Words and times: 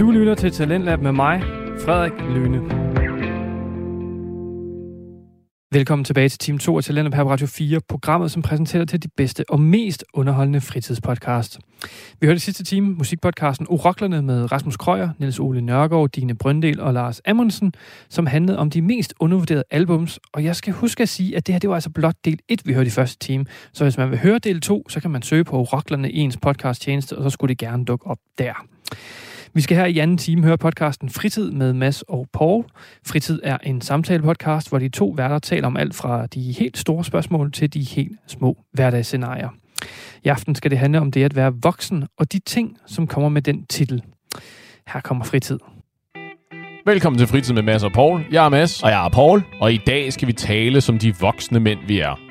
Du 0.00 0.10
lytter 0.10 0.34
til 0.34 0.52
Talentlab 0.52 1.00
med 1.00 1.12
mig, 1.12 1.42
Frederik 1.84 2.12
Lyne. 2.34 2.60
Velkommen 5.72 6.04
tilbage 6.04 6.28
til 6.28 6.38
Team 6.38 6.58
2 6.58 6.76
af 6.76 6.84
Talentlab 6.84 7.14
her 7.14 7.24
på 7.24 7.30
Radio 7.30 7.46
4, 7.46 7.80
programmet, 7.88 8.30
som 8.30 8.42
præsenterer 8.42 8.84
til 8.84 9.02
de 9.02 9.08
bedste 9.16 9.44
og 9.48 9.60
mest 9.60 10.04
underholdende 10.14 10.60
fritidspodcast. 10.60 11.58
Vi 12.20 12.26
hørte 12.26 12.36
i 12.36 12.38
sidste 12.38 12.64
time 12.64 12.94
musikpodcasten 12.94 13.66
Oroklerne 13.70 14.22
med 14.22 14.52
Rasmus 14.52 14.76
Krøyer, 14.76 15.08
Niels 15.18 15.38
Ole 15.38 15.60
Nørgaard, 15.60 16.10
Dine 16.10 16.34
Brøndel 16.34 16.80
og 16.80 16.94
Lars 16.94 17.20
Amundsen, 17.26 17.72
som 18.08 18.26
handlede 18.26 18.58
om 18.58 18.70
de 18.70 18.82
mest 18.82 19.14
undervurderede 19.20 19.64
albums. 19.70 20.18
Og 20.32 20.44
jeg 20.44 20.56
skal 20.56 20.72
huske 20.72 21.02
at 21.02 21.08
sige, 21.08 21.36
at 21.36 21.46
det 21.46 21.54
her 21.54 21.58
det 21.58 21.70
var 21.70 21.76
altså 21.76 21.90
blot 21.90 22.16
del 22.24 22.38
1, 22.48 22.62
vi 22.64 22.72
hørte 22.72 22.88
i 22.88 22.90
første 22.90 23.18
time. 23.26 23.46
Så 23.72 23.84
hvis 23.84 23.98
man 23.98 24.10
vil 24.10 24.18
høre 24.18 24.38
del 24.38 24.60
2, 24.60 24.88
så 24.88 25.00
kan 25.00 25.10
man 25.10 25.22
søge 25.22 25.44
på 25.44 25.56
Oroklerne 25.58 26.10
i 26.10 26.18
ens 26.18 26.36
podcast 26.36 26.82
tjeneste, 26.82 27.18
og 27.18 27.22
så 27.22 27.30
skulle 27.30 27.48
det 27.48 27.58
gerne 27.58 27.84
dukke 27.84 28.06
op 28.06 28.18
der. 28.38 28.66
Vi 29.54 29.60
skal 29.60 29.76
her 29.76 29.86
i 29.86 29.98
anden 29.98 30.18
time 30.18 30.44
høre 30.44 30.58
podcasten 30.58 31.10
Fritid 31.10 31.50
med 31.50 31.72
Mads 31.72 32.02
og 32.02 32.26
Paul. 32.32 32.64
Fritid 33.06 33.40
er 33.42 33.58
en 33.62 33.80
samtale-podcast, 33.80 34.68
hvor 34.68 34.78
de 34.78 34.88
to 34.88 35.14
værter 35.16 35.38
taler 35.38 35.66
om 35.66 35.76
alt 35.76 35.94
fra 35.94 36.26
de 36.26 36.52
helt 36.52 36.78
store 36.78 37.04
spørgsmål 37.04 37.52
til 37.52 37.74
de 37.74 37.82
helt 37.82 38.18
små 38.26 38.56
hverdagsscenarier. 38.72 39.48
I 40.24 40.28
aften 40.28 40.54
skal 40.54 40.70
det 40.70 40.78
handle 40.78 41.00
om 41.00 41.12
det 41.12 41.24
at 41.24 41.36
være 41.36 41.52
voksen 41.62 42.06
og 42.18 42.32
de 42.32 42.38
ting, 42.38 42.76
som 42.86 43.06
kommer 43.06 43.28
med 43.28 43.42
den 43.42 43.66
titel. 43.66 44.02
Her 44.92 45.00
kommer 45.00 45.24
Fritid. 45.24 45.58
Velkommen 46.86 47.18
til 47.18 47.26
Fritid 47.26 47.54
med 47.54 47.62
Mads 47.62 47.82
og 47.82 47.92
Paul. 47.92 48.24
Jeg 48.32 48.44
er 48.44 48.48
Mads. 48.48 48.82
Og 48.82 48.90
jeg 48.90 49.04
er 49.04 49.08
Paul. 49.08 49.42
Og 49.60 49.72
i 49.72 49.80
dag 49.86 50.12
skal 50.12 50.28
vi 50.28 50.32
tale 50.32 50.80
som 50.80 50.98
de 50.98 51.14
voksne 51.20 51.60
mænd, 51.60 51.78
vi 51.86 51.98
er. 51.98 52.29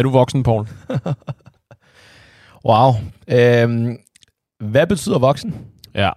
Er 0.00 0.02
du 0.02 0.10
voksen, 0.10 0.42
Paul? 0.42 0.66
wow. 2.68 2.92
Øhm, 3.28 3.96
hvad 4.60 4.86
betyder 4.86 5.18
voksen? 5.18 5.54
Ja. 5.94 6.10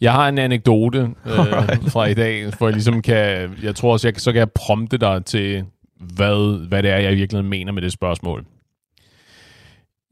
Jeg 0.00 0.12
har 0.12 0.28
en 0.28 0.38
anekdote 0.38 0.98
øh, 1.26 1.90
fra 1.92 2.06
i 2.06 2.14
dag, 2.14 2.54
for 2.54 2.66
jeg 2.66 2.72
ligesom 2.72 3.02
kan, 3.02 3.50
jeg 3.62 3.76
tror 3.76 3.92
også, 3.92 4.08
jeg, 4.08 4.14
så 4.20 4.32
kan 4.32 4.38
jeg 4.38 4.50
prompte 4.50 4.98
dig 4.98 5.24
til, 5.24 5.64
hvad, 6.00 6.68
hvad 6.68 6.82
det 6.82 6.90
er, 6.90 6.96
jeg 6.96 7.12
i 7.12 7.14
virkeligheden 7.14 7.50
mener 7.50 7.72
med 7.72 7.82
det 7.82 7.92
spørgsmål. 7.92 8.44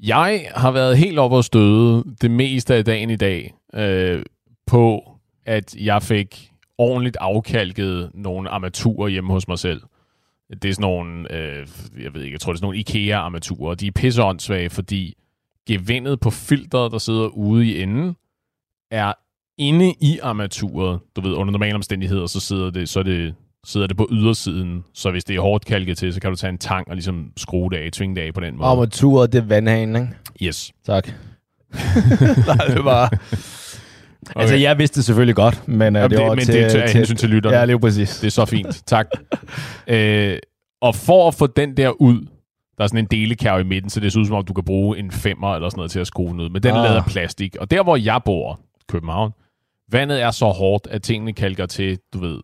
Jeg 0.02 0.50
har 0.54 0.70
været 0.70 0.98
helt 0.98 1.18
op 1.18 1.32
og 1.32 1.44
støde 1.44 2.04
det 2.22 2.30
meste 2.30 2.74
af 2.74 2.84
dagen 2.84 3.10
i 3.10 3.16
dag 3.16 3.54
øh, 3.74 4.22
på, 4.66 5.12
at 5.46 5.74
jeg 5.74 6.02
fik 6.02 6.50
ordentligt 6.78 7.16
afkalket 7.20 8.10
nogle 8.14 8.48
armaturer 8.48 9.08
hjemme 9.08 9.32
hos 9.32 9.48
mig 9.48 9.58
selv. 9.58 9.82
Det 10.62 10.64
er 10.64 10.72
sådan 10.72 10.82
nogle, 10.82 11.32
øh, 11.32 11.66
jeg 12.02 12.14
ved 12.14 12.22
ikke, 12.22 12.34
jeg 12.34 12.40
tror 12.40 12.52
det 12.52 12.56
er 12.56 12.58
sådan 12.58 12.64
nogle 12.64 12.78
IKEA-armaturer. 12.78 13.74
De 13.74 13.86
er 13.86 13.92
pisseåndssvage, 13.92 14.70
fordi 14.70 15.14
gevindet 15.68 16.20
på 16.20 16.30
filteret, 16.30 16.92
der 16.92 16.98
sidder 16.98 17.26
ude 17.26 17.66
i 17.66 17.82
enden, 17.82 18.16
er 18.90 19.12
inde 19.58 19.94
i 20.00 20.18
armaturet. 20.22 21.00
Du 21.16 21.20
ved, 21.20 21.32
under 21.32 21.52
normale 21.52 21.74
omstændigheder, 21.74 22.26
så 22.26 22.40
sidder 22.40 22.70
det, 22.70 22.88
så 22.88 23.02
det, 23.02 23.34
sidder 23.64 23.86
det 23.86 23.96
på 23.96 24.08
ydersiden. 24.10 24.84
Så 24.94 25.10
hvis 25.10 25.24
det 25.24 25.36
er 25.36 25.40
hårdt 25.40 25.64
kalket 25.64 25.98
til, 25.98 26.14
så 26.14 26.20
kan 26.20 26.30
du 26.30 26.36
tage 26.36 26.50
en 26.50 26.58
tang 26.58 26.88
og 26.88 26.94
ligesom 26.94 27.32
skrue 27.36 27.70
det 27.70 27.76
af, 27.76 27.92
tvinge 27.92 28.16
det 28.16 28.22
af 28.22 28.34
på 28.34 28.40
den 28.40 28.56
måde. 28.56 28.68
Armaturet, 28.68 29.32
det 29.32 29.38
er 29.38 29.46
vandhanen, 29.46 29.96
ikke? 29.96 30.14
Yes. 30.42 30.72
Tak. 30.84 31.08
Nej, 32.46 32.66
det 32.66 32.84
var... 32.84 33.20
Okay. 34.30 34.40
Altså, 34.40 34.56
jeg 34.56 34.78
vidste 34.78 34.96
det 34.96 35.04
selvfølgelig 35.04 35.34
godt, 35.34 35.68
men 35.68 35.96
uh, 35.96 36.00
Jamen, 36.00 36.10
det 36.10 36.26
var 36.26 36.34
men 36.34 36.44
til, 36.44 36.54
det 36.54 36.64
er 36.64 36.86
til, 36.86 36.96
hensyn 36.96 37.16
til 37.16 37.28
lytterne. 37.28 37.56
Ja, 37.56 37.64
lige 37.64 37.80
præcis. 37.80 38.18
Det 38.18 38.26
er 38.26 38.30
så 38.30 38.44
fint. 38.44 38.82
Tak. 38.86 39.06
øh, 39.86 40.38
og 40.80 40.94
for 40.94 41.28
at 41.28 41.34
få 41.34 41.46
den 41.46 41.76
der 41.76 41.90
ud, 42.02 42.26
der 42.78 42.84
er 42.84 42.88
sådan 42.88 42.98
en 43.04 43.08
delekærve 43.10 43.60
i 43.60 43.64
midten, 43.64 43.90
så 43.90 44.00
det 44.00 44.12
ser 44.12 44.20
ud 44.20 44.26
som 44.26 44.34
om, 44.34 44.44
du 44.44 44.52
kan 44.52 44.64
bruge 44.64 44.98
en 44.98 45.10
femmer 45.10 45.54
eller 45.54 45.68
sådan 45.68 45.78
noget 45.78 45.90
til 45.90 46.00
at 46.00 46.06
skrue 46.06 46.34
ud. 46.42 46.48
Men 46.50 46.62
den 46.62 46.70
er 46.70 46.78
Ah. 46.78 46.84
lavet 46.84 46.96
af 46.96 47.04
plastik. 47.04 47.56
Og 47.56 47.70
der, 47.70 47.82
hvor 47.82 47.96
jeg 47.96 48.20
bor, 48.24 48.60
København, 48.88 49.32
vandet 49.92 50.22
er 50.22 50.30
så 50.30 50.46
hårdt, 50.46 50.86
at 50.90 51.02
tingene 51.02 51.32
kalker 51.32 51.66
til, 51.66 51.98
du 52.12 52.18
ved, 52.18 52.38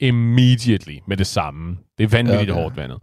immediately 0.00 0.98
med 1.08 1.16
det 1.16 1.26
samme. 1.26 1.76
Det 1.98 2.04
er 2.04 2.08
vanvittigt 2.08 2.50
okay. 2.50 2.60
hårdt 2.62 2.76
vandet. 2.76 2.98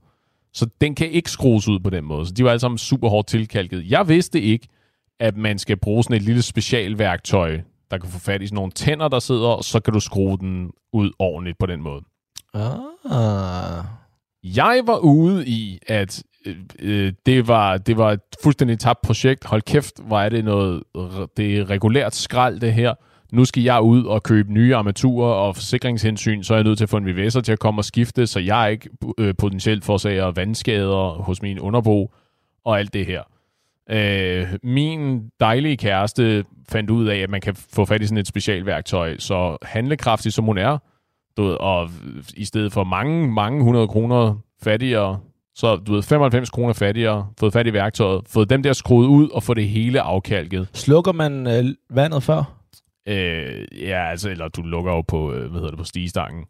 Så 0.53 0.67
den 0.81 0.95
kan 0.95 1.09
ikke 1.09 1.31
skrues 1.31 1.67
ud 1.67 1.79
på 1.79 1.89
den 1.89 2.03
måde. 2.03 2.25
Så 2.25 2.33
de 2.33 2.43
var 2.43 2.49
alle 2.49 2.59
sammen 2.59 2.77
super 2.77 3.09
hårdt 3.09 3.27
tilkalket. 3.27 3.91
Jeg 3.91 4.09
vidste 4.09 4.41
ikke, 4.41 4.67
at 5.19 5.37
man 5.37 5.59
skal 5.59 5.77
bruge 5.77 6.03
sådan 6.03 6.15
et 6.15 6.21
lille 6.21 6.41
specialværktøj, 6.41 7.59
der 7.91 7.97
kan 7.97 8.09
få 8.09 8.19
fat 8.19 8.41
i 8.41 8.47
sådan 8.47 8.55
nogle 8.55 8.71
tænder, 8.71 9.07
der 9.07 9.19
sidder, 9.19 9.47
og 9.47 9.63
så 9.63 9.79
kan 9.79 9.93
du 9.93 9.99
skrue 9.99 10.37
den 10.37 10.71
ud 10.93 11.11
ordentligt 11.19 11.57
på 11.57 11.65
den 11.65 11.81
måde. 11.81 12.01
Ah. 12.53 13.83
Jeg 14.43 14.81
var 14.85 14.97
ude 14.97 15.47
i, 15.47 15.79
at 15.87 16.23
øh, 16.45 16.55
øh, 16.79 17.13
det, 17.25 17.47
var, 17.47 17.77
det 17.77 17.97
var 17.97 18.11
et 18.11 18.21
fuldstændig 18.43 18.79
tabt 18.79 19.01
projekt. 19.01 19.45
Hold 19.45 19.61
kæft, 19.61 19.99
hvor 20.07 20.19
er 20.19 20.29
det 20.29 20.45
noget, 20.45 20.83
det 21.37 21.57
er 21.57 21.69
regulært 21.69 22.15
skrald 22.15 22.59
det 22.59 22.73
her. 22.73 22.93
Nu 23.31 23.45
skal 23.45 23.63
jeg 23.63 23.81
ud 23.81 24.03
og 24.05 24.23
købe 24.23 24.53
nye 24.53 24.75
armaturer 24.75 25.33
og 25.33 25.55
forsikringshensyn, 25.55 26.43
så 26.43 26.53
er 26.53 26.57
jeg 26.57 26.63
nødt 26.63 26.77
til 26.77 26.85
at 26.85 26.89
få 26.89 26.97
en 26.97 27.07
VVS'er 27.07 27.41
til 27.41 27.51
at 27.51 27.59
komme 27.59 27.79
og 27.79 27.85
skifte, 27.85 28.27
så 28.27 28.39
jeg 28.39 28.71
ikke 28.71 28.89
øh, 29.17 29.33
potentielt 29.37 29.85
forårsager 29.85 30.31
vandskader 30.31 31.21
hos 31.21 31.41
min 31.41 31.59
underbo 31.59 32.13
og 32.65 32.79
alt 32.79 32.93
det 32.93 33.05
her. 33.05 33.23
Øh, 33.89 34.47
min 34.63 35.29
dejlige 35.39 35.77
kæreste 35.77 36.45
fandt 36.69 36.89
ud 36.89 37.07
af, 37.07 37.17
at 37.17 37.29
man 37.29 37.41
kan 37.41 37.55
få 37.55 37.85
fat 37.85 38.01
i 38.01 38.05
sådan 38.05 38.17
et 38.17 38.27
specialværktøj, 38.27 39.17
så 39.17 39.57
handlekraftig 39.61 40.33
som 40.33 40.45
hun 40.45 40.57
er, 40.57 40.77
du 41.37 41.43
ved, 41.43 41.53
og 41.59 41.89
i 42.33 42.45
stedet 42.45 42.73
for 42.73 42.83
mange, 42.83 43.31
mange 43.31 43.63
hundrede 43.63 43.87
kroner 43.87 44.35
fattigere, 44.63 45.19
så 45.55 45.75
du 45.75 45.93
ved, 45.93 46.03
95 46.03 46.49
kroner 46.49 46.73
fattigere, 46.73 47.27
fået 47.39 47.53
fat 47.53 47.67
i 47.67 47.73
værktøjet, 47.73 48.21
fået 48.27 48.49
dem 48.49 48.63
der 48.63 48.73
skruet 48.73 49.07
ud 49.07 49.29
og 49.29 49.43
få 49.43 49.53
det 49.53 49.67
hele 49.67 50.01
afkalket. 50.01 50.69
Slukker 50.73 51.11
man 51.11 51.47
øh, 51.47 51.65
vandet 51.89 52.23
før? 52.23 52.53
Øh, 53.07 53.65
ja, 53.81 54.09
altså, 54.09 54.29
eller 54.29 54.47
du 54.47 54.61
lukker 54.61 54.91
jo 54.91 55.01
på, 55.01 55.33
øh, 55.33 55.39
hvad 55.39 55.59
hedder 55.59 55.69
det, 55.69 55.77
på 55.77 55.83
stigestangen, 55.83 56.45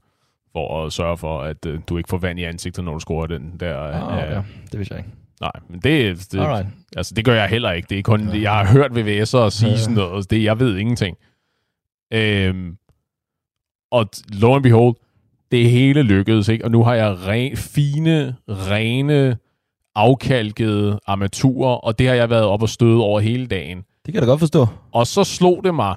for 0.51 0.85
at 0.85 0.93
sørge 0.93 1.17
for, 1.17 1.41
at 1.41 1.65
øh, 1.65 1.79
du 1.89 1.97
ikke 1.97 2.09
får 2.09 2.17
vand 2.17 2.39
i 2.39 2.43
ansigtet, 2.43 2.83
når 2.83 2.93
du 2.93 2.99
scorer 2.99 3.27
den 3.27 3.53
der. 3.59 3.77
Ah, 3.77 4.17
okay. 4.17 4.41
Det 4.71 4.79
vidste 4.79 4.95
jeg 4.95 4.99
ikke. 5.05 5.26
Nej, 5.41 5.51
men 5.69 5.79
det, 5.79 6.27
det, 6.31 6.39
Alright. 6.39 6.67
altså, 6.95 7.13
det 7.15 7.25
gør 7.25 7.33
jeg 7.33 7.49
heller 7.49 7.71
ikke. 7.71 7.87
Det 7.89 7.99
er 7.99 8.03
kun, 8.03 8.41
jeg 8.41 8.51
har 8.51 8.65
hørt 8.65 8.91
VVS'er 8.91 9.49
sige 9.49 9.71
Ja. 9.71 9.77
sådan 9.77 9.95
noget, 9.95 10.29
det, 10.31 10.43
jeg 10.43 10.59
ved 10.59 10.77
ingenting. 10.77 11.17
Øhm, 12.13 12.77
og 13.91 14.09
lo 14.29 14.53
and 14.55 14.63
behold, 14.63 14.95
det 15.51 15.69
hele 15.71 16.01
lykkedes, 16.03 16.47
ikke? 16.47 16.65
Og 16.65 16.71
nu 16.71 16.83
har 16.83 16.93
jeg 16.93 17.13
re- 17.13 17.55
fine, 17.55 18.35
rene, 18.49 19.37
afkalkede 19.95 20.99
armaturer, 21.07 21.75
og 21.75 21.99
det 21.99 22.07
har 22.07 22.15
jeg 22.15 22.29
været 22.29 22.43
op 22.45 22.61
og 22.61 22.69
støde 22.69 22.99
over 23.03 23.19
hele 23.19 23.47
dagen. 23.47 23.77
Det 23.77 23.85
kan 24.05 24.13
jeg 24.13 24.21
da 24.21 24.27
godt 24.27 24.39
forstå. 24.39 24.67
Og 24.91 25.07
så 25.07 25.23
slog 25.23 25.63
det 25.63 25.75
mig. 25.75 25.95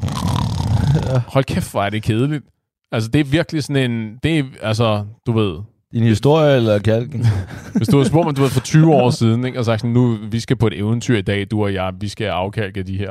Hold 1.34 1.44
kæft, 1.44 1.70
hvor 1.70 1.82
er 1.82 1.90
det 1.90 2.02
kedeligt. 2.02 2.44
Altså, 2.92 3.08
det 3.10 3.20
er 3.20 3.24
virkelig 3.24 3.64
sådan 3.64 3.90
en... 3.90 4.18
Det 4.22 4.38
er, 4.38 4.44
altså, 4.62 5.06
du 5.26 5.32
ved... 5.32 5.58
Din 5.92 6.02
historie 6.02 6.56
eller 6.56 6.78
kalken? 6.78 7.26
Hvis 7.76 7.88
du 7.88 7.96
havde 7.96 8.08
spurgt 8.08 8.26
mig, 8.26 8.36
du 8.36 8.42
ved, 8.42 8.50
for 8.50 8.60
20 8.60 8.94
år 8.94 9.10
siden, 9.10 9.44
ikke, 9.44 9.58
og 9.58 9.64
sagt 9.64 9.80
sådan, 9.80 9.92
nu, 9.94 10.18
vi 10.30 10.40
skal 10.40 10.56
på 10.56 10.66
et 10.66 10.78
eventyr 10.78 11.16
i 11.16 11.22
dag, 11.22 11.46
du 11.50 11.62
og 11.62 11.74
jeg, 11.74 11.92
vi 12.00 12.08
skal 12.08 12.26
afkalke 12.26 12.82
de 12.82 12.96
her... 12.98 13.10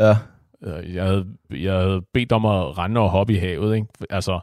ja. 0.00 0.10
Øh, 0.64 0.94
Jeg 0.94 1.04
havde, 1.04 1.26
jeg 1.50 1.72
havde 1.74 2.02
bedt 2.14 2.32
om 2.32 2.44
at 2.46 2.78
rende 2.78 3.00
og 3.00 3.10
hoppe 3.10 3.32
i 3.32 3.36
havet, 3.36 3.74
ikke? 3.76 3.86
Altså, 4.10 4.40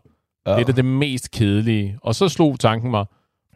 ja. 0.47 0.55
det 0.57 0.69
er 0.69 0.73
det 0.73 0.85
mest 0.85 1.31
kedelige. 1.31 1.97
Og 2.01 2.15
så 2.15 2.29
slog 2.29 2.59
tanken 2.59 2.91
mig, 2.91 3.05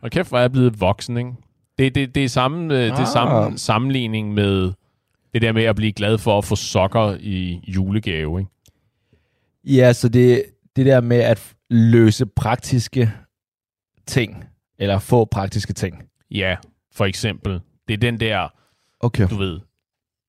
og 0.01 0.11
kæft, 0.11 0.29
hvor 0.29 0.37
er 0.37 0.41
jeg 0.41 0.51
blevet 0.51 0.81
voksen, 0.81 1.17
ikke? 1.17 1.31
Det, 1.77 1.95
det, 1.95 2.15
det 2.15 2.23
er 2.23 2.29
samme, 2.29 2.73
ah. 2.75 2.81
det 2.83 2.91
er 2.91 2.99
Ah. 2.99 3.07
samme 3.07 3.57
sammenligning 3.57 4.33
med 4.33 4.71
det 5.33 5.41
der 5.41 5.51
med 5.51 5.63
at 5.63 5.75
blive 5.75 5.91
glad 5.91 6.17
for 6.17 6.37
at 6.37 6.45
få 6.45 6.55
sokker 6.55 7.17
i 7.19 7.59
julegave, 7.67 8.39
ikke? 8.39 8.51
Ja, 9.77 9.93
så 9.93 10.09
det, 10.09 10.43
det 10.75 10.85
der 10.85 11.01
med 11.01 11.17
at 11.17 11.53
løse 11.69 12.25
praktiske 12.25 13.11
ting, 14.09 14.45
eller 14.79 14.99
få 14.99 15.25
praktiske 15.25 15.73
ting. 15.73 16.03
Ja, 16.31 16.55
for 16.95 17.05
eksempel. 17.05 17.59
Det 17.87 17.93
er 17.93 17.97
den 17.97 18.19
der, 18.19 18.47
Okay. 19.01 19.27
du 19.29 19.35
ved, 19.35 19.59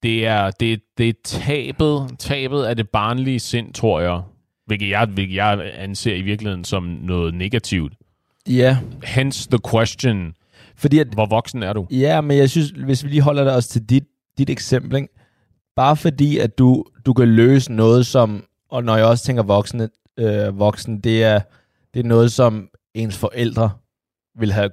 det 0.03 0.27
er, 0.27 0.51
det, 0.51 0.81
det 0.99 1.09
er 1.09 1.13
tabet, 1.25 2.11
tabet 2.19 2.65
af 2.65 2.77
det 2.77 2.89
barnlige 2.89 3.41
sind, 3.41 3.73
tror 3.75 4.01
jeg. 4.01 4.23
Hvilket 4.67 4.89
jeg, 4.91 5.07
hvilket 5.07 5.35
jeg 5.37 5.73
anser 5.75 6.15
i 6.15 6.23
virkeligheden 6.23 6.65
som 6.65 6.83
noget 6.83 7.35
negativt. 7.35 7.93
Ja, 8.49 8.79
Hence 9.05 9.49
the 9.51 9.59
question, 9.71 10.35
fordi 10.77 10.99
at, 10.99 11.07
hvor 11.07 11.27
voksen 11.27 11.63
er 11.63 11.73
du? 11.73 11.87
ja, 11.91 12.21
men 12.21 12.37
jeg 12.39 12.51
synes, 12.51 12.71
hvis 12.71 13.05
vi 13.05 13.09
lige 13.09 13.23
holder 13.23 13.45
det 13.45 13.53
os 13.57 13.69
til 13.69 13.83
dit, 13.91 14.05
dit 14.39 14.51
eksempel, 14.51 14.97
ikke? 14.97 15.09
bare 15.77 15.97
fordi 15.97 16.39
at 16.39 16.59
du, 16.59 16.85
du 17.07 17.13
kan 17.13 17.29
løse 17.29 17.73
noget 17.73 18.07
som, 18.07 18.45
og 18.71 18.85
når 18.85 18.97
jeg 18.97 19.07
også 19.07 19.25
tænker 19.25 19.43
voksne, 19.43 19.89
øh, 20.19 20.59
voksen, 20.59 21.01
det 21.01 21.25
er, 21.25 21.41
det 21.95 22.01
er 22.01 22.05
noget, 22.05 22.33
som 22.33 22.69
ens 22.95 23.19
forældre 23.19 23.71
vil 24.39 24.53
have 24.53 24.71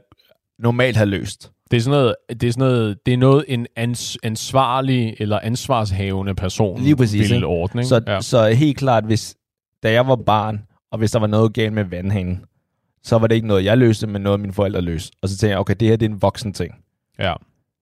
normalt 0.59 0.97
have 0.97 1.09
løst. 1.09 1.51
Det 1.71 1.77
er 1.77 1.81
sådan 1.81 1.99
noget, 1.99 2.15
det 2.29 2.43
er, 2.43 2.51
sådan 2.51 2.67
noget, 2.67 3.05
det 3.05 3.13
er 3.13 3.17
noget 3.17 3.45
en 3.47 3.67
ans, 3.75 4.17
ansvarlig 4.23 5.15
eller 5.19 5.39
ansvarshavende 5.39 6.35
person 6.35 6.81
Lige 6.81 6.95
præcis, 6.95 7.29
vil 7.29 7.35
ikke? 7.35 7.47
ordne. 7.47 7.81
Ikke? 7.81 7.87
Så, 7.87 8.01
ja. 8.07 8.21
så 8.21 8.47
helt 8.47 8.77
klart, 8.77 9.05
hvis 9.05 9.35
da 9.83 9.91
jeg 9.91 10.07
var 10.07 10.15
barn, 10.15 10.63
Og 10.91 10.97
hvis 10.97 11.11
der 11.11 11.19
var 11.19 11.27
noget 11.27 11.53
galt 11.53 11.73
med 11.73 11.83
vandhanen, 11.83 12.45
så 13.03 13.17
var 13.17 13.27
det 13.27 13.35
ikke 13.35 13.47
noget, 13.47 13.65
jeg 13.65 13.77
løste, 13.77 14.07
men 14.07 14.21
noget, 14.21 14.39
mine 14.39 14.53
forældre 14.53 14.81
løste. 14.81 15.17
Og 15.21 15.29
så 15.29 15.37
tænkte 15.37 15.51
jeg, 15.51 15.59
okay, 15.59 15.75
det 15.79 15.87
her 15.87 15.95
det 15.95 16.05
er 16.05 16.09
en 16.09 16.21
voksen 16.21 16.53
ting. 16.53 16.75
Ja. 17.19 17.33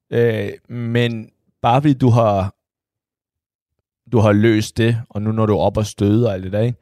Øh, 0.10 0.50
men 0.70 1.30
bare 1.62 1.82
fordi 1.82 1.94
du 1.94 2.10
har, 2.10 2.56
du 4.12 4.20
har 4.20 4.32
løst 4.32 4.78
det, 4.78 5.02
og 5.10 5.22
nu 5.22 5.32
når 5.32 5.46
du 5.46 5.54
er 5.54 5.60
op 5.60 5.78
og 5.78 5.86
støde 5.86 6.28
og 6.28 6.34
alt 6.34 6.44
det 6.44 6.52
der, 6.52 6.60
ikke? 6.60 6.80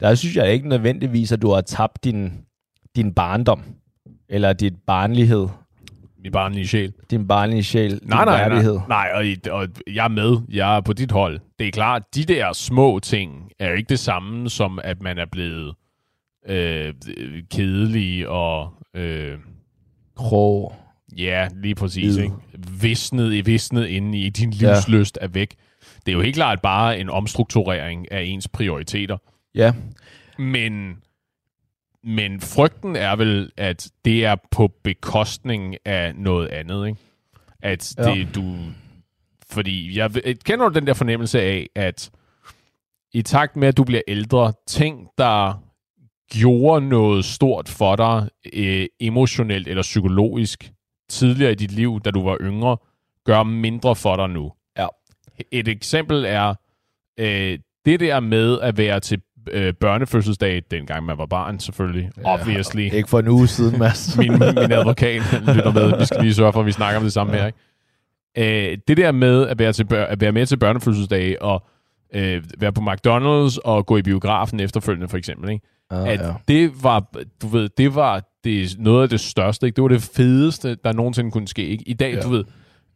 der 0.00 0.14
synes 0.14 0.36
jeg 0.36 0.52
ikke 0.52 0.68
nødvendigvis, 0.68 1.32
at 1.32 1.42
du 1.42 1.50
har 1.50 1.60
tabt 1.60 2.04
din, 2.04 2.46
din 2.96 3.14
barndom, 3.14 3.62
eller 4.28 4.52
dit 4.52 4.74
barnlighed, 4.86 5.48
Min 6.22 6.32
barnlige 6.32 6.66
sjæl. 6.68 6.92
din 7.10 7.28
barnlige 7.28 7.62
sjæl, 7.64 7.90
din 7.90 8.00
Nej, 8.08 8.24
nej, 8.24 8.48
værdighed. 8.48 8.74
nej. 8.74 8.86
Nej, 8.88 9.10
og, 9.14 9.26
i- 9.26 9.48
og 9.50 9.68
jeg 9.92 10.04
er 10.04 10.08
med. 10.08 10.36
Jeg 10.48 10.76
er 10.76 10.80
på 10.80 10.92
dit 10.92 11.12
hold. 11.12 11.40
Det 11.58 11.66
er 11.66 11.70
klart, 11.70 12.02
de 12.14 12.24
der 12.24 12.52
små 12.52 12.98
ting 12.98 13.50
er 13.58 13.68
jo 13.68 13.74
ikke 13.74 13.88
det 13.88 13.98
samme, 13.98 14.50
som 14.50 14.78
at 14.84 15.02
man 15.02 15.18
er 15.18 15.26
blevet 15.32 15.74
øh, 16.48 16.94
kedelig 17.50 18.28
og... 18.28 18.72
Øh, 18.96 19.38
Krog. 20.16 20.74
ja, 21.16 21.48
lige 21.62 21.74
præcis. 21.74 22.16
Ikke? 22.16 22.34
Visnet, 22.82 23.46
visnet 23.46 23.86
inde 23.86 24.18
i 24.18 24.28
din 24.30 24.50
livsløst 24.50 25.18
er 25.20 25.28
væk. 25.28 25.54
Det 26.06 26.12
er 26.12 26.16
jo 26.16 26.20
helt 26.22 26.34
klart 26.34 26.60
bare 26.62 26.98
en 27.00 27.10
omstrukturering 27.10 28.12
af 28.12 28.22
ens 28.22 28.48
prioriteter. 28.48 29.16
Ja, 29.54 29.72
Men, 30.38 30.96
men 32.04 32.40
frygten 32.40 32.96
er 32.96 33.16
vel, 33.16 33.50
at 33.56 33.90
det 34.04 34.24
er 34.24 34.36
på 34.50 34.72
bekostning 34.84 35.76
af 35.84 36.14
noget 36.16 36.48
andet, 36.48 36.86
ikke? 36.86 36.98
At 37.62 37.94
det, 37.98 38.18
Ja. 38.18 38.26
du... 38.34 38.54
Fordi, 39.50 39.98
jeg, 39.98 40.14
ved- 40.14 40.34
kender 40.44 40.68
du 40.68 40.74
den 40.74 40.86
der 40.86 40.94
fornemmelse 40.94 41.40
af, 41.40 41.66
at 41.74 42.10
i 43.12 43.22
takt 43.22 43.56
med, 43.56 43.68
at 43.68 43.76
du 43.76 43.84
bliver 43.84 44.02
ældre, 44.08 44.52
ting, 44.66 45.08
der 45.18 45.62
gjorde 46.32 46.88
noget 46.88 47.24
stort 47.24 47.68
for 47.68 47.96
dig, 47.96 48.28
øh, 48.52 48.86
emotionelt 49.00 49.68
eller 49.68 49.82
psykologisk, 49.82 50.72
tidligere 51.08 51.52
i 51.52 51.54
dit 51.54 51.72
liv, 51.72 52.00
da 52.04 52.10
du 52.10 52.22
var 52.24 52.36
yngre, 52.40 52.76
gør 53.24 53.42
mindre 53.42 53.96
for 53.96 54.16
dig 54.16 54.28
nu. 54.30 54.52
Ja. 54.78 54.86
Et 55.50 55.68
eksempel 55.68 56.24
er 56.24 56.54
øh, 57.18 57.58
det 57.84 58.00
der 58.00 58.20
med 58.20 58.60
at 58.60 58.76
være 58.78 59.00
til 59.00 59.20
øh, 59.50 59.74
børnefødselsdag, 59.74 60.62
dengang 60.70 61.04
man 61.06 61.18
var 61.18 61.26
barn 61.26 61.60
selvfølgelig, 61.60 62.10
ja, 62.18 62.22
obviously. 62.34 62.80
ikke 62.92 63.08
for 63.08 63.18
en 63.18 63.28
uge 63.28 63.46
siden, 63.46 63.78
Mads. 63.78 64.16
Min, 64.18 64.32
min 64.32 64.72
advokat 64.72 65.22
lytter 65.32 65.72
med. 65.72 65.98
Vi 65.98 66.04
skal 66.04 66.20
lige 66.22 66.34
sørge 66.34 66.52
for, 66.52 66.60
at 66.60 66.66
vi 66.66 66.72
snakker 66.72 66.96
om 66.98 67.02
det 67.04 67.12
samme 67.12 67.32
her. 67.32 67.46
Ikke? 67.46 68.70
Øh, 68.72 68.78
det 68.88 68.96
der 68.96 69.12
med 69.12 69.46
at 69.46 69.58
være, 69.58 69.72
til 69.72 69.84
bør- 69.84 70.04
at 70.04 70.20
være 70.20 70.32
med 70.32 70.46
til 70.46 70.56
børnefødselsdag 70.56 71.42
og 71.42 71.66
øh, 72.14 72.42
være 72.58 72.72
på 72.72 72.80
McDonald's 72.80 73.58
og 73.64 73.86
gå 73.86 73.96
i 73.96 74.02
biografen 74.02 74.60
efterfølgende 74.60 75.08
for 75.08 75.16
eksempel, 75.16 75.50
ikke? 75.50 75.66
Ah, 75.90 76.08
at 76.08 76.20
det 76.48 76.70
var, 76.82 77.04
du 77.42 77.46
ved, 77.46 77.68
det 77.78 77.94
var 77.94 78.22
det, 78.44 78.76
noget 78.78 79.02
af 79.02 79.08
det 79.08 79.20
største, 79.20 79.66
ikke? 79.66 79.76
Det 79.76 79.82
var 79.82 79.88
det 79.88 80.10
fedeste, 80.16 80.76
der 80.84 80.92
nogensinde 80.92 81.30
kunne 81.30 81.48
ske, 81.48 81.66
ikke? 81.66 81.84
I 81.88 81.92
dag, 81.92 82.10
Ja. 82.10 82.16
ja. 82.16 82.22
du 82.22 82.28
ved, 82.28 82.44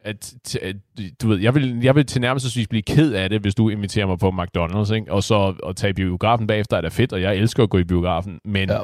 at, 0.06 0.34
at, 0.62 0.76
du 1.22 1.28
ved, 1.28 1.38
jeg 1.38 1.54
vil, 1.54 1.80
jeg 1.82 1.94
vil 1.94 2.06
tilnærmelsesvis 2.06 2.68
blive 2.68 2.82
ked 2.82 3.12
af 3.12 3.30
det, 3.30 3.40
hvis 3.40 3.54
du 3.54 3.68
inviterer 3.68 4.06
mig 4.06 4.18
på 4.18 4.28
McDonald's, 4.30 4.94
ikke? 4.94 5.12
Og 5.12 5.22
så 5.22 5.54
at 5.68 5.76
tage 5.76 5.94
biografen 5.94 6.46
bagefter 6.46 6.76
er 6.76 6.80
da 6.80 6.88
fedt, 6.88 7.12
og 7.12 7.22
jeg 7.22 7.36
elsker 7.36 7.62
at 7.62 7.70
gå 7.70 7.78
i 7.78 7.84
biografen, 7.84 8.38
men, 8.44 8.68
Ja. 8.70 8.78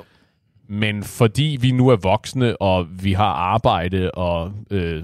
men 0.68 1.02
fordi 1.02 1.58
vi 1.60 1.70
nu 1.70 1.88
er 1.88 1.96
voksne, 1.96 2.56
og 2.62 2.86
vi 3.02 3.12
har 3.12 3.24
arbejde 3.32 4.10
og 4.10 4.52
øh, 4.70 5.02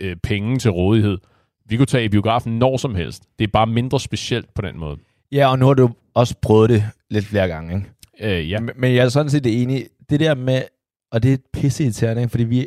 øh, 0.00 0.16
penge 0.22 0.58
til 0.58 0.70
rådighed, 0.70 1.18
vi 1.68 1.76
kunne 1.76 1.86
tage 1.86 2.04
i 2.04 2.08
biografen 2.08 2.58
når 2.58 2.76
som 2.76 2.94
helst. 2.94 3.22
Det 3.38 3.44
er 3.44 3.50
bare 3.52 3.66
mindre 3.66 4.00
specielt 4.00 4.54
på 4.54 4.62
den 4.62 4.78
måde. 4.78 4.96
Ja, 5.32 5.50
og 5.50 5.58
nu 5.58 5.66
har 5.66 5.74
du 5.74 5.90
også 6.14 6.34
prøvet 6.42 6.70
det 6.70 6.84
lidt 7.10 7.24
flere 7.24 7.48
gange, 7.48 7.74
ikke? 7.76 8.38
Øh, 8.38 8.50
ja. 8.50 8.60
Men, 8.60 8.70
men 8.76 8.94
jeg 8.94 9.04
er 9.04 9.08
sådan 9.08 9.30
set 9.30 9.62
enig. 9.62 9.86
Det 10.10 10.20
der 10.20 10.34
med, 10.34 10.62
og 11.12 11.22
det 11.22 11.32
er 11.32 11.36
pisse 11.52 11.84
irriterende, 11.84 12.22
ikke? 12.22 12.30
fordi 12.30 12.44
vi, 12.44 12.66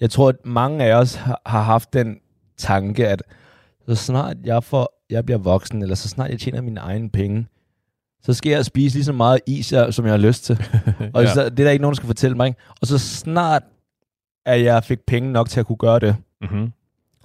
jeg 0.00 0.10
tror, 0.10 0.28
at 0.28 0.36
mange 0.44 0.84
af 0.84 0.94
os 0.94 1.14
har, 1.14 1.42
har 1.46 1.62
haft 1.62 1.92
den 1.92 2.16
tanke, 2.56 3.08
at 3.08 3.22
så 3.88 3.94
snart 3.94 4.36
jeg, 4.44 4.64
får, 4.64 5.04
jeg 5.10 5.24
bliver 5.24 5.38
voksen, 5.38 5.82
eller 5.82 5.94
så 5.94 6.08
snart 6.08 6.30
jeg 6.30 6.40
tjener 6.40 6.60
mine 6.60 6.80
egne 6.80 7.10
penge, 7.10 7.46
så 8.22 8.32
skal 8.34 8.50
jeg 8.50 8.64
spise 8.64 8.96
lige 8.96 9.04
så 9.04 9.12
meget 9.12 9.40
is, 9.46 9.66
som 9.90 10.04
jeg 10.04 10.12
har 10.12 10.16
lyst 10.18 10.44
til. 10.44 10.62
og 11.14 11.22
Ja. 11.22 11.34
så, 11.34 11.44
det 11.48 11.60
er 11.60 11.64
der 11.64 11.70
ikke 11.70 11.82
nogen, 11.82 11.92
der 11.92 11.96
skal 11.96 12.06
fortælle 12.06 12.36
mig. 12.36 12.46
Ikke? 12.46 12.60
Og 12.80 12.86
så 12.86 12.98
snart, 12.98 13.62
at 14.46 14.62
jeg 14.64 14.84
fik 14.84 14.98
penge 15.06 15.32
nok 15.32 15.48
til 15.48 15.60
at 15.60 15.66
kunne 15.66 15.76
gøre 15.76 15.98
det, 15.98 16.16
Mm-hmm. 16.42 16.72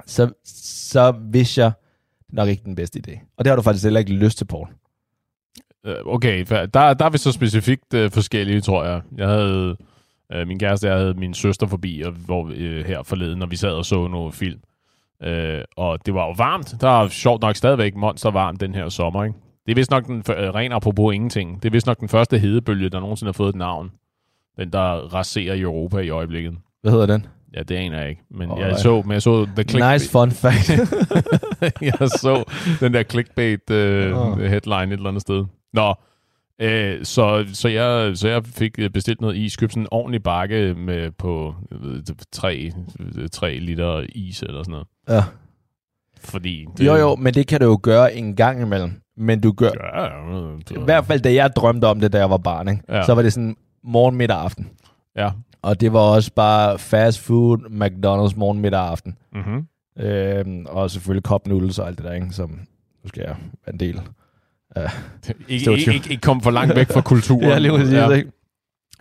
så, 0.05 0.31
så 0.45 1.13
vidste 1.31 1.61
jeg, 1.61 1.71
det 2.27 2.33
nok 2.33 2.49
ikke 2.49 2.63
den 2.65 2.75
bedste 2.75 3.01
idé. 3.07 3.33
Og 3.37 3.45
det 3.45 3.51
har 3.51 3.55
du 3.55 3.61
faktisk 3.61 3.83
heller 3.83 3.99
ikke 3.99 4.13
lyst 4.13 4.37
til, 4.37 4.45
Paul. 4.45 4.67
Øh, 5.85 5.95
Okay, 6.05 6.45
der, 6.49 6.65
der 6.93 7.05
er 7.05 7.09
vi 7.09 7.17
så 7.17 7.31
specifikt 7.31 7.93
øh, 7.93 8.11
forskellige, 8.11 8.61
tror 8.61 8.85
jeg. 8.85 9.01
Jeg 9.17 9.27
havde, 9.27 9.77
øh, 10.33 10.47
min 10.47 10.59
kæreste 10.59 10.87
jeg 10.87 10.97
havde 10.97 11.13
min 11.13 11.33
søster 11.33 11.67
forbi, 11.67 12.01
og, 12.05 12.11
hvor, 12.11 12.51
øh, 12.55 12.85
her 12.85 13.03
forleden, 13.03 13.39
når 13.39 13.45
vi 13.45 13.55
sad 13.55 13.71
og 13.71 13.85
så 13.85 14.07
nogle 14.07 14.31
film. 14.31 14.59
Øh, 15.23 15.61
og 15.77 16.05
det 16.05 16.13
var 16.13 16.25
jo 16.25 16.33
varmt. 16.37 16.75
Der 16.81 17.01
er 17.03 17.07
sjovt 17.07 17.41
nok 17.41 17.55
stadigvæk 17.55 17.95
monster 17.95 18.31
varmt 18.31 18.61
den 18.61 18.75
her 18.75 18.89
sommer, 18.89 19.23
ikke? 19.23 19.39
Det 19.65 19.71
er 19.71 19.75
vist 19.75 19.91
nok 19.91 20.07
den, 20.07 20.17
øh, 20.17 20.55
ren 20.55 20.71
apropos 20.71 21.13
ingenting. 21.13 21.63
Det 21.63 21.69
er 21.69 21.71
vist 21.71 21.87
nok 21.87 21.99
den 21.99 22.09
første 22.09 22.37
hedebølge, 22.37 22.89
der 22.89 22.99
nogensinde 22.99 23.27
har 23.27 23.33
fået 23.33 23.49
et 23.49 23.55
navn. 23.55 23.91
Den, 24.57 24.73
der 24.73 25.13
raserer 25.13 25.61
Europa 25.61 25.97
i 25.97 26.09
øjeblikket. 26.09 26.57
Hvad 26.81 26.91
hedder 26.91 27.05
den? 27.05 27.25
Ja, 27.55 27.63
det 27.63 27.75
aner 27.75 27.99
jeg 27.99 28.09
ikke. 28.09 28.21
Men 28.31 28.51
Åh, 28.51 28.59
jeg 28.59 28.77
så, 28.77 29.01
men 29.01 29.11
jeg 29.11 29.21
så 29.21 29.45
The 29.55 29.63
Click... 29.63 29.85
Nice 29.91 30.11
fun 30.11 30.31
fact. 30.31 30.69
jeg 32.01 32.09
så 32.09 32.43
den 32.79 32.93
der 32.93 33.03
clickbait 33.03 33.69
øh, 33.71 34.19
Åh. 34.19 34.37
headline 34.37 34.83
et 34.83 34.91
eller 34.91 35.09
andet 35.09 35.21
sted. 35.21 35.45
Nå, 35.73 35.93
øh, 36.61 37.05
så, 37.05 37.45
så, 37.53 37.67
jeg, 37.67 38.17
så 38.17 38.27
jeg 38.27 38.45
fik 38.45 38.79
øh, 38.79 38.89
bestilt 38.89 39.21
noget 39.21 39.35
is, 39.35 39.55
købte 39.55 39.73
sådan 39.73 39.83
en 39.83 39.87
ordentlig 39.91 40.23
bakke 40.23 40.73
med 40.73 41.11
på 41.11 41.55
jeg 41.71 41.77
ved, 41.81 42.03
tre, 42.31 42.71
tre 43.31 43.59
liter 43.59 44.05
is 44.09 44.41
eller 44.41 44.63
sådan 44.63 44.71
noget. 44.71 44.87
ja. 45.09 45.23
Fordi... 46.19 46.65
Det, 46.77 46.85
Jo, 46.85 46.95
jo, 46.95 47.15
men 47.15 47.33
det 47.33 47.47
kan 47.47 47.59
du 47.59 47.65
jo 47.65 47.79
gøre 47.83 48.15
en 48.15 48.35
gang 48.35 48.61
imellem. 48.61 49.01
Men 49.17 49.41
du 49.41 49.51
gør... 49.51 49.69
Ja, 49.95 50.03
ja, 50.03 50.81
I 50.81 50.83
hvert 50.85 51.05
fald, 51.05 51.21
da 51.21 51.33
jeg 51.33 51.49
drømte 51.55 51.85
om 51.85 51.99
det, 51.99 52.13
da 52.13 52.17
jeg 52.17 52.29
var 52.29 52.37
barn, 52.37 52.67
ikke? 52.67 52.81
Ja. 52.89 53.03
så 53.03 53.13
var 53.13 53.21
det 53.21 53.33
sådan 53.33 53.55
morgen, 53.83 54.15
middag, 54.15 54.37
aften. 54.37 54.69
Ja. 55.15 55.31
Og 55.61 55.81
det 55.81 55.93
var 55.93 55.99
også 55.99 56.31
bare 56.33 56.79
fast 56.79 57.19
food, 57.19 57.57
McDonald's 57.57 58.39
morgen, 58.39 58.59
middag, 58.59 58.79
aften. 58.87 59.17
Mm-hmm. 59.33 59.67
Øhm, 59.99 60.65
og 60.69 60.91
selvfølgelig 60.91 61.23
cup 61.23 61.47
noodles 61.47 61.79
og 61.79 61.87
alt 61.87 61.97
det 61.97 62.05
der, 62.05 62.13
ikke? 62.13 62.31
som 62.31 62.49
nu 63.03 63.07
skal 63.07 63.21
jeg 63.27 63.35
være 63.65 63.73
en 63.73 63.79
del. 63.79 64.01
Ikke, 64.75 65.59
Stereotyp. 65.59 65.87
ikke, 65.87 65.93
ikke, 65.93 66.09
ikke 66.09 66.21
komme 66.21 66.41
for 66.41 66.51
langt 66.51 66.75
væk 66.75 66.87
fra 66.87 67.01
kulturen. 67.01 67.43
Ja, 67.49 67.59
lige 67.59 67.71
præcis, 67.71 67.93
ja. 67.93 68.09
ikke? 68.09 68.31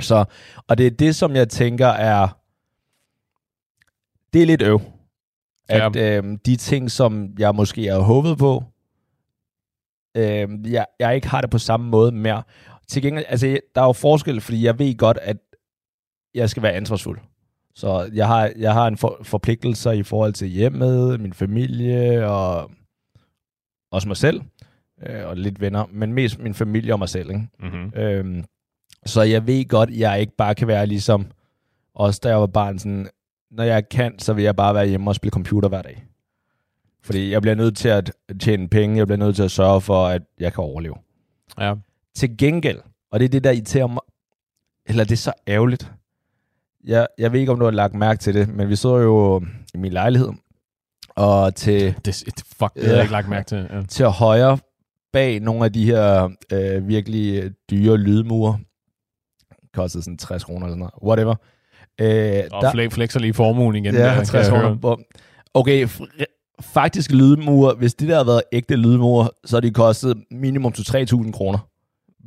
Så, 0.00 0.24
og 0.68 0.78
det 0.78 0.86
er 0.86 0.90
det, 0.90 1.16
som 1.16 1.36
jeg 1.36 1.48
tænker 1.48 1.86
er, 1.86 2.28
det 4.32 4.42
er 4.42 4.46
lidt 4.46 4.62
øv. 4.62 4.80
At 5.68 5.96
øhm, 5.96 6.38
de 6.38 6.56
ting, 6.56 6.90
som 6.90 7.28
jeg 7.38 7.54
måske 7.54 7.86
har 7.86 7.98
håbet 7.98 8.38
på, 8.38 8.64
øhm, 10.16 10.64
jeg, 10.64 10.86
jeg 11.00 11.14
ikke 11.14 11.28
har 11.28 11.40
det 11.40 11.50
på 11.50 11.58
samme 11.58 11.88
måde 11.88 12.12
mere. 12.12 12.42
Til 12.88 13.02
gengæld, 13.02 13.24
altså, 13.28 13.58
der 13.74 13.80
er 13.80 13.86
jo 13.86 13.92
forskel, 13.92 14.40
fordi 14.40 14.64
jeg 14.64 14.78
ved 14.78 14.96
godt, 14.96 15.18
at 15.22 15.36
jeg 16.34 16.50
skal 16.50 16.62
være 16.62 16.72
ansvarsfuld. 16.72 17.18
Så 17.74 18.10
jeg 18.12 18.26
har, 18.26 18.52
jeg 18.56 18.72
har 18.72 18.86
en 18.86 18.96
for, 18.96 19.18
forpligtelse 19.22 19.96
i 19.96 20.02
forhold 20.02 20.32
til 20.32 20.48
hjemmet, 20.48 21.20
min 21.20 21.32
familie 21.32 22.28
og 22.28 22.70
også 23.90 24.08
mig 24.08 24.16
selv 24.16 24.42
øh, 25.02 25.26
og 25.26 25.36
lidt 25.36 25.60
venner, 25.60 25.84
men 25.92 26.12
mest 26.12 26.38
min 26.38 26.54
familie 26.54 26.92
og 26.92 26.98
mig 26.98 27.08
selv. 27.08 27.30
Ikke? 27.30 27.48
Mm-hmm. 27.60 27.92
Øhm, 28.00 28.44
så 29.06 29.22
jeg 29.22 29.46
ved 29.46 29.68
godt, 29.68 29.90
at 29.90 29.96
jeg 29.98 30.20
ikke 30.20 30.36
bare 30.36 30.54
kan 30.54 30.68
være 30.68 30.86
ligesom 30.86 31.26
også 31.94 32.20
da 32.24 32.28
jeg 32.28 32.40
var 32.40 32.46
barn, 32.46 32.78
sådan, 32.78 33.08
når 33.50 33.64
jeg 33.64 33.88
kan, 33.88 34.18
så 34.18 34.32
vil 34.32 34.44
jeg 34.44 34.56
bare 34.56 34.74
være 34.74 34.86
hjemme 34.86 35.10
og 35.10 35.14
spille 35.14 35.30
computer 35.30 35.68
hver 35.68 35.82
dag. 35.82 36.04
Fordi 37.02 37.30
jeg 37.32 37.42
bliver 37.42 37.54
nødt 37.54 37.76
til 37.76 37.88
at 37.88 38.12
tjene 38.40 38.68
penge, 38.68 38.96
jeg 38.96 39.06
bliver 39.06 39.18
nødt 39.18 39.36
til 39.36 39.42
at 39.42 39.50
sørge 39.50 39.80
for, 39.80 40.06
at 40.06 40.22
jeg 40.40 40.52
kan 40.52 40.64
overleve. 40.64 40.94
Ja. 41.58 41.74
Til 42.14 42.36
gengæld, 42.36 42.78
og 43.10 43.18
det 43.20 43.24
er 43.24 43.28
det, 43.28 43.44
der 43.44 43.50
irriterer 43.50 43.86
mig, 43.86 44.00
eller 44.86 45.04
det 45.04 45.12
er 45.12 45.16
så 45.16 45.32
ærgerligt. 45.48 45.92
Jeg, 46.84 47.06
jeg 47.18 47.32
ved 47.32 47.40
ikke, 47.40 47.52
om 47.52 47.58
du 47.58 47.64
har 47.64 47.72
lagt 47.72 47.94
mærke 47.94 48.18
til 48.20 48.34
det, 48.34 48.48
men 48.48 48.68
vi 48.68 48.76
så 48.76 48.96
jo 48.98 49.42
i 49.74 49.78
min 49.78 49.92
lejlighed, 49.92 50.28
og 51.08 51.54
til, 51.54 51.94
Det, 52.04 52.22
det, 52.26 52.42
fuck, 52.58 52.74
det 52.74 52.82
Ja. 52.82 52.92
jeg 52.92 53.00
ikke 53.02 53.12
lagt 53.12 53.28
mærke 53.28 53.46
til. 53.48 53.68
Ja. 53.72 53.82
til 53.88 54.06
højre 54.06 54.58
bag 55.14 55.40
nogle 55.40 55.64
af 55.64 55.72
de 55.72 55.84
her 55.84 56.28
øh, 56.52 56.88
virkelig 56.88 57.50
dyre 57.70 57.96
lydmure, 57.96 58.58
kostede 59.74 60.02
sådan 60.04 60.18
60 60.18 60.44
kroner 60.44 60.66
eller 60.66 60.76
sådan 60.76 60.78
noget, 60.78 60.94
whatever. 61.02 61.34
Øh, 62.00 62.42
Og 62.52 62.62
der, 62.62 62.90
flexer 62.90 63.20
lige 63.20 63.34
formuen 63.34 63.76
igen. 63.76 63.94
Ja, 63.94 64.00
der, 64.02 64.14
kan 64.14 64.24
60 64.24 64.48
jeg 64.48 64.56
høre. 64.56 64.78
kroner. 64.82 64.96
Okay, 65.54 65.88
faktisk 66.60 67.10
lydmure, 67.12 67.74
hvis 67.74 67.94
det 67.94 68.08
der 68.08 68.14
havde 68.14 68.26
været 68.26 68.42
ægte 68.52 68.76
lydmure, 68.76 69.28
så 69.44 69.56
har 69.56 69.60
de 69.60 69.70
kostet 69.70 70.24
minimum 70.30 70.72
til 70.72 70.82
3.000 70.82 71.32
kroner. 71.32 71.58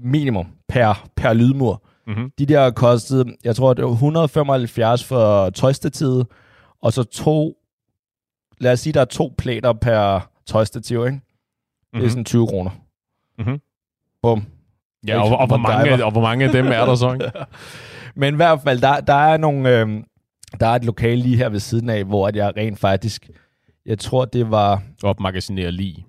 Minimum 0.03 0.45
per, 0.69 1.07
per 1.15 1.33
lydmur. 1.33 1.83
Mm-hmm. 2.07 2.31
De 2.39 2.45
der 2.45 2.71
kostede, 2.71 3.35
jeg 3.43 3.55
tror, 3.55 3.73
det 3.73 3.85
var 3.85 3.91
175 3.91 5.03
for 5.03 5.49
tøjstativet, 5.49 6.27
og 6.81 6.93
så 6.93 7.03
to, 7.03 7.53
lad 8.59 8.71
os 8.71 8.79
sige, 8.79 8.93
der 8.93 9.01
er 9.01 9.05
to 9.05 9.33
plater 9.37 9.73
per 9.73 10.29
tøjstativ, 10.45 11.05
ikke? 11.05 11.19
Det 11.93 12.05
er 12.05 12.09
sådan 12.09 12.25
20 12.25 12.47
kroner. 12.47 12.71
Mhm. 13.39 13.61
Bum. 14.21 14.45
Ja, 15.07 15.21
og, 15.21 15.37
og, 15.37 15.47
hvor 15.47 15.57
mange, 15.57 16.05
og 16.05 16.11
hvor 16.11 16.21
mange 16.21 16.45
af 16.45 16.51
dem 16.51 16.67
er 16.67 16.85
der 16.85 16.95
så? 16.95 17.13
Ikke? 17.13 17.31
Men 18.19 18.33
i 18.33 18.35
hvert 18.35 18.61
fald, 18.61 18.81
der, 18.81 18.99
der 18.99 19.13
er 19.13 19.37
nogle... 19.37 19.79
Øh, 19.79 20.03
der 20.59 20.67
er 20.67 20.75
et 20.75 20.85
lokale 20.85 21.21
lige 21.21 21.37
her 21.37 21.49
ved 21.49 21.59
siden 21.59 21.89
af, 21.89 22.03
hvor 22.03 22.27
at 22.27 22.35
jeg 22.35 22.53
rent 22.57 22.79
faktisk... 22.79 23.29
Jeg 23.85 23.99
tror, 23.99 24.25
det 24.25 24.51
var... 24.51 24.81
Opmagasinere 25.03 25.71
lige. 25.71 26.05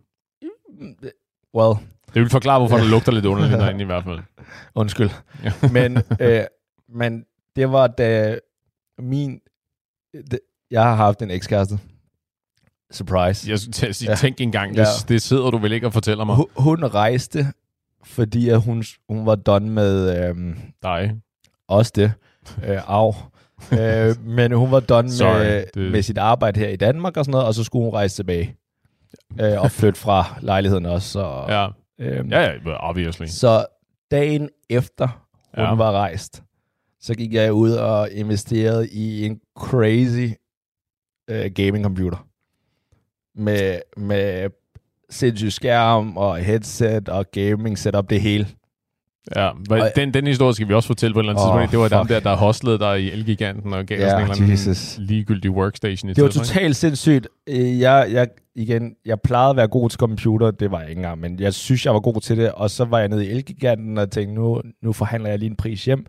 Well, 1.55 1.75
Det 2.15 2.23
vil 2.23 2.31
forklare, 2.31 2.59
hvorfor 2.59 2.77
det 2.77 2.87
lugter 2.95 3.13
lidt 3.13 3.25
underligt 3.27 3.59
derinde 3.61 3.83
i 3.83 3.85
hvert 3.85 4.05
fald. 4.05 4.19
undskyld. 4.75 5.11
men, 5.77 5.97
øh, 6.21 6.45
men 6.89 7.25
det 7.57 7.73
var 7.73 7.87
da 7.87 8.39
min... 8.99 9.41
Det, 10.31 10.41
jeg 10.71 10.83
har 10.83 10.95
haft 10.95 11.23
en 11.23 11.31
ekskæreste. 11.31 11.79
Surprise. 12.92 13.50
Jeg 13.50 13.59
skulle 13.59 13.95
sige, 13.95 14.11
Ja. 14.11 14.16
tænk 14.16 14.40
engang, 14.40 14.71
det, 14.75 14.78
Ja. 14.78 14.85
det 15.09 15.23
sidder 15.23 15.50
du 15.50 15.59
vel 15.59 15.73
ikke 15.73 15.87
og 15.87 15.92
fortæller 15.92 16.25
mig. 16.25 16.37
Hun, 16.37 16.47
hun 16.57 16.85
rejste, 16.85 17.47
fordi 18.04 18.49
at 18.49 18.61
hun, 18.61 18.85
hun 19.09 19.26
var 19.26 19.35
done 19.35 19.71
med 19.71 20.25
øhm, 20.28 20.59
Dig. 20.83 21.14
også 21.68 21.92
det. 21.97 22.12
Øh, 22.64 22.80
af. 22.88 23.14
øh, 23.80 24.25
men 24.26 24.52
hun 24.52 24.71
var 24.71 24.80
done 24.80 25.11
Sorry, 25.11 25.38
med, 25.38 25.64
det- 25.75 25.92
med 25.92 26.02
sit 26.02 26.18
arbejde 26.18 26.61
her 26.61 26.68
i 26.68 26.76
Danmark 26.76 27.16
og 27.16 27.25
sådan 27.25 27.33
noget, 27.33 27.47
og 27.47 27.54
så 27.54 27.64
skulle 27.64 27.85
hun 27.85 27.92
rejse 27.95 28.16
tilbage. 28.16 28.57
Øh, 29.40 29.61
og 29.62 29.71
flytte 29.71 30.00
fra 30.00 30.38
lejligheden 30.42 30.87
også. 30.87 31.21
Og, 31.21 31.49
Ja, 31.50 31.68
øhm, 32.00 32.28
ja, 32.30 32.40
ja 32.40 32.59
obviously. 32.76 33.26
Så 33.26 33.66
dagen 34.11 34.49
efter 34.71 35.07
hun 35.54 35.64
ja. 35.64 35.75
var 35.75 35.92
rejst, 35.92 36.42
så 37.00 37.14
gik 37.14 37.35
jeg 37.35 37.52
ud 37.52 37.71
og 37.71 38.11
investerede 38.11 38.88
i 38.88 39.26
en 39.26 39.40
crazy 39.59 40.33
øh, 41.30 41.50
gaming 41.54 41.85
computer. 41.85 42.26
Med, 43.38 43.78
med 43.97 44.50
sindssyg 45.11 45.52
skærm 45.52 46.16
og 46.16 46.37
headset 46.38 47.09
og 47.09 47.26
gaming 47.30 47.78
setup, 47.78 48.11
det 48.11 48.21
hele. 48.21 48.47
Ja, 49.37 49.50
men 49.71 49.80
Og- 49.80 49.90
den, 49.97 50.14
den 50.14 50.26
historie 50.26 50.54
skal 50.54 50.68
vi 50.68 50.75
også 50.75 50.87
fortælle 50.87 51.14
på 51.14 51.21
et 51.21 51.23
eller 51.23 51.33
andet 51.33 51.45
Åh, 51.45 51.49
tidspunkt. 51.62 51.71
Det 51.71 51.78
var 51.92 51.99
dem 51.99 52.07
fuck. 52.09 52.25
der, 52.25 52.30
der 52.30 52.37
hostlede 52.37 52.78
dig 52.78 53.00
i 53.02 53.11
Elgiganten 53.11 53.73
og 53.73 53.87
gav 53.87 53.99
Ja, 53.99 54.07
os 54.07 54.12
en 54.12 54.30
eller 54.42 54.92
anden 54.99 55.07
ligegyldig 55.07 55.50
workstation 55.50 56.11
i 56.11 56.14
Det 56.14 56.25
var 56.25 56.30
totalt 56.30 56.76
sindssygt. 56.76 57.28
Øh, 57.49 57.80
Jeg, 57.80 58.09
jeg, 58.12 58.28
igen, 58.54 58.95
jeg 59.07 59.21
plejede 59.21 59.50
at 59.50 59.57
være 59.57 59.68
god 59.68 59.90
til 59.90 59.99
computer, 59.99 60.50
det 60.50 60.71
var 60.71 60.80
jeg 60.80 60.88
ikke 60.90 60.99
engang, 60.99 61.21
men 61.21 61.40
jeg 61.40 61.54
synes, 61.54 61.85
jeg 61.87 61.95
var 61.95 62.00
god 62.00 62.21
til 62.21 62.37
det, 62.37 62.52
og 62.52 62.71
så 62.71 62.85
var 62.85 62.99
jeg 62.99 63.09
nede 63.09 63.26
i 63.26 63.30
Elgiganten 63.30 63.99
og 63.99 64.11
tænkte, 64.11 64.35
nu, 64.35 64.62
nu 64.83 64.92
forhandler 64.92 65.30
jeg 65.30 65.38
lige 65.38 65.50
en 65.50 65.57
pris 65.57 65.85
hjem. 65.85 66.07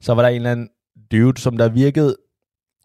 Så 0.00 0.14
var 0.14 0.22
der 0.22 0.28
en 0.28 0.36
eller 0.36 0.50
anden 0.50 0.68
dude, 1.12 1.40
som 1.40 1.56
der 1.56 1.68
virkede 1.68 2.16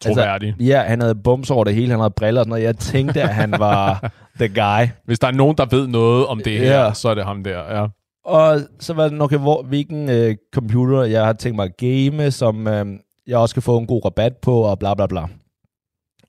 Troværdig. 0.01 0.55
Ja, 0.59 0.81
han 0.81 1.01
havde 1.01 1.15
bums 1.15 1.51
over 1.51 1.63
det 1.63 1.75
hele, 1.75 1.89
han 1.91 1.99
havde 1.99 2.11
briller 2.17 2.41
og 2.41 2.45
sådan 2.45 2.49
noget. 2.49 2.63
Jeg 2.63 2.77
tænkte, 2.77 3.21
at 3.21 3.29
han 3.35 3.51
var 3.51 4.11
the 4.41 4.47
guy. 4.47 4.87
Hvis 5.05 5.19
der 5.19 5.27
er 5.27 5.31
nogen, 5.31 5.57
der 5.57 5.65
ved 5.65 5.87
noget 5.87 6.25
om 6.27 6.41
det 6.43 6.59
her, 6.59 6.83
Ja. 6.85 6.93
så 6.93 7.09
er 7.09 7.13
det 7.15 7.25
ham 7.25 7.43
der. 7.43 7.77
Ja. 7.79 7.87
Og 8.25 8.59
så 8.79 8.93
var 8.93 9.03
det 9.03 9.13
nok, 9.13 9.33
hvor, 9.33 9.63
hvilken 9.63 10.09
øh, 10.09 10.35
computer 10.53 11.03
jeg 11.03 11.25
har 11.25 11.33
tænkt 11.33 11.55
mig 11.55 11.65
at 11.65 11.77
game, 11.77 12.31
som 12.31 12.67
øh, 12.67 12.85
jeg 13.27 13.37
også 13.37 13.55
kan 13.55 13.63
få 13.63 13.77
en 13.77 13.87
god 13.87 14.05
rabat 14.05 14.37
på, 14.37 14.61
og 14.61 14.79
bla 14.79 14.93
bla 14.93 15.07
bla. 15.07 15.25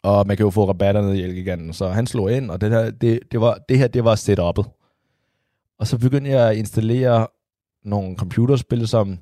Og 0.03 0.27
man 0.27 0.37
kan 0.37 0.45
jo 0.45 0.51
få 0.51 0.69
rabatter 0.69 1.01
nede 1.03 1.19
i 1.19 1.23
Elgiganten. 1.23 1.73
Så 1.73 1.89
han 1.89 2.07
slog 2.07 2.33
ind, 2.33 2.51
og 2.51 2.61
det 2.61 2.71
her, 2.71 2.91
det, 2.91 3.21
det, 3.33 3.41
var, 3.41 3.59
det 3.69 3.79
her, 3.79 3.89
det 3.89 4.05
var 4.05 4.15
setup'et. 4.17 4.75
Og 5.81 5.87
så 5.87 5.99
begyndte 5.99 6.31
jeg 6.31 6.51
at 6.51 6.57
installere 6.57 7.27
nogle 7.85 8.17
computerspil, 8.17 8.89
som 8.89 9.19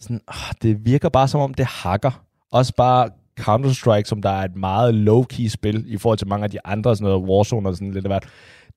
sådan, 0.00 0.20
ah, 0.28 0.54
det 0.62 0.86
virker 0.86 1.08
bare 1.08 1.28
som 1.28 1.40
om, 1.40 1.54
det 1.54 1.66
hakker. 1.66 2.24
Også 2.52 2.74
bare 2.76 3.08
Counter-Strike, 3.40 4.04
som 4.04 4.22
der 4.22 4.30
er 4.30 4.44
et 4.44 4.56
meget 4.56 4.94
low-key 5.08 5.48
spil, 5.48 5.84
i 5.86 5.96
forhold 5.98 6.18
til 6.18 6.28
mange 6.28 6.44
af 6.44 6.50
de 6.50 6.58
andre, 6.66 6.96
sådan 6.96 7.10
noget 7.12 7.28
Warzone 7.28 7.68
og 7.68 7.74
sådan 7.74 7.90
lidt 7.92 8.04
af 8.04 8.08
hvert. 8.08 8.26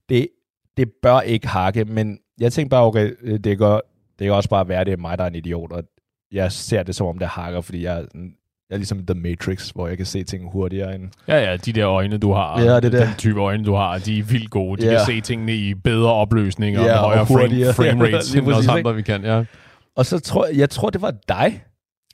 Det, 0.09 0.27
det 0.77 0.91
bør 1.03 1.19
ikke 1.21 1.47
hakke, 1.47 1.85
men 1.85 2.19
jeg 2.39 2.53
tænkte 2.53 2.69
bare, 2.69 2.83
okay, 2.85 3.11
øh, 3.21 3.39
det 3.39 3.57
kan, 3.57 3.67
det 4.19 4.25
kan 4.25 4.31
også 4.31 4.49
bare 4.49 4.67
være, 4.67 4.83
det 4.83 4.93
er 4.93 4.97
mig, 4.97 5.17
der 5.17 5.23
er 5.23 5.27
en 5.27 5.35
idiot, 5.35 5.71
og 5.71 5.83
jeg 6.31 6.51
ser 6.51 6.83
det 6.83 6.95
som 6.95 7.07
om, 7.07 7.17
det 7.19 7.27
hakker, 7.27 7.61
fordi 7.61 7.83
jeg, 7.83 8.05
jeg 8.15 8.75
er 8.75 8.77
ligesom 8.77 9.05
The 9.05 9.13
Matrix, 9.19 9.69
hvor 9.69 9.87
jeg 9.87 9.97
kan 9.97 10.05
se 10.05 10.23
ting 10.23 10.51
hurtigere 10.51 10.95
end... 10.95 11.03
ja, 11.27 11.49
ja, 11.51 11.57
de 11.57 11.73
der 11.73 11.89
øjne, 11.89 12.17
du 12.17 12.31
har. 12.33 12.61
Ja, 12.61 12.79
det 12.79 12.93
er 12.93 13.05
Den 13.05 13.13
type 13.17 13.41
øjne, 13.41 13.65
du 13.65 13.73
har, 13.73 13.97
de 13.97 14.19
er 14.19 14.23
vildt 14.23 14.49
gode. 14.49 14.81
De 14.81 14.87
Ja. 14.87 14.91
kan 14.97 15.05
se 15.05 15.21
tingene 15.21 15.55
i 15.55 15.73
bedre 15.73 16.13
opløsning 16.13 16.79
og 16.79 16.85
Ja, 16.85 16.93
og 16.93 16.99
højere 16.99 17.25
frame, 17.25 17.39
hurtigere. 17.39 17.73
frame 17.79 18.05
Ja, 18.07 18.15
rates, 18.15 18.33
lige 18.33 18.43
end 18.45 18.53
os 18.53 18.67
andre, 18.67 18.95
vi 18.95 19.01
kan. 19.01 19.23
Ja. 19.23 19.43
Og 19.95 20.05
så 20.05 20.19
tror 20.19 20.45
jeg, 20.45 20.57
jeg 20.57 20.69
tror, 20.69 20.89
det 20.89 21.01
var 21.01 21.13
dig. 21.27 21.63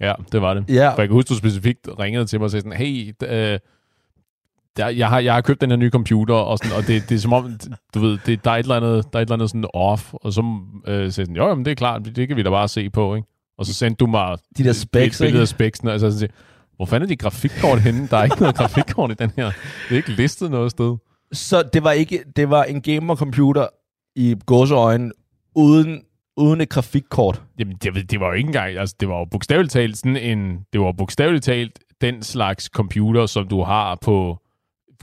Ja, 0.02 0.14
det 0.32 0.42
var 0.42 0.54
det. 0.54 0.66
Ja, 0.70 0.90
For 0.94 1.02
jeg 1.02 1.08
kan 1.08 1.14
huske, 1.14 1.30
du 1.30 1.36
specifikt 1.36 1.90
ringede 2.00 2.25
til 2.25 2.40
mig 2.40 2.44
og 2.46 2.52
sagde 2.52 2.62
sådan, 2.64 2.78
hey, 2.78 3.14
øh, 3.24 3.60
der, 4.78 4.88
jeg, 4.88 5.10
har, 5.10 5.20
jeg 5.20 5.34
har 5.34 5.42
købt 5.42 5.62
den 5.62 5.70
her 5.70 5.78
nye 5.78 5.90
computer, 5.90 6.36
og, 6.36 6.58
sådan, 6.58 6.78
og 6.78 6.88
det, 6.88 7.10
det 7.10 7.16
er 7.16 7.20
som 7.20 7.34
om, 7.34 7.60
du 7.94 8.00
ved, 8.00 8.18
det, 8.25 8.46
der, 8.46 8.52
er 8.52 8.56
et 8.56 8.60
eller 8.60 8.75
andet, 8.75 9.14
der 9.14 9.20
er 9.20 9.22
et 9.22 9.25
eller 9.25 9.34
andet 9.34 9.50
sådan 9.50 9.66
off, 9.74 10.14
og 10.14 10.34
så 10.34 10.42
øh, 10.88 10.94
sagde 10.94 11.04
jeg 11.04 11.12
sådan, 11.14 11.36
jo, 11.36 11.48
jamen, 11.48 11.66
det 11.66 11.72
er 11.72 11.75
klart, 11.75 12.02
det 12.16 12.28
kan 12.28 12.38
vi 12.38 12.44
da 12.44 12.50
bare 12.50 12.68
se 12.68 12.90
på, 12.90 13.16
ikke? 13.16 13.28
Og 13.58 13.66
så 13.66 13.74
sendte 13.74 13.98
du 14.00 14.08
mig 14.08 14.38
de 14.58 14.64
der 14.64 14.70
et 14.70 14.75
specs, 14.75 15.18
billede 15.18 15.28
ikke? 15.28 15.42
af 15.42 15.48
specsene, 15.48 15.94
og 15.94 16.00
så 16.00 16.12
sådan, 16.12 16.30
hvor 16.75 16.86
fanden 16.86 17.08
er 17.08 17.08
de 17.08 17.16
grafikkort 17.16 17.82
henne? 17.82 18.08
Der 18.12 18.18
er 18.18 18.24
ikke 18.24 18.40
noget 18.40 18.56
grafikkort 18.56 19.12
i 19.12 19.14
den 19.14 19.32
her. 19.36 19.52
Det 19.90 19.92
er 19.92 19.96
ikke 19.96 20.12
listet 20.12 20.52
noget 20.52 20.72
sted. 20.72 20.98
Så 21.32 21.64
det 21.74 21.84
var 21.84 21.92
ikke, 21.92 22.24
det 22.36 22.50
var 22.50 22.64
en 22.64 22.82
gamer-computer 22.82 23.68
i 24.16 24.36
gåseøjne, 24.46 25.12
uden, 25.56 26.02
uden 26.38 26.62
et 26.62 26.70
grafikkort. 26.70 27.42
Jamen, 27.60 27.75
det, 27.84 28.12
det 28.12 28.20
var 28.20 28.27
jo 28.27 28.34
ikke 28.34 28.48
engang, 28.48 28.77
altså, 28.77 28.96
det 29.00 29.08
var 29.10 29.18
jo 29.20 29.25
bogstaveligt 29.32 29.72
talt 29.74 29.98
sådan 29.98 30.18
en, 30.18 30.60
det 30.74 30.82
var 30.82 30.92
bogstaveligt 30.92 31.44
talt 31.44 31.80
den 32.01 32.24
slags 32.24 32.65
computer, 32.65 33.25
som 33.25 33.48
du 33.48 33.63
har 33.63 33.98
på 34.01 34.38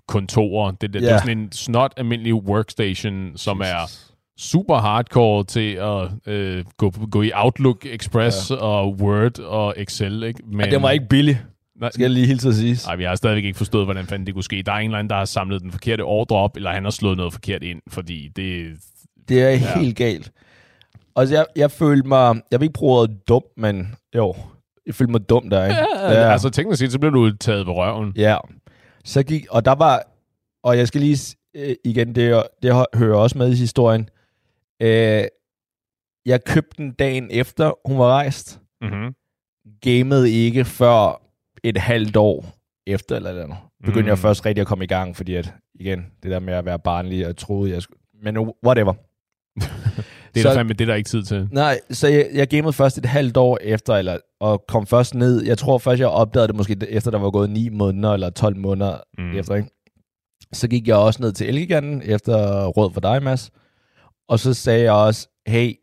kontorer. 0.08 0.70
Det, 0.70 0.80
det, 0.80 0.92
det 0.94 1.02
Ja. 1.02 1.14
er 1.14 1.18
sådan 1.18 1.38
en 1.38 1.52
snot 1.52 1.92
almindelig 1.96 2.34
workstation, 2.34 3.32
som 3.36 3.60
er 3.60 3.90
super 4.38 4.76
hardcore 4.76 5.44
til 5.44 5.72
at 5.74 6.32
øh, 6.34 6.64
gå, 6.76 6.90
gå 7.10 7.22
i 7.22 7.30
Outlook 7.34 7.86
Express 7.86 8.50
ja. 8.50 8.56
og 8.56 8.94
Word 9.00 9.38
og 9.38 9.74
Excel. 9.76 10.22
Ikke? 10.22 10.40
Men, 10.46 10.56
Men, 10.56 10.70
den 10.70 10.82
var 10.82 10.90
ikke 10.90 11.08
billig, 11.10 11.40
Nej, 11.80 11.90
skal 11.90 12.02
jeg 12.02 12.10
lige 12.10 12.26
hilse 12.26 12.48
at 12.48 12.54
sige. 12.54 12.78
Nej, 12.86 12.96
vi 12.96 13.04
har 13.04 13.14
stadigvæk 13.14 13.44
ikke 13.44 13.58
forstået, 13.58 13.86
hvordan 13.86 14.06
fanden 14.06 14.26
det 14.26 14.34
kunne 14.34 14.44
ske. 14.44 14.62
Der 14.66 14.72
er 14.72 14.76
en 14.76 14.84
eller 14.84 14.98
anden, 14.98 15.10
der 15.10 15.16
har 15.16 15.24
samlet 15.24 15.62
den 15.62 15.72
forkerte 15.72 16.02
ordre 16.02 16.36
op, 16.36 16.56
eller 16.56 16.72
han 16.72 16.84
har 16.84 16.90
slået 16.90 17.16
noget 17.16 17.32
forkert 17.32 17.62
ind, 17.62 17.80
fordi 17.88 18.28
det... 18.36 18.66
Det 19.28 19.42
er 19.42 19.48
Ja. 19.50 19.50
ja. 19.52 19.78
helt 19.80 19.96
galt. 19.96 20.30
Og 21.14 21.30
jeg, 21.30 21.46
jeg 21.56 21.70
følte 21.70 22.08
mig, 22.08 22.42
jeg 22.50 22.60
vil 22.60 22.64
ikke 22.66 22.78
bruge 22.78 22.98
ordet 23.00 23.28
dum, 23.28 23.42
men 23.56 23.94
jo, 24.16 24.34
jeg 24.86 24.94
følte 24.94 25.10
mig 25.12 25.28
dum 25.28 25.50
der, 25.50 25.64
ikke? 25.64 25.76
Ja. 26.00 26.32
Altså 26.32 26.50
teknisk 26.50 26.78
set, 26.78 26.92
så 26.92 26.98
blev 26.98 27.12
du 27.12 27.36
taget 27.36 27.66
ved 27.66 27.72
røven. 27.74 28.12
Ja. 28.16 28.36
Så 29.04 29.22
gik, 29.22 29.46
og 29.50 29.64
der 29.64 29.74
var, 29.74 30.02
og 30.62 30.78
jeg 30.78 30.88
skal 30.88 31.00
lige, 31.00 31.36
øh, 31.56 31.74
igen, 31.84 32.14
det, 32.14 32.42
det 32.62 32.74
hø- 32.74 32.98
hører 32.98 33.16
også 33.18 33.38
med 33.38 33.52
i 33.52 33.54
historien. 33.54 34.08
Øh, 34.82 35.24
jeg 36.26 36.44
købte 36.44 36.76
den 36.82 36.92
dagen 36.92 37.28
efter, 37.30 37.72
hun 37.88 37.98
var 37.98 38.06
rejst. 38.06 38.60
Mm-hmm. 38.80 39.14
Gamede 39.80 40.30
ikke 40.30 40.64
før 40.64 41.22
et 41.64 41.78
halvt 41.78 42.16
år 42.16 42.46
efter, 42.86 43.16
eller 43.16 43.30
eller 43.30 43.42
andet. 43.42 43.56
Begyndte 43.80 44.02
Mm. 44.02 44.08
jeg 44.08 44.18
først 44.18 44.46
rigtig 44.46 44.60
at 44.60 44.66
komme 44.66 44.84
i 44.84 44.88
gang, 44.88 45.16
fordi 45.16 45.34
at, 45.34 45.52
igen, 45.74 46.06
det 46.22 46.30
der 46.30 46.38
med 46.40 46.54
at 46.54 46.64
være 46.64 46.78
barnlig, 46.78 47.20
jeg 47.20 47.36
troede, 47.36 47.70
jeg 47.72 47.82
skulle, 47.82 48.00
men 48.22 48.52
whatever. 48.66 48.94
Det 50.34 50.40
er 50.40 50.42
Så- 50.42 50.48
der 50.48 50.54
fandme, 50.54 50.72
det 50.72 50.80
er 50.80 50.86
der 50.86 50.94
ikke 50.94 51.08
tid 51.08 51.22
til. 51.22 51.48
Nej, 51.50 51.80
så 51.90 52.08
jeg, 52.08 52.28
jeg 52.34 52.48
gamede 52.48 52.72
først 52.72 52.98
et 52.98 53.06
halvt 53.06 53.36
år 53.36 53.58
efter, 53.60 53.94
eller, 53.94 54.16
og 54.40 54.64
kom 54.68 54.86
først 54.86 55.14
ned. 55.14 55.42
Jeg 55.44 55.58
tror 55.58 55.78
først, 55.78 56.00
jeg 56.00 56.08
opdagede 56.08 56.48
det 56.48 56.56
måske 56.56 56.76
efter, 56.88 57.10
der 57.10 57.18
var 57.18 57.30
gået 57.30 57.50
9 57.50 57.68
måneder 57.68 58.12
eller 58.12 58.30
12 58.30 58.56
måneder 58.56 58.96
Mm. 59.18 59.38
efter, 59.38 59.54
ikke? 59.54 59.68
Så 60.52 60.68
gik 60.68 60.88
jeg 60.88 60.96
også 60.96 61.22
ned 61.22 61.32
til 61.32 61.48
Elgiganten 61.48 62.02
efter 62.04 62.66
råd 62.66 62.92
for 62.92 63.00
dig, 63.00 63.22
Mads. 63.22 63.50
Og 64.28 64.38
så 64.38 64.54
sagde 64.54 64.82
jeg 64.82 64.92
også, 64.92 65.28
hey, 65.46 65.74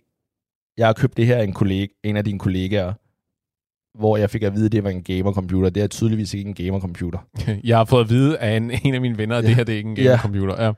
jeg 0.77 0.88
har 0.88 0.94
købt 0.94 1.18
det 1.18 1.25
her 1.25 1.36
af 1.38 1.44
en, 1.44 1.53
kollega, 1.53 1.88
en 2.03 2.18
af 2.18 2.25
dine 2.25 2.39
kollegaer, 2.39 2.94
hvor 4.00 4.18
jeg 4.18 4.29
fik 4.29 4.44
at 4.44 4.53
vide, 4.56 4.65
at 4.65 4.72
det 4.72 4.84
var 4.84 4.89
en 4.89 5.03
gamer-computer. 5.03 5.70
Det 5.70 5.84
er 5.84 5.88
tydeligvis 5.88 6.34
ikke 6.34 6.48
en 6.50 6.56
gamer-computer. 6.56 7.20
Jeg 7.63 7.77
har 7.77 7.86
fået 7.86 8.03
at 8.03 8.10
vide 8.10 8.38
af 8.38 8.58
en, 8.58 8.72
en 8.84 8.94
af 8.96 9.01
mine 9.01 9.18
venner, 9.18 9.36
at 9.38 9.44
Ja. 9.44 9.48
det 9.48 9.56
her 9.56 9.63
det 9.63 9.74
er 9.74 9.77
ikke 9.77 9.89
en 9.89 9.98
Ja. 9.98 10.03
gaming-computer. 10.03 10.63
Ja. 10.65 10.72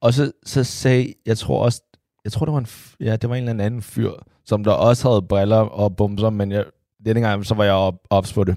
Og 0.00 0.14
så, 0.14 0.32
så 0.46 0.64
sagde, 0.64 1.14
jeg 1.26 1.38
tror 1.38 1.64
også, 1.64 1.82
jeg 2.24 2.32
tror, 2.32 2.46
det 2.46 2.52
var 2.52 2.58
en, 2.60 2.66
ja, 3.00 3.16
det 3.16 3.30
var 3.30 3.36
en 3.36 3.48
eller 3.48 3.64
anden 3.64 3.82
fyr, 3.82 4.10
som 4.44 4.64
der 4.64 4.72
også 4.72 5.08
havde 5.10 5.22
briller 5.22 5.56
og 5.56 5.96
bumser, 5.96 6.30
men 6.30 6.52
jeg, 6.52 6.64
denne 7.06 7.20
gang, 7.20 7.46
så 7.46 7.54
var 7.54 7.64
jeg 7.64 7.72
op, 7.72 7.94
ops 8.10 8.32
på 8.32 8.44
det. 8.44 8.56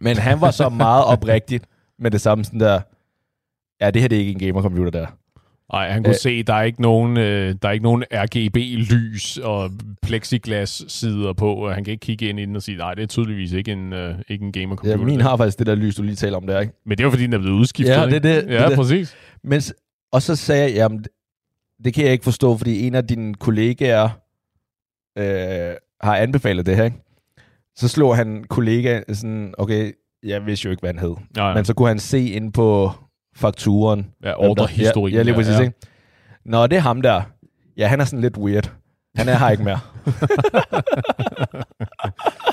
Men 0.00 0.16
han 0.16 0.40
var 0.40 0.50
så 0.50 0.68
meget 0.68 1.04
oprigtig 1.12 1.60
med 1.98 2.10
det 2.10 2.20
samme 2.20 2.44
sådan 2.44 2.60
der, 2.60 2.80
ja, 3.80 3.90
det 3.90 4.02
her 4.02 4.08
det 4.08 4.16
er 4.16 4.20
ikke 4.26 4.32
en 4.32 4.54
gamer-computer 4.56 4.90
der. 4.90 5.06
Nej, 5.72 5.90
han 5.90 6.02
kunne 6.04 6.14
Øh. 6.14 6.20
se, 6.20 6.42
der 6.42 6.54
er 6.54 6.62
ikke 6.62 6.82
nogen, 6.82 7.16
øh, 7.16 7.54
der 7.62 7.68
er 7.68 7.72
ikke 7.72 7.82
nogen 7.82 8.04
RGB-lys 8.12 9.38
og 9.38 9.70
plexiglas-sider 10.02 11.32
på, 11.32 11.54
og 11.54 11.74
han 11.74 11.84
kan 11.84 11.92
ikke 11.92 12.00
kigge 12.06 12.28
ind 12.28 12.40
i 12.40 12.44
den 12.46 12.56
og 12.56 12.62
sige, 12.62 12.78
nej, 12.78 12.94
det 12.94 13.02
er 13.02 13.06
tydeligvis 13.06 13.52
ikke 13.52 13.72
en, 13.72 13.92
øh, 13.92 14.14
ikke 14.28 14.44
en 14.44 14.52
Ja, 14.56 14.60
gamer-computer. 14.60 14.96
min 15.04 15.20
har 15.20 15.36
faktisk 15.36 15.58
det 15.58 15.66
der 15.66 15.74
lys, 15.74 15.94
du 15.96 16.02
lige 16.02 16.16
taler 16.16 16.36
om 16.36 16.46
der, 16.46 16.60
ikke? 16.60 16.72
Men 16.86 16.98
det 16.98 17.04
var 17.06 17.10
fordi, 17.10 17.22
den 17.24 17.32
er 17.32 17.38
blevet 17.38 17.54
udskiftet. 17.56 17.92
Ja, 17.94 18.06
det 18.06 18.12
er 18.12 18.14
ikke? 18.14 18.28
det, 18.36 18.44
det 18.44 18.54
Ja, 18.54 18.62
er 18.64 18.68
det. 18.68 18.76
præcis. 18.76 19.14
Men, 19.44 19.62
og 20.12 20.22
så 20.22 20.36
sagde 20.36 20.62
jeg, 20.62 20.74
jamen, 20.74 21.04
det- 21.84 21.94
kan 21.94 22.04
jeg 22.04 22.12
ikke 22.12 22.24
forstå, 22.24 22.56
fordi 22.56 22.86
en 22.86 22.94
af 22.94 23.06
dine 23.06 23.34
kollegaer 23.34 24.08
øh, 25.18 25.74
har 26.00 26.16
anbefalet 26.16 26.66
det 26.66 26.76
her, 26.76 26.84
ikke? 26.84 26.96
Så 27.76 27.88
slog 27.88 28.16
han 28.16 28.44
kollega 28.48 29.00
sådan, 29.12 29.54
okay, 29.58 29.92
jeg 30.22 30.46
vidste 30.46 30.64
jo 30.66 30.70
ikke, 30.70 30.80
hvad 30.80 30.90
han 30.94 30.98
hed. 30.98 31.14
Ja, 31.36 31.48
ja. 31.48 31.54
Men 31.54 31.64
så 31.64 31.74
kunne 31.74 31.88
han 31.88 31.98
se 31.98 32.28
ind 32.28 32.52
på 32.52 32.90
fakturen. 33.36 34.06
ja 34.24 34.32
ordrehistorien. 34.38 35.12
Ja, 35.12 35.18
ja, 35.18 35.22
lige 35.22 35.34
præcis, 35.34 35.54
ja. 35.54 35.60
ikke? 35.60 35.74
Nå, 36.44 36.66
det 36.66 36.76
er 36.76 36.80
ham 36.80 37.02
der. 37.02 37.22
Ja, 37.76 37.86
han 37.86 38.00
er 38.00 38.04
sådan 38.04 38.20
lidt 38.20 38.36
weird. 38.38 38.72
Han 39.16 39.28
er 39.28 39.38
her 39.38 39.50
ikke 39.50 39.64
mere. 39.64 39.80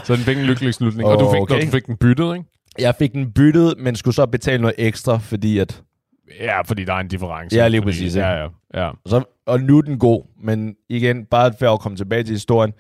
så 0.06 0.16
den 0.16 0.24
fik 0.24 0.38
en 0.38 0.44
lykkelig 0.44 0.74
slutning. 0.74 1.10
Og 1.10 1.20
du 1.20 1.32
fik, 1.32 1.42
Okay. 1.42 1.66
du 1.66 1.72
fik 1.72 1.86
den 1.86 1.98
byttet, 1.98 2.34
ikke? 2.36 2.46
Jeg 2.80 2.96
fik 2.96 3.14
den 3.14 3.32
byttet, 3.32 3.74
men 3.78 3.96
skulle 3.96 4.16
så 4.16 4.26
betale 4.26 4.62
noget 4.62 4.76
ekstra, 4.78 5.18
fordi 5.18 5.60
at... 5.60 5.84
Ja, 6.40 6.62
fordi 6.62 6.84
der 6.84 6.94
er 6.94 6.98
en 7.00 7.08
difference. 7.08 7.56
Ja, 7.56 7.68
lige 7.68 7.82
fordi, 7.82 7.92
præcis, 7.92 8.16
Ja, 8.16 8.30
ja, 8.30 8.48
ja. 8.74 8.90
Og, 8.90 9.10
så, 9.10 9.24
og 9.46 9.60
nu 9.62 9.78
er 9.78 9.82
den 9.82 10.00
god, 10.00 10.24
men 10.44 10.76
igen, 10.90 11.26
bare 11.26 11.54
for 11.60 11.74
at 11.74 11.80
komme 11.80 11.98
tilbage 11.98 12.24
til 12.24 12.34
historien. 12.34 12.74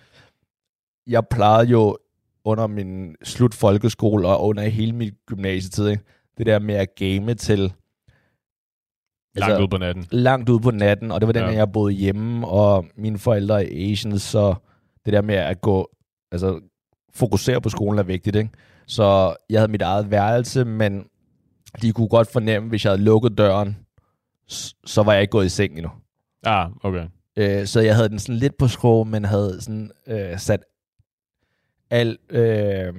Jeg 1.07 1.23
plejede 1.31 1.69
jo 1.69 1.97
under 2.45 2.67
min 2.67 3.15
slut 3.23 3.53
folkeskole 3.53 4.27
og 4.27 4.43
under 4.43 4.63
hele 4.63 4.93
min 4.93 5.11
gymnasietid, 5.25 5.87
ikke? 5.89 6.03
det 6.37 6.45
der 6.45 6.59
med 6.59 6.75
at 6.75 6.95
game 6.95 7.33
til 7.33 7.73
Langt 9.35 9.61
ud 9.61 9.67
på 9.67 9.77
natten. 9.77 10.05
langt 10.11 10.49
ud 10.49 10.59
på 10.59 10.71
natten, 10.71 11.11
og 11.11 11.21
det 11.21 11.27
var 11.27 11.33
den, 11.33 11.43
ja. 11.43 11.49
jeg 11.51 11.71
boede 11.71 11.93
hjemme, 11.93 12.47
og 12.47 12.85
mine 12.95 13.17
forældre 13.17 13.63
er 13.63 13.91
Asians, 13.91 14.21
så 14.21 14.55
det 15.05 15.13
der 15.13 15.21
med 15.21 15.35
at 15.35 15.61
gå, 15.61 15.89
altså 16.31 16.59
fokusere 17.13 17.61
på 17.61 17.69
skolen 17.69 17.99
er 17.99 18.03
vigtigt, 18.03 18.35
ikke? 18.35 18.49
Så 18.87 19.35
jeg 19.49 19.59
havde 19.59 19.71
mit 19.71 19.81
eget 19.81 20.11
værelse, 20.11 20.65
men 20.65 21.05
de 21.81 21.91
kunne 21.91 22.07
godt 22.07 22.31
fornemme, 22.31 22.69
hvis 22.69 22.85
jeg 22.85 22.91
havde 22.91 23.03
lukket 23.03 23.37
døren, 23.37 23.77
så 24.85 25.03
var 25.03 25.13
jeg 25.13 25.21
ikke 25.21 25.31
gået 25.31 25.45
i 25.45 25.49
seng 25.49 25.73
endnu. 25.73 25.91
Ah, 26.45 26.69
okay. 26.83 27.07
Øh, 27.37 27.67
så 27.67 27.79
jeg 27.79 27.95
havde 27.95 28.09
den 28.09 28.19
sådan 28.19 28.35
lidt 28.35 28.57
på 28.57 28.67
skrå, 28.67 29.03
men 29.03 29.25
havde 29.25 29.61
sådan 29.61 29.91
øh, 30.07 30.39
sat 30.39 30.63
alt 31.89 32.19
øh, 32.29 32.93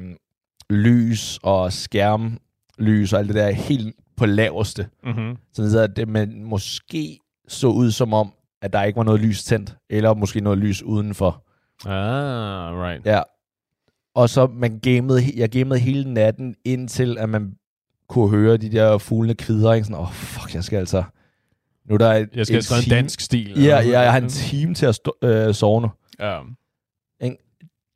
lys 0.71 1.39
og 1.43 1.73
skærmlys 1.73 3.13
og 3.13 3.19
alt 3.19 3.29
det 3.29 3.37
der 3.37 3.51
helt 3.51 3.97
på 4.17 4.27
laveste. 4.27 4.89
Mm-hmm. 5.05 5.37
Så 5.53 5.87
det 5.97 6.09
man 6.09 6.45
måske 6.45 7.19
så 7.49 7.69
ud 7.69 7.91
som 7.91 8.13
om, 8.13 8.33
at 8.63 8.73
der 8.73 8.83
ikke 8.83 8.97
var 8.97 9.05
noget 9.05 9.21
lys 9.21 9.45
tændt, 9.45 9.77
eller 9.91 10.15
måske 10.15 10.41
noget 10.41 10.59
lys 10.59 10.83
udenfor. 10.83 11.45
Ah, 11.87 12.75
right. 12.75 13.07
Ja. 13.07 13.21
Og 14.15 14.29
så 14.29 14.47
man 14.47 14.79
gamede, 14.79 15.23
jeg 15.37 15.49
gamede 15.49 15.81
hele 15.81 16.15
natten, 16.15 16.55
indtil 16.65 17.19
at 17.19 17.29
man 17.29 17.55
kunne 18.09 18.31
høre 18.31 18.57
de 18.57 18.73
der 18.73 18.99
fuglene 18.99 19.35
kvidre. 19.35 19.75
Ikke? 19.77 19.85
Sådan, 19.85 19.97
åh, 20.01 20.03
oh, 20.09 20.13
fuck, 20.13 20.55
jeg 20.55 20.65
skal 20.65 20.77
altså... 20.79 21.03
Nu 21.89 21.95
er 21.95 21.99
der 21.99 22.13
et, 22.13 22.29
Jeg 22.35 22.47
skal 22.47 22.63
skrevet 22.63 22.85
en 22.85 22.91
dansk 22.91 23.21
stil. 23.21 23.63
Ja, 23.63 23.81
ja, 23.81 24.01
jeg 24.01 24.13
har 24.13 24.19
en 24.21 24.29
time 24.29 24.75
til 24.75 24.87
at 24.87 24.95
stå, 24.95 25.17
øh, 25.23 25.55
sove 25.55 25.81
nu. 25.83 25.91
Ja. 26.21 26.41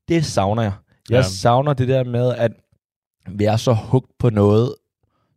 Det 0.09 0.25
savner 0.25 0.63
jeg. 0.63 0.73
Jeg 1.11 1.17
Ja. 1.17 1.23
savner 1.23 1.73
det 1.73 1.89
der 1.89 2.05
med, 2.05 2.35
at 2.35 2.53
være 3.29 3.59
så 3.59 3.73
hugt 3.73 4.11
på 4.19 4.31
noget, 4.31 4.75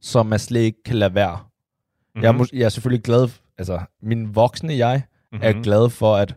som 0.01 0.25
man 0.25 0.39
slet 0.39 0.60
ikke 0.62 0.84
kan 0.84 0.96
lade 0.96 1.15
være. 1.15 1.38
Mm-hmm. 1.39 2.22
Jeg, 2.24 2.27
er, 2.29 2.34
mås- 2.44 2.50
jeg 2.60 2.65
er 2.65 2.70
selvfølgelig 2.70 3.03
glad, 3.03 3.29
altså 3.58 3.79
min 4.01 4.36
voksne 4.36 4.74
jeg 4.77 5.01
Mhm. 5.32 5.41
er 5.44 5.51
glad 5.63 5.89
for, 5.89 6.15
at, 6.15 6.36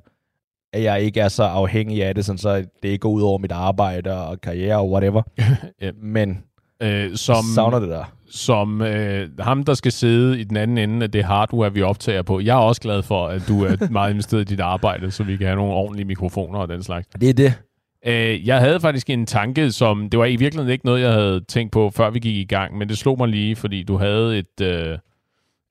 at 0.73 0.83
jeg 0.83 1.03
ikke 1.03 1.21
er 1.21 1.29
så 1.29 1.43
afhængig 1.43 2.05
af 2.05 2.15
det, 2.15 2.25
sådan 2.25 2.39
så 2.39 2.57
det 2.57 2.89
ikke 2.89 2.99
går 2.99 3.11
ud 3.11 3.23
over 3.23 3.39
mit 3.39 3.53
arbejde 3.53 4.27
og 4.27 4.41
karriere 4.41 4.77
og 4.77 4.91
whatever. 4.91 5.23
Ja. 5.81 5.91
Men 6.03 6.45
Øh, 6.83 7.17
som, 7.17 7.45
savner 7.55 7.79
det 7.79 7.89
der. 7.89 8.05
som 8.31 8.83
øh, 8.83 9.29
ham, 9.39 9.65
der 9.65 9.75
skal 9.75 9.93
sidde 9.93 10.41
i 10.41 10.45
den 10.45 10.57
anden 10.57 10.79
ende 10.79 11.05
af 11.05 11.11
det 11.11 11.25
hardware, 11.25 11.75
vi 11.75 11.83
optager 11.83 12.23
på. 12.23 12.41
Jeg 12.41 12.57
er 12.57 12.61
også 12.61 12.81
glad 12.81 13.03
for, 13.03 13.27
at 13.27 13.43
du 13.49 13.65
er 13.65 13.89
meget 13.91 14.11
investeret 14.11 14.41
i 14.41 14.45
dit 14.45 14.61
arbejde, 14.61 15.11
så 15.11 15.25
vi 15.25 15.37
kan 15.37 15.47
have 15.47 15.57
nogle 15.57 15.73
ordentlige 15.73 16.07
mikrofoner 16.07 16.59
og 16.59 16.69
den 16.69 16.83
slags. 16.83 17.07
Det 17.07 17.29
er 17.29 17.33
det. 17.35 17.55
Øh, 18.07 18.47
jeg 18.47 18.59
havde 18.59 18.81
faktisk 18.81 19.11
en 19.11 19.27
tanke, 19.27 19.73
som 19.73 20.11
det 20.11 20.19
var 20.19 20.27
i 20.27 20.37
virkeligheden 20.37 20.73
ikke 20.73 20.87
noget, 20.87 21.01
jeg 21.01 21.13
havde 21.13 21.41
tænkt 21.41 21.73
på, 21.73 21.91
før 21.91 22.11
vi 22.11 22.19
gik 22.19 22.37
i 22.37 22.45
gang, 22.45 22.79
men 22.79 22.89
det 22.89 22.99
slog 22.99 23.19
mig 23.19 23.29
lige, 23.29 23.57
fordi 23.57 23.83
du 23.83 23.97
havde 23.97 24.39
et, 24.39 24.61
øh, 24.63 24.99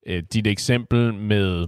et 0.08 0.34
dit 0.34 0.48
eksempel 0.48 1.14
med 1.14 1.68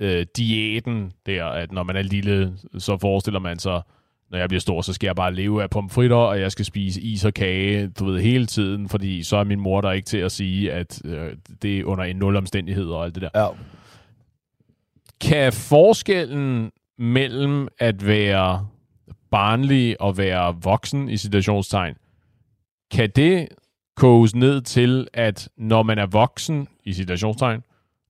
øh, 0.00 0.26
diæten 0.36 1.12
der, 1.26 1.44
at 1.44 1.72
når 1.72 1.82
man 1.82 1.96
er 1.96 2.02
lille, 2.02 2.52
så 2.78 2.98
forestiller 2.98 3.40
man 3.40 3.58
sig, 3.58 3.82
når 4.30 4.38
jeg 4.38 4.48
bliver 4.48 4.60
stor, 4.60 4.82
så 4.82 4.92
skal 4.92 5.06
jeg 5.06 5.16
bare 5.16 5.34
leve 5.34 5.62
af 5.62 5.70
pomfritter, 5.70 6.16
og 6.16 6.40
jeg 6.40 6.52
skal 6.52 6.64
spise 6.64 7.00
is 7.00 7.24
og 7.24 7.34
kage, 7.34 7.88
du 7.88 8.04
ved, 8.04 8.20
hele 8.20 8.46
tiden, 8.46 8.88
fordi 8.88 9.22
så 9.22 9.36
er 9.36 9.44
min 9.44 9.60
mor 9.60 9.80
der 9.80 9.92
ikke 9.92 10.06
til 10.06 10.18
at 10.18 10.32
sige, 10.32 10.72
at 10.72 11.00
øh, 11.04 11.32
det 11.62 11.78
er 11.78 11.84
under 11.84 12.04
en 12.04 12.16
nul 12.16 12.36
omstændighed 12.36 12.86
og 12.86 13.04
alt 13.04 13.14
det 13.14 13.22
der. 13.22 13.30
Ja. 13.34 13.48
Kan 15.20 15.52
forskellen 15.52 16.72
mellem 16.98 17.68
at 17.78 18.06
være 18.06 18.66
barnlig 19.30 20.00
og 20.00 20.18
være 20.18 20.56
voksen 20.62 21.08
i 21.08 21.16
situationstegn, 21.16 21.94
kan 22.90 23.10
det 23.16 23.48
koges 23.96 24.34
ned 24.34 24.60
til, 24.60 25.08
at 25.12 25.48
når 25.56 25.82
man 25.82 25.98
er 25.98 26.06
voksen 26.06 26.68
i 26.84 26.92
situationstegn, 26.92 27.62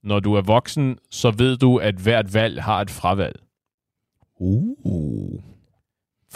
når 0.02 0.20
du 0.20 0.35
er 0.35 0.40
voksen, 0.40 0.98
så 1.11 1.31
ved 1.31 1.57
du, 1.57 1.76
at 1.76 1.94
hvert 1.94 2.35
valg 2.35 2.62
har 2.62 2.81
et 2.81 2.90
fravalg. 2.90 3.40
Uh. 4.38 5.55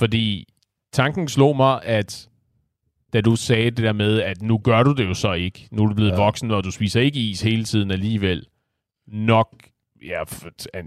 Fordi 0.01 0.49
tanken 0.93 1.29
slog 1.29 1.57
mig, 1.57 1.81
at 1.85 2.29
da 3.13 3.21
du 3.21 3.37
sagde 3.37 3.71
det 3.71 3.85
der 3.85 3.93
med, 3.93 4.21
at 4.23 4.43
nu 4.43 4.59
gør 4.59 4.83
du 4.83 4.93
det 4.93 5.05
jo 5.05 5.15
så 5.15 5.33
ikke. 5.33 5.69
Nu 5.71 5.83
er 5.83 5.89
du 5.89 5.95
blevet 5.95 6.11
ja. 6.11 6.17
Voksen, 6.17 6.51
og 6.51 6.65
du 6.65 6.71
spiser 6.71 7.01
ikke 7.01 7.21
is 7.21 7.43
hele 7.43 7.65
tiden 7.65 7.91
alligevel. 7.91 8.47
Nok, 9.07 9.55
ja, 10.03 10.23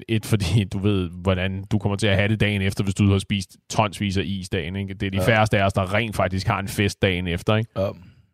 et 0.07 0.25
fordi 0.25 0.63
du 0.63 0.79
ved, 0.79 1.09
hvordan 1.09 1.63
du 1.71 1.77
kommer 1.77 1.95
til 1.95 2.07
at 2.07 2.15
have 2.15 2.27
det 2.27 2.39
dagen 2.39 2.61
efter, 2.61 2.83
hvis 2.83 2.95
du 2.95 3.11
har 3.11 3.17
spist 3.17 3.57
tonsvis 3.69 4.17
af 4.17 4.23
is 4.25 4.49
dagen. 4.49 4.75
Ikke? 4.75 4.93
Det 4.93 5.05
er 5.05 5.11
de 5.11 5.17
ja. 5.17 5.27
Færreste 5.27 5.59
af 5.59 5.65
os, 5.65 5.73
der 5.73 5.93
rent 5.93 6.15
faktisk 6.15 6.47
har 6.47 6.59
en 6.59 6.67
fest 6.67 7.01
dagen 7.01 7.27
efter. 7.27 7.55
Ikke? 7.55 7.71
Ja. 7.77 7.89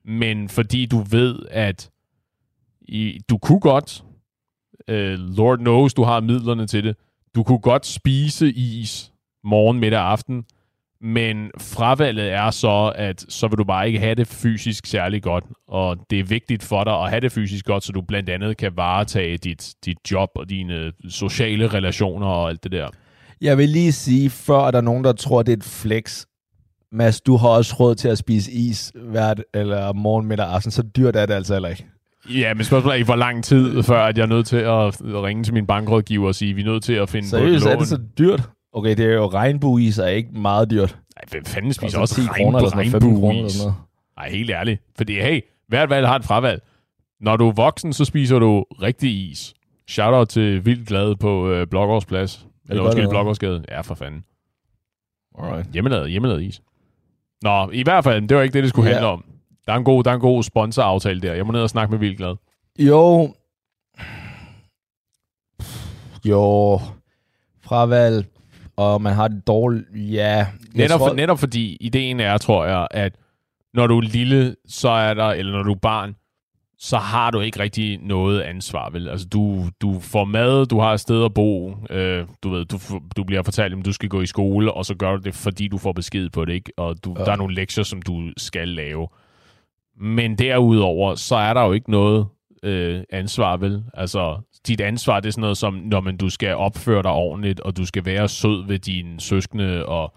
Men 0.06 0.50
fordi 0.50 0.86
du 0.86 1.00
ved, 1.00 1.40
at 1.52 1.90
i, 2.82 3.20
du 3.30 3.38
kunne 3.38 3.60
godt, 3.60 4.04
øh, 4.88 5.20
Lord 5.20 5.58
knows, 5.58 5.94
du 5.94 6.04
har 6.04 6.20
midlerne 6.20 6.68
til 6.68 6.84
det, 6.84 6.96
du 7.36 7.44
kunne 7.44 7.60
godt 7.60 7.86
spise 7.86 8.52
is 8.52 9.14
morgen, 9.44 9.80
middag 9.80 10.00
og 10.00 10.12
aften, 10.12 10.46
men 11.02 11.52
fravalget 11.60 12.32
er 12.32 12.52
så, 12.52 12.94
at 12.96 13.26
så 13.30 13.48
vil 13.48 13.58
du 13.58 13.64
bare 13.64 13.88
ikke 13.88 14.00
have 14.00 14.16
det 14.16 14.28
fysisk 14.28 14.86
særlig 14.86 15.24
godt, 15.24 15.44
og 15.68 15.98
det 16.10 16.20
er 16.20 16.24
vigtigt 16.24 16.64
for 16.64 16.84
dig 16.84 16.94
at 17.04 17.10
have 17.10 17.22
det 17.22 17.32
fysisk 17.32 17.66
godt, 17.66 17.84
så 17.84 17.92
du 17.92 18.02
blandt 18.02 18.30
andet 18.30 18.58
kan 18.58 18.72
varetage 18.76 19.38
dit, 19.38 19.74
dit 19.86 19.98
job 20.12 20.30
og 20.36 20.50
dine 20.50 20.92
sociale 21.10 21.68
relationer 21.68 22.28
og 22.28 22.50
alt 22.50 22.64
det 22.64 22.72
der. 22.72 22.88
Jeg 23.42 23.58
vil 23.58 23.70
lige 23.70 23.92
sige, 23.92 24.30
før 24.30 24.68
er 24.68 24.72
der 24.72 24.82
nogen, 24.82 25.04
der 25.04 25.14
tror, 25.14 25.44
det 25.44 25.52
er 25.54 25.58
et 25.58 25.64
flex. 25.64 26.26
Mads, 26.92 27.22
du 27.22 27.38
har 27.38 27.50
også 27.50 27.76
råd 27.80 27.96
til 27.96 28.08
at 28.08 28.18
spise 28.18 28.52
is 28.52 28.92
hvert, 28.96 29.44
eller 29.54 29.94
morgen, 29.94 30.28
middag 30.28 30.46
og 30.46 30.56
aften, 30.56 30.72
så 30.72 30.84
dyrt 30.84 31.16
er 31.16 31.26
det 31.26 31.34
altså 31.34 31.54
heller 31.54 31.70
ikke. 31.70 31.86
Ja, 32.30 32.54
men 32.54 32.64
spørgsmålet 32.64 32.96
er, 32.96 33.00
i 33.00 33.04
hvor 33.04 33.16
lang 33.16 33.44
tid, 33.44 33.84
før 33.84 34.02
at 34.04 34.18
jeg 34.18 34.24
er 34.24 34.28
nødt 34.28 34.48
til 34.48 34.58
at 34.58 35.02
ringe 35.24 35.44
til 35.44 35.54
min 35.54 35.68
bankrådgiver 35.68 36.28
og 36.28 36.36
sige, 36.36 36.54
vi 36.54 36.62
er 36.62 36.66
nødt 36.66 36.84
til 36.84 36.94
at 36.94 37.10
finde 37.10 37.26
på 37.26 37.30
Seriøst, 37.30 37.66
et 37.66 37.70
er 37.70 37.74
lån. 37.74 37.80
det 37.80 37.88
så 37.88 38.00
dyrt? 38.18 38.50
Okay, 38.74 38.90
det 38.98 39.06
er 39.06 39.14
jo 39.14 39.28
regnbueis, 39.28 39.98
er 39.98 40.08
ikke 40.08 40.30
meget 40.32 40.72
dyrt. 40.72 40.98
Ej, 41.18 41.24
hvem 41.32 41.46
fanden 41.46 41.74
spiser 41.74 42.00
Koster 42.00 42.22
også 42.24 42.34
10 42.34 42.42
kroner 42.44 42.58
eller 42.58 42.70
sådan 42.70 42.78
noget, 42.78 42.92
15 42.92 43.16
kroner 43.20 43.38
eller 43.38 43.50
sådan 43.50 43.66
noget. 43.68 43.82
Nej, 44.18 44.30
helt 44.30 44.50
ærligt. 44.50 44.82
Fordi, 44.98 45.14
hey, 45.20 45.42
hvert 45.68 45.90
valg 45.90 46.08
har 46.08 46.16
et 46.16 46.24
fravalg. 46.26 46.62
Når 47.22 47.38
du 47.38 47.48
er 47.48 47.52
voksen, 47.52 47.94
så 47.94 48.06
spiser 48.06 48.40
du 48.40 48.66
rigtig 48.82 49.30
is. 49.32 49.54
Shoutout 49.88 50.30
til 50.30 50.66
Vildt 50.66 50.88
Glad 50.88 51.16
på 51.16 51.50
øh, 51.50 51.68
Blågårdsplads. 51.68 52.46
Eller 52.70 52.84
undskyld? 52.84 53.10
Blågårdsgade. 53.10 53.66
Ja, 53.70 53.82
for 53.82 53.96
fanden. 53.96 54.24
Alright. 55.40 55.72
Hjemmelavet, 55.74 56.12
hjemmelavet 56.12 56.42
is. 56.44 56.62
Nå, 57.42 57.70
i 57.74 57.84
hvert 57.84 58.04
fald, 58.04 58.28
det 58.28 58.38
var 58.38 58.44
ikke 58.44 58.54
det, 58.54 58.64
det 58.64 58.70
skulle 58.70 58.90
Ja. 58.90 58.94
handle 58.96 59.10
om. 59.10 59.26
Der 59.66 59.74
er 59.74 59.78
en 59.78 59.84
god, 59.84 60.04
der 60.04 60.12
er 60.12 60.16
en 60.16 60.22
god 60.22 60.44
sponsoraftale 60.44 61.22
der. 61.22 61.34
Jeg 61.34 61.46
må 61.46 61.52
ned 61.52 61.62
og 61.62 61.70
snakke 61.70 61.92
med 61.92 62.00
Vildt 62.00 62.18
Glad. 62.18 62.36
Jo. 62.80 63.34
Jo. 66.26 66.80
Fravalg, 67.62 68.26
og 68.80 69.02
man 69.02 69.14
har 69.14 69.28
det 69.28 69.48
dårligt. 69.48 69.86
Ja. 69.96 70.48
Netop, 70.74 71.00
tror, 71.00 71.08
for, 71.08 71.16
netop 71.16 71.40
fordi 71.40 71.78
ideen 71.82 72.20
er, 72.20 72.38
tror 72.38 72.66
jeg, 72.66 72.88
at 72.92 73.16
når 73.74 73.88
du 73.88 73.98
er 73.98 74.02
lille, 74.02 74.56
så 74.68 74.90
er 74.90 75.14
der, 75.14 75.26
eller 75.26 75.52
når 75.52 75.64
du 75.64 75.72
er 75.72 75.80
barn, 75.82 76.16
så 76.78 76.98
har 76.98 77.32
du 77.32 77.40
ikke 77.40 77.60
rigtig 77.60 77.98
noget 77.98 78.42
ansvar, 78.42 78.90
vel? 78.90 79.10
Altså, 79.10 79.28
du, 79.28 79.66
du 79.82 80.00
får 80.00 80.26
mad, 80.26 80.66
du 80.66 80.80
har 80.80 80.94
et 80.94 81.00
sted 81.00 81.26
at 81.26 81.34
bo, 81.34 81.76
øh, 81.90 82.28
du 82.44 82.50
ved, 82.50 82.66
du, 82.66 82.80
du 83.18 83.24
bliver 83.24 83.44
fortalt, 83.44 83.80
at 83.80 83.86
du 83.86 83.94
skal 83.94 84.10
gå 84.10 84.22
i 84.22 84.26
skole, 84.26 84.74
og 84.74 84.86
så 84.86 84.96
gør 84.96 85.16
du 85.16 85.22
det, 85.24 85.36
fordi 85.36 85.68
du 85.68 85.78
får 85.78 85.92
besked 85.92 86.30
på 86.30 86.46
det, 86.46 86.54
ikke? 86.54 86.72
Og 86.78 87.04
du. 87.04 87.16
Ja. 87.18 87.24
der 87.24 87.32
er 87.32 87.36
nogle 87.36 87.56
lektier, 87.56 87.84
som 87.84 88.02
du 88.02 88.32
skal 88.38 88.68
lave. 88.68 89.08
Men 90.02 90.38
derudover, 90.38 91.16
så 91.16 91.36
er 91.36 91.54
der 91.54 91.66
jo 91.66 91.72
ikke 91.72 91.92
noget 91.92 92.28
øh, 92.64 93.04
ansvar, 93.10 93.58
vel? 93.58 93.84
Altså, 93.94 94.38
dit 94.68 94.82
ansvar, 94.82 95.20
det 95.20 95.28
er 95.28 95.32
sådan 95.32 95.42
noget 95.42 95.58
som, 95.58 95.74
når 95.74 96.02
man, 96.02 96.18
du 96.18 96.30
skal 96.30 96.56
opføre 96.56 97.04
dig 97.04 97.12
ordentligt, 97.12 97.60
og 97.60 97.78
du 97.78 97.86
skal 97.86 98.06
være 98.06 98.28
sød 98.28 98.68
ved 98.68 98.80
dine 98.80 99.20
søskende, 99.20 99.86
og 99.86 100.14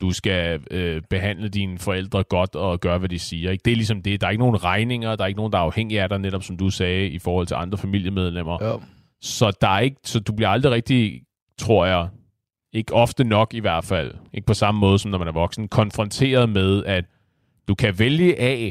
du 0.00 0.12
skal 0.12 0.60
øh, 0.70 1.02
behandle 1.10 1.48
dine 1.48 1.78
forældre 1.78 2.24
godt 2.24 2.54
og 2.56 2.80
gøre, 2.80 2.98
hvad 2.98 3.08
de 3.08 3.18
siger. 3.18 3.50
Ikke? 3.50 3.62
Det 3.64 3.70
er 3.70 3.76
ligesom 3.76 4.02
det. 4.02 4.20
Der 4.20 4.26
er 4.26 4.30
ikke 4.30 4.42
nogen 4.42 4.64
regninger, 4.64 5.16
der 5.16 5.24
er 5.24 5.28
ikke 5.28 5.38
nogen, 5.38 5.52
der 5.52 5.58
er 5.58 5.62
afhængige 5.62 6.02
af 6.02 6.08
dig, 6.08 6.18
netop 6.18 6.42
som 6.42 6.56
du 6.56 6.70
sagde, 6.70 7.08
i 7.08 7.18
forhold 7.18 7.46
til 7.46 7.54
andre 7.54 7.78
familiemedlemmer. 7.78 8.64
Ja. 8.64 8.76
Så 9.20 9.52
der 9.60 9.68
er 9.68 9.80
ikke, 9.80 9.96
så 10.04 10.20
du 10.20 10.32
bliver 10.32 10.48
aldrig 10.48 10.72
rigtig, 10.72 11.22
tror 11.58 11.86
jeg, 11.86 12.08
ikke 12.72 12.94
ofte 12.94 13.24
nok 13.24 13.54
i 13.54 13.60
hvert 13.60 13.84
fald, 13.84 14.14
ikke 14.34 14.46
på 14.46 14.54
samme 14.54 14.80
måde 14.80 14.98
som 14.98 15.10
når 15.10 15.18
man 15.18 15.28
er 15.28 15.32
voksen, 15.32 15.68
konfronteret 15.68 16.48
med, 16.48 16.84
at 16.84 17.04
du 17.68 17.74
kan 17.74 17.98
vælge 17.98 18.40
A, 18.40 18.70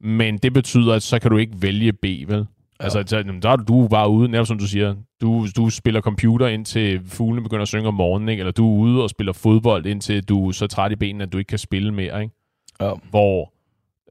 men 0.00 0.38
det 0.38 0.52
betyder, 0.52 0.94
at 0.94 1.02
så 1.02 1.18
kan 1.18 1.30
du 1.30 1.36
ikke 1.36 1.62
vælge 1.62 1.92
B, 1.92 2.04
vel? 2.04 2.46
Ja. 2.80 2.84
Altså, 2.84 3.04
så, 3.06 3.16
jamen, 3.16 3.42
der 3.42 3.50
er 3.50 3.56
du 3.56 3.88
bare 3.88 4.10
ude, 4.10 4.28
netop 4.28 4.46
som 4.46 4.58
du 4.58 4.66
siger. 4.66 4.94
Du, 5.20 5.46
du 5.56 5.70
spiller 5.70 6.00
computer 6.00 6.46
indtil 6.46 7.00
fuglene 7.06 7.42
begynder 7.42 7.62
at 7.62 7.68
synge 7.68 7.88
om 7.88 7.94
morgenen, 7.94 8.28
ikke? 8.28 8.40
eller 8.40 8.52
du 8.52 8.74
er 8.74 8.78
ude 8.78 9.02
og 9.02 9.10
spiller 9.10 9.32
fodbold 9.32 9.86
indtil 9.86 10.24
du 10.24 10.48
er 10.48 10.52
så 10.52 10.66
træt 10.66 10.92
i 10.92 10.96
benene, 10.96 11.24
at 11.24 11.32
du 11.32 11.38
ikke 11.38 11.48
kan 11.48 11.58
spille 11.58 11.94
mere. 11.94 12.22
Ikke? 12.22 12.34
Ja. 12.80 12.92
Hvor 13.10 13.52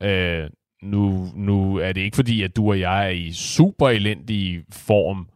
øh, 0.01 0.49
nu, 0.83 1.27
nu 1.35 1.77
er 1.77 1.91
det 1.91 2.01
ikke 2.01 2.15
fordi, 2.15 2.41
at 2.41 2.55
du 2.55 2.69
og 2.69 2.79
jeg 2.79 3.05
er 3.05 3.09
i 3.09 3.31
super 3.31 3.89
elendig 3.89 4.63
form, 4.71 5.27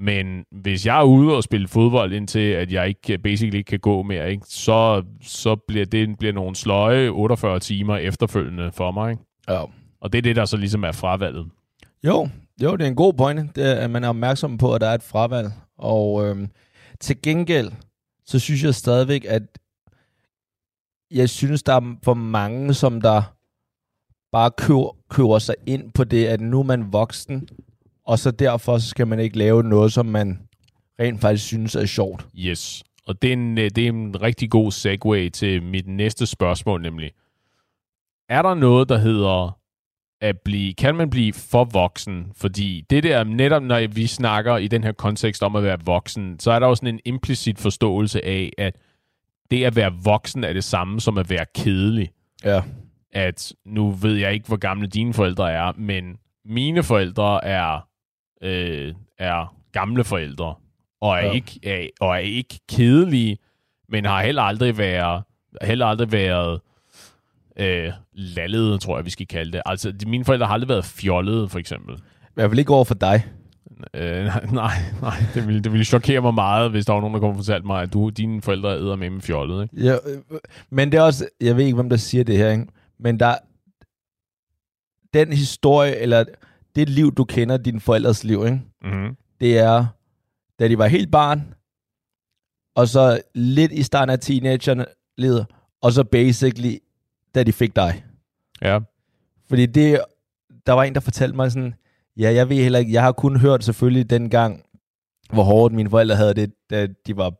men 0.00 0.44
hvis 0.50 0.86
jeg 0.86 0.98
er 0.98 1.04
ude 1.04 1.36
og 1.36 1.42
spille 1.42 1.68
fodbold 1.68 2.12
indtil, 2.12 2.38
at 2.38 2.72
jeg 2.72 2.88
ikke 2.88 3.18
basically 3.18 3.58
ikke 3.58 3.68
kan 3.68 3.80
gå 3.80 4.02
mere, 4.02 4.30
ikke, 4.30 4.46
så, 4.48 5.02
så 5.22 5.56
bliver 5.56 5.84
det 5.84 6.18
bliver 6.18 6.32
nogle 6.32 6.56
sløje 6.56 7.08
48 7.08 7.60
timer 7.60 7.96
efterfølgende 7.96 8.72
for 8.72 8.90
mig. 8.90 9.10
Ikke? 9.10 9.22
Ja. 9.48 9.62
Og 10.00 10.12
det 10.12 10.18
er 10.18 10.22
det, 10.22 10.36
der 10.36 10.44
så 10.44 10.56
ligesom 10.56 10.84
er 10.84 10.92
fravalget. 10.92 11.46
Jo, 12.06 12.28
jo, 12.62 12.76
det 12.76 12.84
er 12.84 12.88
en 12.88 12.96
god 12.96 13.12
pointe, 13.12 13.48
det 13.54 13.70
er, 13.70 13.74
at 13.74 13.90
man 13.90 14.04
er 14.04 14.08
opmærksom 14.08 14.58
på, 14.58 14.74
at 14.74 14.80
der 14.80 14.86
er 14.86 14.94
et 14.94 15.02
fravalg. 15.02 15.52
Og 15.78 16.26
øhm, 16.26 16.48
til 17.00 17.22
gengæld, 17.22 17.72
så 18.26 18.38
synes 18.38 18.64
jeg 18.64 18.74
stadigvæk, 18.74 19.24
at 19.28 19.42
jeg 21.10 21.28
synes, 21.28 21.62
der 21.62 21.72
er 21.72 21.96
for 22.02 22.14
mange, 22.14 22.74
som 22.74 23.00
der 23.00 23.22
bare 24.32 24.50
køber, 24.50 24.96
køber 25.08 25.38
sig 25.38 25.54
ind 25.66 25.92
på 25.92 26.04
det, 26.04 26.26
at 26.26 26.40
nu 26.40 26.58
er 26.58 26.64
man 26.64 26.92
voksen, 26.92 27.48
og 28.04 28.18
så 28.18 28.30
derfor 28.30 28.78
så 28.78 28.88
skal 28.88 29.06
man 29.06 29.20
ikke 29.20 29.38
lave 29.38 29.62
noget, 29.62 29.92
som 29.92 30.06
man 30.06 30.48
rent 31.00 31.20
faktisk 31.20 31.46
synes 31.46 31.74
er 31.74 31.86
sjovt. 31.86 32.26
Yes. 32.38 32.84
Og 33.06 33.22
det 33.22 33.28
er 33.28 33.32
en, 33.32 33.58
øh, 33.58 33.70
det 33.70 33.84
er 33.84 33.88
en 33.88 34.22
rigtig 34.22 34.50
god 34.50 34.72
segue 34.72 35.30
til 35.30 35.62
mit 35.62 35.88
næste 35.88 36.26
spørgsmål, 36.26 36.82
nemlig. 36.82 37.12
Er 38.28 38.42
der 38.42 38.54
noget, 38.54 38.88
der 38.88 38.98
hedder 38.98 39.58
at 40.22 40.40
blive, 40.44 40.74
kan 40.74 40.94
man 40.94 41.10
blive 41.10 41.32
for 41.32 41.64
voksen? 41.64 42.32
Fordi 42.36 42.84
det 42.90 43.02
der, 43.02 43.24
netop 43.24 43.62
når 43.62 43.86
vi 43.88 44.06
snakker 44.06 44.56
i 44.56 44.68
den 44.68 44.84
her 44.84 44.92
kontekst 44.92 45.42
om 45.42 45.56
at 45.56 45.62
være 45.62 45.78
voksen, 45.84 46.40
så 46.40 46.50
er 46.50 46.58
der 46.58 46.66
også 46.66 46.80
sådan 46.80 46.94
en 46.94 47.00
implicit 47.04 47.58
forståelse 47.58 48.24
af, 48.24 48.50
at 48.58 48.76
det 49.50 49.64
at 49.64 49.76
være 49.76 49.92
voksen 50.04 50.44
er 50.44 50.52
det 50.52 50.64
samme 50.64 51.00
som 51.00 51.18
at 51.18 51.30
være 51.30 51.46
kedelig. 51.54 52.10
Ja. 52.44 52.62
At 53.12 53.52
nu 53.66 53.90
ved 53.90 54.14
jeg 54.16 54.32
ikke, 54.34 54.46
hvor 54.46 54.56
gamle 54.56 54.86
dine 54.86 55.14
forældre 55.14 55.52
er, 55.52 55.72
men 55.76 56.16
mine 56.44 56.82
forældre 56.82 57.44
er, 57.44 57.88
øh, 58.42 58.94
er 59.18 59.56
gamle 59.72 60.04
forældre, 60.04 60.54
og 61.00 61.18
er, 61.18 61.24
Ja. 61.26 61.32
ikke, 61.32 61.60
er, 61.62 61.86
og 62.00 62.08
er 62.14 62.18
ikke 62.18 62.60
kedelige, 62.68 63.38
men 63.88 64.04
har 64.04 64.22
heller 64.22 64.42
aldrig 64.42 64.78
været, 64.78 65.22
heller 65.62 65.86
aldrig 65.86 66.12
været 66.12 66.60
øh, 67.56 67.92
lallede, 68.12 68.78
tror 68.78 68.98
jeg, 68.98 69.04
vi 69.04 69.10
skal 69.10 69.26
kalde 69.26 69.52
det. 69.52 69.62
Altså, 69.66 69.92
de, 69.92 70.08
mine 70.08 70.24
forældre 70.24 70.46
har 70.46 70.54
aldrig 70.54 70.68
været 70.68 70.84
fjollede, 70.84 71.48
for 71.48 71.58
eksempel. 71.58 71.94
I 71.94 72.34
hvert 72.34 72.50
fald 72.50 72.58
ikke 72.58 72.74
over 72.74 72.84
for 72.84 72.94
dig. 72.94 73.26
Øh, 73.94 74.24
nej, 74.52 74.74
nej, 75.02 75.16
det 75.34 75.46
ville, 75.46 75.60
det 75.60 75.72
ville 75.72 75.84
chokere 75.84 76.20
mig 76.20 76.34
meget, 76.34 76.70
hvis 76.70 76.86
der 76.86 76.92
var 76.92 77.00
nogen, 77.00 77.14
der 77.14 77.20
kom 77.20 77.30
og 77.30 77.36
fortalte 77.36 77.66
mig, 77.66 77.82
at 77.82 77.92
du, 77.92 78.08
dine 78.08 78.42
forældre 78.42 78.76
æder 78.76 78.96
med 78.96 79.10
med 79.10 79.20
fjollet. 79.20 79.62
Ikke? 79.62 79.86
Ja, 79.86 79.92
øh, 79.92 80.38
men 80.70 80.92
det 80.92 80.98
er 80.98 81.02
også, 81.02 81.28
jeg 81.40 81.56
ved 81.56 81.64
ikke, 81.64 81.74
hvem 81.74 81.90
der 81.90 81.96
siger 81.96 82.24
det 82.24 82.36
her, 82.36 82.50
ikke? 82.50 82.66
men 82.98 83.20
der, 83.20 83.34
den 85.14 85.32
historie, 85.32 85.96
eller 85.96 86.24
det 86.76 86.88
liv, 86.88 87.14
du 87.14 87.24
kender, 87.24 87.56
din 87.56 87.80
forældres 87.80 88.24
liv, 88.24 88.42
ikke? 88.46 88.60
Mm-hmm. 88.82 89.16
det 89.40 89.58
er, 89.58 89.86
da 90.58 90.68
de 90.68 90.78
var 90.78 90.86
helt 90.86 91.10
barn, 91.10 91.54
og 92.76 92.88
så 92.88 93.20
lidt 93.34 93.72
i 93.72 93.82
starten 93.82 94.12
af 94.12 94.18
teenagerne 94.18 94.86
og 95.82 95.92
så 95.92 96.04
basically, 96.04 96.76
da 97.34 97.42
de 97.42 97.52
fik 97.52 97.76
dig. 97.76 98.04
Ja. 98.62 98.78
Fordi 99.48 99.66
det, 99.66 100.00
der 100.66 100.72
var 100.72 100.82
en, 100.82 100.94
der 100.94 101.00
fortalte 101.00 101.36
mig 101.36 101.52
sådan, 101.52 101.74
ja, 102.18 102.32
jeg 102.32 102.48
ved 102.48 102.56
heller 102.56 102.78
ikke, 102.78 102.92
jeg 102.92 103.02
har 103.02 103.12
kun 103.12 103.36
hørt 103.36 103.64
selvfølgelig 103.64 104.10
dengang, 104.10 104.62
hvor 105.32 105.42
hårdt 105.42 105.74
mine 105.74 105.90
forældre 105.90 106.16
havde 106.16 106.34
det, 106.34 106.50
da 106.70 106.86
de 107.06 107.16
var 107.16 107.32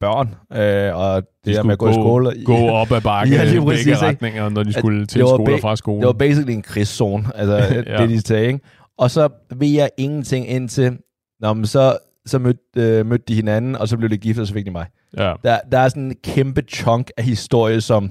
børn, 0.00 0.34
øh, 0.52 0.96
og 0.96 1.22
det 1.22 1.26
De 1.44 1.52
der 1.52 1.62
med 1.62 1.72
at 1.72 1.78
gå, 1.78 1.88
i 1.90 1.92
skole. 1.92 2.44
Gå 2.44 2.68
op 2.80 2.92
ad 2.92 3.00
bakken 3.00 3.34
Ja, 3.34 3.44
lige 3.44 3.54
begge 3.54 3.66
præcis, 3.70 3.86
ikke? 3.86 3.96
retninger, 4.06 4.48
når 4.48 4.62
de 4.62 4.68
At 4.68 4.74
skulle 4.74 5.06
til 5.06 5.20
det 5.20 5.28
skole 5.28 5.54
og 5.54 5.60
fra 5.60 5.76
skole. 5.76 6.00
Det 6.00 6.06
var 6.06 6.12
basically 6.12 6.52
en 6.52 6.62
krigszone, 6.62 7.24
altså 7.34 7.56
ja. 7.86 7.96
det 7.96 8.08
de 8.10 8.20
sagde, 8.20 8.46
ikke? 8.46 8.60
Og 8.98 9.10
så 9.10 9.28
ved 9.54 9.68
jeg 9.68 9.90
ingenting 9.96 10.48
indtil, 10.48 10.98
Nå, 11.40 11.52
men 11.52 11.66
så, 11.66 11.98
så 12.26 12.38
mødte, 12.38 12.60
øh, 12.76 13.06
mødte 13.06 13.24
de 13.28 13.34
hinanden, 13.34 13.76
og 13.76 13.88
så 13.88 13.96
blev 13.96 14.10
de 14.10 14.16
gift, 14.18 14.38
og 14.38 14.46
så 14.46 14.52
fik 14.52 14.66
de 14.66 14.70
mig. 14.70 14.86
ja. 15.16 15.34
Der, 15.44 15.58
der 15.72 15.78
er 15.78 15.88
sådan 15.88 16.02
en 16.02 16.16
kæmpe 16.24 16.62
chunk 16.68 17.10
af 17.16 17.24
historie, 17.24 17.80
som 17.80 18.10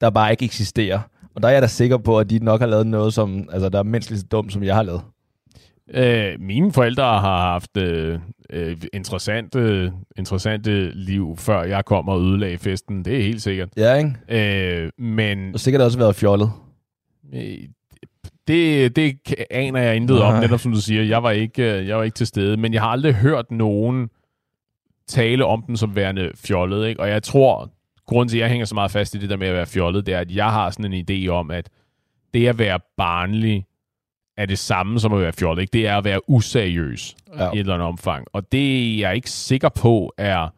der 0.00 0.10
bare 0.10 0.30
ikke 0.30 0.44
eksisterer. 0.44 0.98
Og 1.34 1.42
der 1.42 1.48
er 1.48 1.52
jeg 1.52 1.62
da 1.62 1.66
sikker 1.66 1.96
på, 1.96 2.18
at 2.18 2.30
de 2.30 2.38
nok 2.38 2.60
har 2.60 2.66
lavet 2.66 2.86
noget, 2.86 3.14
som, 3.14 3.48
altså, 3.52 3.68
der 3.68 3.78
er 3.78 3.82
mindst 3.82 4.10
lige 4.10 4.20
så 4.20 4.26
dumt, 4.26 4.52
som 4.52 4.62
jeg 4.62 4.74
har 4.74 4.82
lavet. 4.82 5.00
Øh, 5.94 6.40
mine 6.40 6.72
forældre 6.72 7.02
har 7.04 7.50
haft 7.52 7.76
øh, 7.76 8.18
øh, 8.50 8.76
interessante, 8.92 9.92
interessante 10.18 10.90
liv, 10.90 11.36
før 11.36 11.62
jeg 11.62 11.84
kom 11.84 12.08
og 12.08 12.20
ødelagde 12.20 12.58
festen. 12.58 13.04
Det 13.04 13.18
er 13.18 13.22
helt 13.22 13.42
sikkert. 13.42 13.68
Ja, 13.76 13.94
ikke? 13.94 14.82
Øh, 14.84 14.90
men 14.98 15.54
Og 15.54 15.60
sikkert 15.60 15.82
også 15.82 15.98
været 15.98 16.14
fjollet. 16.16 16.50
Øh, 17.34 17.58
Det, 18.48 18.96
det 18.96 19.18
aner 19.50 19.80
jeg 19.80 19.96
intet 19.96 20.22
om, 20.22 20.32
Nej. 20.32 20.40
netop 20.40 20.60
som 20.60 20.72
du 20.72 20.80
siger. 20.80 21.02
Jeg 21.02 21.22
var, 21.22 21.30
ikke, 21.30 21.78
øh, 21.80 21.88
jeg 21.88 21.96
var 21.96 22.02
ikke 22.02 22.14
til 22.14 22.26
stede, 22.26 22.56
men 22.56 22.72
jeg 22.74 22.82
har 22.82 22.88
aldrig 22.88 23.14
hørt 23.14 23.50
nogen 23.50 24.08
tale 25.08 25.44
om 25.44 25.62
den 25.66 25.76
som 25.76 25.96
værende 25.96 26.30
fjollet. 26.36 26.88
Ikke? 26.88 27.00
Og 27.00 27.08
jeg 27.08 27.22
tror, 27.22 27.70
grunden 28.08 28.28
til, 28.28 28.36
at 28.38 28.40
jeg 28.42 28.50
hænger 28.50 28.66
så 28.66 28.74
meget 28.74 28.90
fast 28.90 29.14
i 29.14 29.18
det 29.18 29.30
der 29.30 29.36
med 29.36 29.46
at 29.48 29.54
være 29.54 29.66
fjollet, 29.66 30.06
det 30.06 30.14
er, 30.14 30.18
at 30.18 30.30
jeg 30.30 30.50
har 30.50 30.70
sådan 30.70 30.92
en 30.92 31.04
idé 31.10 31.28
om, 31.28 31.50
at 31.50 31.70
det 32.34 32.46
at 32.46 32.58
være 32.58 32.80
barnlig 32.96 33.66
er 34.36 34.46
det 34.46 34.58
samme 34.58 35.00
som 35.00 35.12
at 35.12 35.20
være 35.20 35.32
fjollet. 35.32 35.62
Ikke? 35.62 35.72
Det 35.72 35.86
er 35.86 35.96
at 35.96 36.04
være 36.04 36.30
useriøs 36.30 37.16
Ja. 37.36 37.50
i 37.50 37.54
et 37.54 37.58
eller 37.60 37.74
andet 37.74 37.88
omfang. 37.88 38.26
Og 38.32 38.52
det 38.52 38.94
er 38.94 38.98
jeg 38.98 39.14
ikke 39.14 39.30
sikker 39.30 39.68
på 39.68 40.12
er 40.18 40.48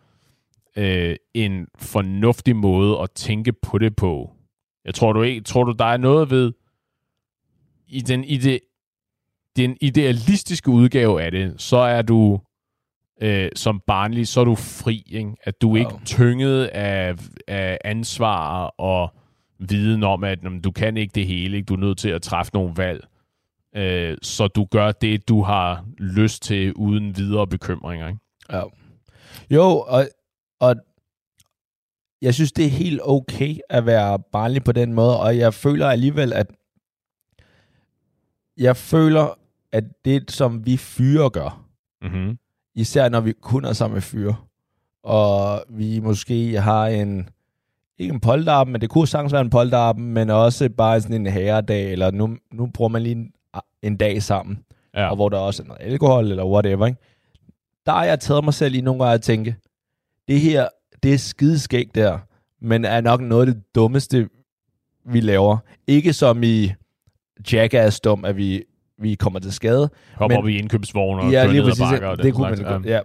øh, 0.76 1.16
en 1.34 1.66
fornuftig 1.78 2.56
måde 2.56 2.98
at 3.02 3.10
tænke 3.10 3.52
på 3.52 3.78
det 3.78 3.96
på. 3.96 4.30
Jeg 4.84 4.94
tror 4.94 5.12
du 5.12 5.22
ikke, 5.22 5.40
tror 5.40 5.64
du 5.64 5.72
der 5.72 5.84
er 5.84 5.96
noget 5.96 6.30
ved 6.30 6.52
i 7.88 8.00
den, 8.00 8.24
i 8.24 8.36
det, 8.36 8.60
den 9.56 9.76
idealistiske 9.80 10.70
udgave 10.70 11.22
af 11.22 11.30
det, 11.30 11.54
så 11.60 11.76
er 11.76 12.02
du 12.02 12.40
øh, 13.20 13.48
som 13.56 13.82
barnlig, 13.86 14.28
så 14.28 14.40
er 14.40 14.44
du 14.44 14.54
fri, 14.54 15.04
ikke? 15.10 15.36
At 15.44 15.62
du 15.62 15.74
er 15.74 15.78
ikke 15.78 16.04
tynget 16.04 16.64
af, 16.64 17.14
af 17.48 17.78
ansvar 17.84 18.64
og 18.66 19.14
viden 19.58 20.02
om, 20.02 20.24
at 20.24 20.38
jamen, 20.42 20.60
du 20.60 20.70
kan 20.70 20.96
ikke 20.96 21.12
det 21.14 21.26
hele, 21.26 21.56
ikke? 21.56 21.66
du 21.66 21.74
er 21.74 21.78
nødt 21.78 21.98
til 21.98 22.08
at 22.08 22.22
træffe 22.22 22.50
nogle 22.54 22.72
valg. 22.76 23.06
Øh, 23.76 24.16
så 24.22 24.48
du 24.48 24.64
gør 24.64 24.92
det, 24.92 25.28
du 25.28 25.42
har 25.42 25.84
lyst 25.98 26.42
til, 26.42 26.74
uden 26.74 27.16
videre 27.16 27.46
bekymringer. 27.46 28.08
Ikke? 28.08 28.20
Ja. 28.52 28.62
Jo, 29.50 29.64
og, 29.80 30.08
og 30.60 30.76
jeg 32.22 32.34
synes, 32.34 32.52
det 32.52 32.64
er 32.64 32.70
helt 32.70 33.00
okay 33.04 33.56
at 33.70 33.86
være 33.86 34.18
barnlig 34.32 34.64
på 34.64 34.72
den 34.72 34.92
måde, 34.92 35.20
og 35.20 35.38
jeg 35.38 35.54
føler 35.54 35.88
alligevel, 35.88 36.32
at 36.32 36.46
jeg 38.56 38.76
føler, 38.76 39.38
at 39.72 39.84
det, 40.04 40.30
som 40.30 40.66
vi 40.66 40.76
fyre 40.76 41.30
gør, 41.30 41.70
Mm-hmm. 42.02 42.38
Især 42.74 43.08
når 43.08 43.20
vi 43.20 43.32
kun 43.32 43.64
er 43.64 43.72
sammen 43.72 43.94
med 43.94 44.02
fyre, 44.02 44.36
og 45.02 45.64
vi 45.68 46.00
måske 46.00 46.60
har 46.60 46.86
en, 46.86 47.28
ikke 47.98 48.14
en 48.14 48.20
polterappen, 48.20 48.72
men 48.72 48.80
det 48.80 48.90
kunne 48.90 49.08
sagtens 49.08 49.32
være 49.32 49.42
en 49.42 49.50
polterappen, 49.50 50.04
men 50.14 50.30
også 50.30 50.68
bare 50.68 51.00
sådan 51.00 51.16
en 51.26 51.32
herredag, 51.32 51.92
eller 51.92 52.10
nu, 52.10 52.36
nu 52.52 52.66
bruger 52.66 52.88
man 52.88 53.02
lige 53.02 53.14
en, 53.14 53.32
en 53.82 53.96
dag 53.96 54.22
sammen, 54.22 54.58
Ja. 54.94 55.08
og 55.10 55.16
hvor 55.16 55.28
der 55.28 55.38
også 55.38 55.62
er 55.62 55.66
noget 55.66 55.82
alkohol, 55.82 56.30
eller 56.30 56.44
whatever, 56.46 56.86
ikke? 56.86 56.98
der 57.86 57.92
har 57.92 58.04
jeg 58.04 58.20
taget 58.20 58.44
mig 58.44 58.54
selv 58.54 58.74
i 58.74 58.80
nogle 58.80 59.02
gange 59.04 59.14
at 59.14 59.22
tænke, 59.22 59.56
det 60.28 60.40
her, 60.40 60.68
det 61.02 61.14
er 61.14 61.18
skideskægt 61.18 61.94
der, 61.94 62.18
men 62.60 62.84
er 62.84 63.00
nok 63.00 63.20
noget 63.20 63.48
af 63.48 63.54
det 63.54 63.62
dummeste, 63.74 64.28
vi 65.04 65.20
laver. 65.20 65.56
Ikke 65.86 66.12
som 66.12 66.42
i 66.42 66.72
jackass 67.52 68.00
dum, 68.00 68.24
at 68.24 68.36
vi, 68.36 68.62
vi 69.00 69.14
kommer 69.14 69.38
til 69.40 69.52
skade. 69.52 69.90
Hopper 70.14 70.36
Men- 70.36 70.42
op 70.44 70.48
i 70.48 70.56
indkøbsvogn 70.58 71.18
og 71.20 71.30
ja, 71.30 71.42
kører 71.42 71.52
lige 71.52 71.62
ned 71.62 71.70
præcis. 71.70 71.82
bakker 71.90 72.08
og 72.08 72.16
Det, 72.16 72.24
det 72.24 72.34
kunne 72.34 72.50
man 72.50 72.58
godt. 72.64 72.86
Ja. 72.86 72.90
Ja. 72.94 73.00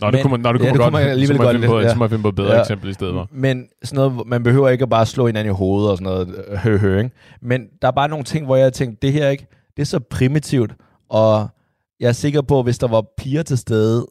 Nå, 0.00 0.06
det 0.06 0.12
Men- 0.14 0.22
kunne 0.22 0.30
man, 0.30 0.40
nå, 0.40 0.52
det 0.52 0.58
ja, 0.58 0.58
kunne 0.58 0.72
det 0.72 0.78
man 0.78 0.84
kunne 0.86 0.92
man 0.92 1.02
godt. 1.02 1.10
alligevel 1.10 1.36
så, 1.36 1.42
godt 1.42 1.64
på, 1.66 1.78
lidt, 1.78 1.90
så 1.90 1.96
må 1.98 2.04
jeg 2.04 2.10
finde 2.10 2.22
på 2.22 2.28
et 2.28 2.34
bedre 2.34 2.54
Ja. 2.54 2.60
eksempel 2.60 2.90
i 2.90 2.92
stedet 2.92 3.12
for. 3.14 3.28
Men 3.32 3.68
sådan 3.84 3.96
noget, 4.10 4.26
man 4.26 4.42
behøver 4.42 4.68
ikke 4.68 4.82
at 4.82 4.88
bare 4.90 5.06
slå 5.06 5.26
hinanden 5.26 5.52
i 5.54 5.56
hovedet 5.56 5.90
og 5.90 5.96
sådan 5.98 6.12
noget, 6.12 6.44
øh, 6.48 6.56
hø, 6.58 6.76
hø, 6.78 6.98
ikke? 6.98 7.10
Men 7.42 7.66
der 7.82 7.88
er 7.88 7.92
bare 7.92 8.08
nogle 8.08 8.24
ting, 8.24 8.44
hvor 8.46 8.56
jeg 8.56 8.72
tænkte, 8.72 9.06
det 9.06 9.12
her 9.12 9.28
ikke, 9.28 9.46
det 9.76 9.82
er 9.82 9.86
så 9.86 10.00
primitivt, 10.00 10.72
og 11.10 11.48
jeg 12.00 12.08
er 12.08 12.12
sikker 12.12 12.42
på, 12.42 12.58
at 12.58 12.64
hvis 12.64 12.78
der 12.78 12.88
var 12.88 13.04
piger 13.18 13.42
til 13.42 13.58
stede, 13.58 14.06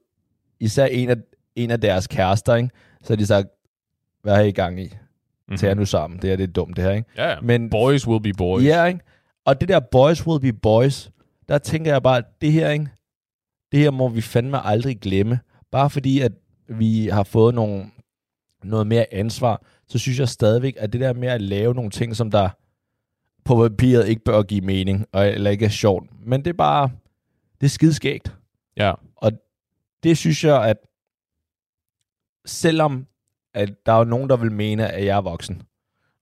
især 0.60 0.86
en 0.86 1.10
af, 1.10 1.16
en 1.56 1.72
af 1.72 1.82
deres 1.82 2.08
kærester, 2.08 2.56
ikke? 2.56 2.70
så 3.04 3.14
har 3.14 3.16
de 3.18 3.26
sagt, 3.26 3.48
hvad 4.24 4.34
er 4.34 4.40
I 4.42 4.52
gang 4.52 4.80
i? 4.82 4.96
Mhm. 5.48 5.58
Tag 5.58 5.68
jer 5.68 5.74
nu 5.76 5.86
sammen, 5.86 6.20
det 6.22 6.30
her 6.30 6.38
det 6.38 6.44
er 6.44 6.48
dumt, 6.54 6.76
det 6.76 6.84
her, 6.84 6.92
ikke? 6.92 7.10
Ja, 7.18 7.30
ja. 7.30 7.36
Men- 7.42 7.70
boys 7.70 8.08
will 8.08 8.22
be 8.24 8.32
boys. 8.38 8.64
Ja, 8.66 8.86
ikke? 8.86 9.00
Og 9.48 9.62
det 9.62 9.70
der 9.70 9.80
boys 9.80 10.28
will 10.28 10.42
be 10.42 10.54
boys, 10.54 11.10
der 11.48 11.58
tænker 11.58 11.92
jeg 11.92 12.04
bare, 12.04 12.24
det 12.42 12.52
her, 12.52 12.70
ikke? 12.70 12.88
Det 13.72 13.80
her 13.80 13.92
må 13.92 14.10
vi 14.10 14.22
fandme 14.22 14.66
aldrig 14.66 15.00
glemme. 15.00 15.40
Bare 15.72 15.90
fordi, 15.90 16.20
at 16.20 16.32
vi 16.70 17.08
har 17.08 17.24
fået 17.24 17.56
nogle, 17.56 17.92
noget 18.64 18.88
mere 18.88 19.14
ansvar, 19.14 19.62
så 19.88 20.00
synes 20.00 20.20
jeg 20.20 20.30
stadigvæk, 20.30 20.76
at 20.78 20.94
det 20.94 21.02
der 21.02 21.14
med 21.14 21.28
at 21.28 21.42
lave 21.42 21.74
nogle 21.74 21.90
ting, 21.92 22.16
som 22.16 22.32
der 22.32 22.50
på 23.46 23.70
papiret 23.70 24.08
ikke 24.08 24.24
bør 24.24 24.44
give 24.44 24.62
mening, 24.62 25.06
og, 25.12 25.28
eller 25.28 25.52
ikke 25.52 25.66
er 25.66 25.70
sjovt. 25.70 26.10
Men 26.26 26.46
det 26.46 26.50
er 26.50 26.58
bare, 26.58 26.90
det 27.62 27.68
er 27.68 27.70
skidskægt. 27.70 28.36
Ja. 28.78 28.94
Det 30.04 30.18
synes 30.18 30.44
jeg, 30.44 30.66
at 30.66 30.78
selvom 32.46 33.08
at 33.54 33.86
der 33.86 33.92
er 33.92 34.04
nogen, 34.04 34.30
der 34.30 34.38
vil 34.38 34.52
mene, 34.52 34.88
at 34.88 35.06
jeg 35.06 35.18
er 35.18 35.22
voksen, 35.22 35.62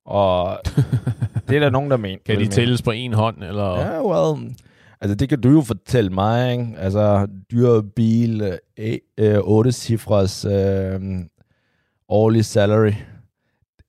og 0.06 0.60
det 1.48 1.56
er 1.56 1.60
der 1.60 1.70
nogen, 1.70 1.92
der 1.92 1.98
mener. 1.98 2.18
Kan 2.26 2.40
de 2.40 2.48
årlige 2.48 2.82
på 2.82 2.92
en 2.92 3.14
hånd? 3.14 3.44
Eller? 3.44 3.80
Ja, 3.80 4.02
well, 4.04 4.56
altså 5.02 5.16
det 5.16 5.30
kan 5.30 5.42
du 5.42 5.50
jo 5.52 5.62
fortælle 5.62 6.10
mig, 6.10 6.52
ikke? 6.52 6.74
Altså, 6.78 7.28
dyr 7.52 7.82
bil, 7.96 8.58
øh, 8.78 8.98
øh, 9.18 9.38
8 9.44 9.72
cifres 9.72 10.46
øh, 10.46 11.02
årlig 12.10 12.46
salary. 12.46 12.92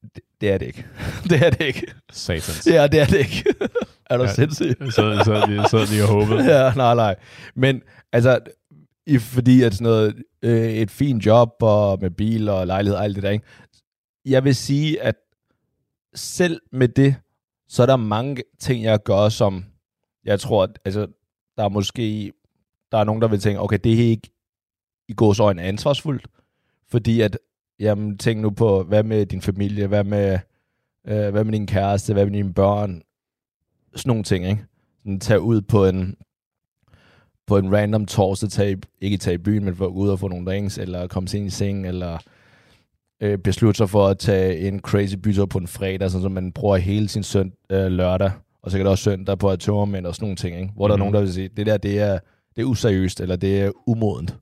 Det, 0.02 0.22
det 0.40 0.50
er 0.50 0.58
det 0.58 0.66
ikke. 0.66 0.84
det 1.30 1.46
er 1.46 1.50
det 1.50 1.66
ikke. 1.66 1.86
Satans. 2.12 2.66
Ja, 2.66 2.86
det 2.86 3.00
er 3.00 3.06
det 3.06 3.18
ikke. 3.18 3.44
er 4.10 4.16
du 4.16 4.22
Ja. 4.22 4.32
sindssyg? 4.32 4.74
Så, 4.80 4.90
så, 4.90 5.22
så, 5.24 5.66
så 5.70 5.92
lige 5.92 6.02
og 6.02 6.08
håbet. 6.08 6.44
ja, 6.54 6.72
nej, 6.76 6.94
nej. 6.94 7.16
Men 7.54 7.82
altså, 8.12 8.38
i, 9.06 9.18
fordi 9.18 9.62
at 9.62 9.74
sådan 9.74 9.84
noget, 9.84 10.14
øh, 10.42 10.68
et 10.72 10.90
fint 10.90 11.26
job 11.26 11.48
og 11.60 11.98
med 12.00 12.10
bil 12.10 12.48
og 12.48 12.66
lejlighed 12.66 12.96
og 12.96 13.04
alt 13.04 13.14
det 13.16 13.22
der, 13.22 13.30
ikke? 13.30 13.44
Jeg 14.24 14.44
vil 14.44 14.54
sige, 14.54 15.02
at 15.02 15.14
selv 16.14 16.60
med 16.72 16.88
det, 16.88 17.14
så 17.68 17.82
er 17.82 17.86
der 17.86 17.96
mange 17.96 18.42
ting, 18.58 18.82
jeg 18.82 19.02
gør, 19.02 19.28
som 19.28 19.64
jeg 20.24 20.40
tror, 20.40 20.62
at, 20.62 20.78
altså, 20.84 21.06
der 21.56 21.64
er 21.64 21.68
måske, 21.68 22.32
der 22.92 22.98
er 22.98 23.04
nogen, 23.04 23.22
der 23.22 23.28
vil 23.28 23.40
tænke, 23.40 23.60
okay, 23.60 23.78
det 23.84 23.92
er 23.92 24.08
ikke 24.08 24.30
i 25.08 25.14
gås 25.14 25.40
øjne 25.40 25.62
ansvarsfuldt, 25.62 26.26
fordi 26.88 27.20
at, 27.20 27.38
jamen, 27.78 28.18
tænk 28.18 28.40
nu 28.40 28.50
på, 28.50 28.82
hvad 28.82 29.02
med 29.02 29.26
din 29.26 29.42
familie, 29.42 29.86
hvad 29.86 30.04
med, 30.04 30.38
øh, 31.04 31.30
hvad 31.30 31.44
med 31.44 31.52
din 31.52 31.66
kæreste, 31.66 32.12
hvad 32.12 32.24
med 32.24 32.32
dine 32.32 32.54
børn, 32.54 33.02
sådan 33.94 34.10
nogle 34.10 34.24
ting, 34.24 34.46
ikke? 34.46 34.64
Sådan, 34.98 35.20
tage 35.20 35.40
ud 35.40 35.60
på 35.60 35.86
en, 35.86 36.16
på 37.46 37.56
en 37.56 37.76
random 37.76 38.06
torsdag, 38.06 38.50
tage, 38.50 38.82
ikke 39.00 39.16
tage 39.16 39.34
i 39.34 39.38
byen, 39.38 39.64
men 39.64 39.76
for 39.76 39.84
gå 39.84 39.94
ud 39.94 40.08
og 40.08 40.18
få 40.18 40.28
nogle 40.28 40.46
drinks, 40.46 40.78
eller 40.78 41.06
komme 41.06 41.28
sent 41.28 41.46
i 41.46 41.50
seng, 41.50 41.86
eller 41.86 42.18
øh, 43.20 43.38
beslutte 43.38 43.78
sig 43.78 43.90
for 43.90 44.06
at 44.06 44.18
tage 44.18 44.58
en 44.68 44.80
crazy 44.80 45.14
bytur 45.14 45.46
på 45.46 45.58
en 45.58 45.66
fredag, 45.66 46.10
sådan 46.10 46.22
så 46.22 46.28
man 46.28 46.52
bruger 46.52 46.76
hele 46.76 47.08
sin 47.08 47.22
søn, 47.22 47.52
øh, 47.70 47.86
lørdag, 47.86 48.30
og 48.62 48.70
så 48.70 48.76
kan 48.78 48.84
det 48.84 48.90
også 48.90 49.04
søndag 49.04 49.38
på 49.38 49.50
at 49.50 49.60
tørmænd 49.60 50.06
og 50.06 50.14
sådan 50.14 50.24
nogle 50.24 50.36
ting, 50.36 50.56
ikke? 50.60 50.72
hvor 50.74 50.86
mm-hmm. 50.86 50.88
der 50.88 50.92
er 50.92 50.96
Mhm. 50.96 51.00
nogen, 51.00 51.14
der 51.14 51.20
vil 51.20 51.32
sige, 51.32 51.48
det 51.48 51.66
der, 51.66 51.76
det 51.76 52.00
er, 52.00 52.18
det 52.56 52.62
er 52.62 52.66
useriøst, 52.66 53.20
eller 53.20 53.36
det 53.36 53.60
er 53.62 53.70
umodent. 53.86 54.36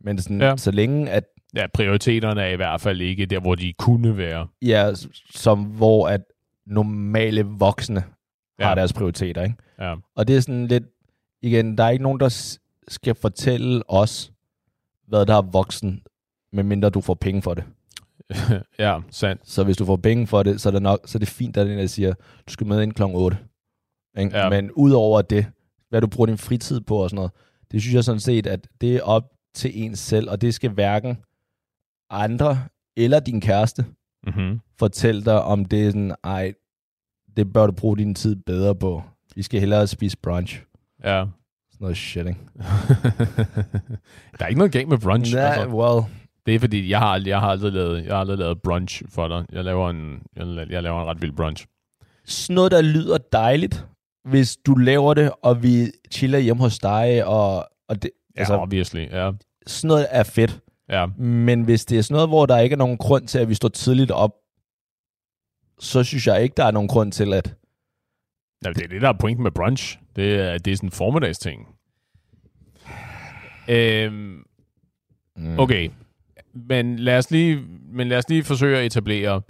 Men 0.00 0.18
sådan, 0.18 0.40
Ja. 0.40 0.56
så 0.56 0.70
længe, 0.70 1.10
at 1.10 1.24
Ja, 1.56 1.66
prioriteterne 1.74 2.42
er 2.42 2.48
i 2.52 2.56
hvert 2.56 2.80
fald 2.80 3.00
ikke 3.00 3.26
der, 3.26 3.40
hvor 3.40 3.54
de 3.54 3.72
kunne 3.72 4.16
være. 4.16 4.46
ja, 4.62 4.92
som 5.30 5.62
hvor 5.64 6.08
at 6.08 6.20
normale 6.66 7.42
voksne 7.42 8.04
ja. 8.58 8.64
Har 8.66 8.74
deres 8.74 8.92
prioriteter, 8.92 9.42
ikke? 9.42 9.54
Ja. 9.80 9.94
Og 10.14 10.28
det 10.28 10.36
er 10.36 10.40
sådan 10.40 10.66
lidt, 10.66 10.84
igen, 11.42 11.78
der 11.78 11.84
er 11.84 11.90
ikke 11.90 12.02
nogen, 12.02 12.20
der 12.20 12.56
skal 12.88 13.14
fortælle 13.14 13.82
os, 13.90 14.32
hvad 15.08 15.26
der 15.26 15.34
er 15.36 15.42
voksen, 15.42 16.02
medmindre 16.52 16.90
du 16.90 17.00
får 17.00 17.14
penge 17.14 17.42
for 17.42 17.54
det. 17.54 17.64
ja, 18.78 18.98
sandt. 19.10 19.42
Så 19.44 19.64
hvis 19.64 19.76
du 19.76 19.84
får 19.84 19.96
penge 19.96 20.26
for 20.26 20.42
det, 20.42 20.60
så 20.60 20.68
er 20.68 20.70
det, 20.70 20.82
nok, 20.82 21.00
så 21.04 21.18
er 21.18 21.20
det 21.20 21.28
fint, 21.28 21.56
at 21.56 21.66
den 21.66 21.78
der 21.78 21.86
siger, 21.86 22.14
du 22.48 22.52
skal 22.52 22.66
med 22.66 22.82
ind 22.82 22.92
kl. 22.92 23.02
8. 23.02 23.38
Ikke? 24.18 24.38
Ja. 24.38 24.48
Men 24.50 24.70
udover 24.70 25.22
det, 25.22 25.46
hvad 25.88 26.00
du 26.00 26.06
bruger 26.06 26.26
din 26.26 26.38
fritid 26.38 26.80
på 26.80 26.96
og 26.96 27.10
sådan 27.10 27.16
noget, 27.16 27.30
det 27.72 27.80
synes 27.80 27.94
jeg 27.94 28.04
sådan 28.04 28.20
set, 28.20 28.46
at 28.46 28.68
det 28.80 28.96
er 28.96 29.02
op 29.02 29.24
til 29.54 29.70
en 29.82 29.96
selv, 29.96 30.30
og 30.30 30.40
det 30.40 30.54
skal 30.54 30.70
hverken 30.70 31.16
andre 32.10 32.58
eller 32.96 33.20
din 33.20 33.40
kæreste 33.40 33.84
Mm-hmm. 34.26 34.60
fortælle 34.78 35.24
dig, 35.24 35.42
om 35.42 35.64
det 35.64 35.86
er 35.86 35.90
sådan, 35.90 36.14
ej, 36.24 36.52
det 37.36 37.52
bør 37.52 37.66
du 37.66 37.72
bruge 37.72 37.96
din 37.96 38.14
tid 38.14 38.36
bedre 38.36 38.74
på. 38.74 39.02
Vi 39.34 39.42
skal 39.42 39.60
hellere 39.60 39.86
spise 39.86 40.16
brunch. 40.16 40.62
Ja. 41.04 41.24
Sådan 41.72 41.78
noget 41.80 41.96
shit, 41.96 42.26
ikke? 42.26 42.40
der 44.38 44.44
er 44.44 44.46
ikke 44.46 44.58
noget 44.58 44.72
galt 44.72 44.88
med 44.88 44.98
brunch. 44.98 45.34
Nej, 45.34 45.44
Altså, 45.44 45.68
well, 45.68 46.04
det 46.46 46.54
er 46.54 46.58
fordi, 46.58 46.88
jeg 46.90 46.98
har, 46.98 47.22
jeg, 47.26 47.40
har 47.40 47.48
aldrig 47.48 47.72
lavet, 47.72 48.04
jeg 48.04 48.12
har 48.14 48.20
aldrig 48.20 48.38
lavet 48.38 48.62
brunch 48.62 49.02
for 49.08 49.28
dig. 49.28 49.44
Jeg 49.52 49.64
laver 49.64 49.90
en, 49.90 50.22
jeg, 50.36 50.44
la- 50.44 50.72
jeg 50.72 50.82
laver 50.82 51.02
en 51.02 51.06
ret 51.08 51.22
vild 51.22 51.32
brunch. 51.32 51.66
sådan 52.24 52.54
noget, 52.54 52.72
der 52.72 52.82
lyder 52.82 53.18
dejligt, 53.32 53.86
hvis 54.24 54.56
du 54.56 54.74
laver 54.74 55.14
det, 55.14 55.32
og 55.42 55.62
vi 55.62 55.86
chiller 56.10 56.38
hjemme 56.38 56.62
hos 56.62 56.78
dig, 56.78 57.24
og, 57.26 57.68
og 57.88 58.02
det, 58.02 58.10
Ja, 58.36 58.40
altså, 58.40 58.54
obviously. 58.54 59.00
Ja. 59.10 59.32
sådan 59.66 59.88
noget 59.88 60.06
er 60.10 60.22
fedt. 60.22 60.60
ja. 60.88 61.06
Men 61.16 61.62
hvis 61.62 61.84
det 61.84 61.98
er 61.98 62.02
sådan 62.02 62.14
noget, 62.14 62.28
hvor 62.28 62.46
der 62.46 62.58
ikke 62.58 62.72
er 62.74 62.78
nogen 62.78 62.98
grund 62.98 63.26
til, 63.28 63.38
at 63.38 63.48
vi 63.48 63.54
står 63.54 63.68
tidligt 63.68 64.10
op, 64.10 64.32
så 65.80 66.04
synes 66.04 66.26
jeg 66.26 66.42
ikke, 66.42 66.54
der 66.56 66.64
er 66.64 66.70
nogen 66.70 66.88
grund 66.88 67.12
til, 67.12 67.32
at... 67.34 67.54
Ja, 68.64 68.68
det 68.72 68.84
er 68.84 68.88
det, 68.88 69.02
der 69.02 69.08
er 69.08 69.18
pointen 69.20 69.42
med 69.42 69.50
brunch. 69.50 69.98
Det 70.16 70.34
er, 70.40 70.58
det 70.58 70.72
er 70.72 70.76
sådan 70.76 70.86
en 70.86 70.92
formiddagsting. 70.92 71.68
Øhm, 73.68 74.42
Mm. 75.36 75.58
okay. 75.58 75.90
Men 76.54 76.98
lad, 76.98 77.18
os 77.18 77.30
lige, 77.30 77.62
men 77.92 78.08
lad 78.08 78.18
os 78.18 78.28
lige 78.28 78.44
forsøge 78.44 78.78
at 78.78 78.86
etablere, 78.86 79.42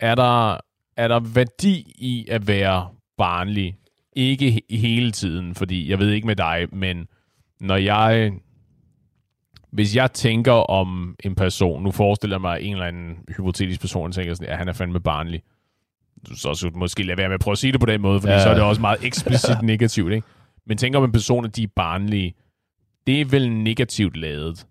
er 0.00 0.14
der, 0.14 0.52
er 0.96 1.08
der 1.08 1.20
værdi 1.20 1.94
i 1.98 2.26
at 2.30 2.48
være 2.48 2.88
barnlig? 3.18 3.76
Ikke 4.16 4.48
he- 4.48 4.76
hele 4.76 5.12
tiden, 5.12 5.54
fordi 5.54 5.90
jeg 5.90 5.98
ved 5.98 6.10
ikke 6.10 6.26
med 6.26 6.36
dig, 6.36 6.66
men 6.72 7.06
når 7.60 7.76
jeg... 7.76 8.32
Hvis 9.70 9.96
jeg 9.96 10.12
tænker 10.12 10.52
om 10.52 11.16
en 11.24 11.34
person, 11.34 11.82
nu 11.82 11.90
forestiller 11.90 12.36
jeg 12.36 12.40
mig 12.40 12.62
en 12.62 12.72
eller 12.72 12.86
anden 12.86 13.16
hypotetisk 13.36 13.80
person, 13.80 14.12
tænker 14.12 14.34
sådan, 14.34 14.48
ja, 14.48 14.56
han 14.56 14.68
er 14.68 14.72
fandme 14.72 15.00
barnlig. 15.00 15.42
Så 16.34 16.54
skulle 16.54 16.78
måske 16.78 17.02
lade 17.02 17.18
være 17.18 17.28
med 17.28 17.34
at 17.34 17.40
prøve 17.40 17.52
at 17.52 17.58
sige 17.58 17.72
det 17.72 17.80
på 17.80 17.86
den 17.86 18.00
måde, 18.00 18.20
fordi 18.20 18.32
ja. 18.32 18.38
Ja. 18.38 18.42
så 18.42 18.50
er 18.50 18.54
det 18.54 18.62
også 18.62 18.80
meget 18.80 19.04
eksplicit 19.04 19.62
negativt, 19.62 20.12
ikke? 20.12 20.26
Men 20.66 20.78
tænker 20.78 20.98
om 20.98 21.04
en 21.04 21.12
person, 21.12 21.44
at 21.44 21.56
de 21.56 21.62
er 21.62 21.68
barnlige, 21.76 22.34
det 23.06 23.20
er 23.20 23.24
vel 23.24 23.52
negativt 23.52 24.16
lavet. 24.16 24.66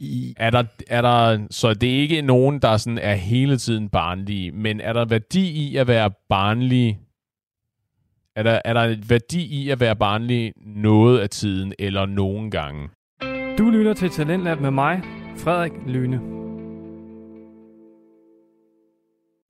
I, 0.00 0.34
Er 0.36 0.50
der, 0.50 0.64
er 0.88 1.02
der, 1.02 1.46
så 1.50 1.74
det 1.74 1.96
er 1.96 1.98
ikke 1.98 2.22
nogen, 2.22 2.58
der 2.62 2.76
sådan 2.76 2.98
er 2.98 3.14
hele 3.14 3.56
tiden 3.56 3.88
barnlige, 3.88 4.52
men 4.52 4.80
er 4.80 4.92
der 4.92 5.04
værdi 5.04 5.50
i 5.50 5.76
at 5.76 5.86
være 5.86 6.10
barnlig? 6.28 6.98
Er 8.36 8.42
der, 8.42 8.60
er 8.64 8.72
der 8.72 8.96
værdi 9.08 9.62
i 9.62 9.70
at 9.70 9.80
være 9.80 9.96
barnlig 9.96 10.52
noget 10.66 11.18
af 11.18 11.30
tiden, 11.30 11.72
eller 11.78 12.06
nogen 12.06 12.50
gange? 12.50 12.88
Du 13.58 13.70
lytter 13.70 13.94
til 13.94 14.10
Talentlab 14.10 14.60
med 14.60 14.70
mig, 14.70 15.02
Frederik 15.36 15.72
Lyne. 15.86 16.45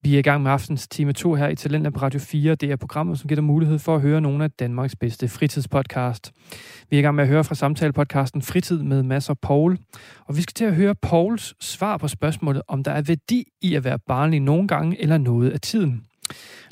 Vi 0.03 0.15
er 0.15 0.19
i 0.19 0.21
gang 0.21 0.43
med 0.43 0.51
aftens 0.51 0.87
time 0.87 1.13
2 1.13 1.35
her 1.35 1.47
i 1.47 1.55
Talentlab 1.55 1.93
på 1.93 1.99
Radio 1.99 2.19
4. 2.19 2.55
Det 2.55 2.71
er 2.71 2.75
programmet, 2.75 3.19
som 3.19 3.27
giver 3.27 3.35
dig 3.35 3.43
mulighed 3.43 3.79
for 3.79 3.95
at 3.95 4.01
høre 4.01 4.21
nogle 4.21 4.43
af 4.43 4.51
Danmarks 4.51 4.95
bedste 4.95 5.27
fritidspodcast. 5.27 6.31
Vi 6.89 6.95
er 6.95 6.99
i 6.99 7.01
gang 7.01 7.15
med 7.15 7.23
at 7.23 7.27
høre 7.27 7.43
fra 7.43 7.55
samtalepodcasten 7.55 8.41
Fritid 8.41 8.79
med 8.83 9.03
Mads 9.03 9.29
og 9.29 9.39
Paul. 9.39 9.77
Og 10.25 10.37
vi 10.37 10.41
skal 10.41 10.53
til 10.53 10.65
at 10.65 10.75
høre 10.75 10.95
Pauls 10.95 11.55
svar 11.59 11.97
på 11.97 12.07
spørgsmålet, 12.07 12.61
om 12.67 12.83
der 12.83 12.91
er 12.91 13.01
værdi 13.01 13.43
i 13.61 13.75
at 13.75 13.83
være 13.83 13.99
barnlig 13.99 14.39
nogle 14.39 14.67
gange 14.67 15.01
eller 15.01 15.17
noget 15.17 15.51
af 15.51 15.61
tiden. 15.61 16.03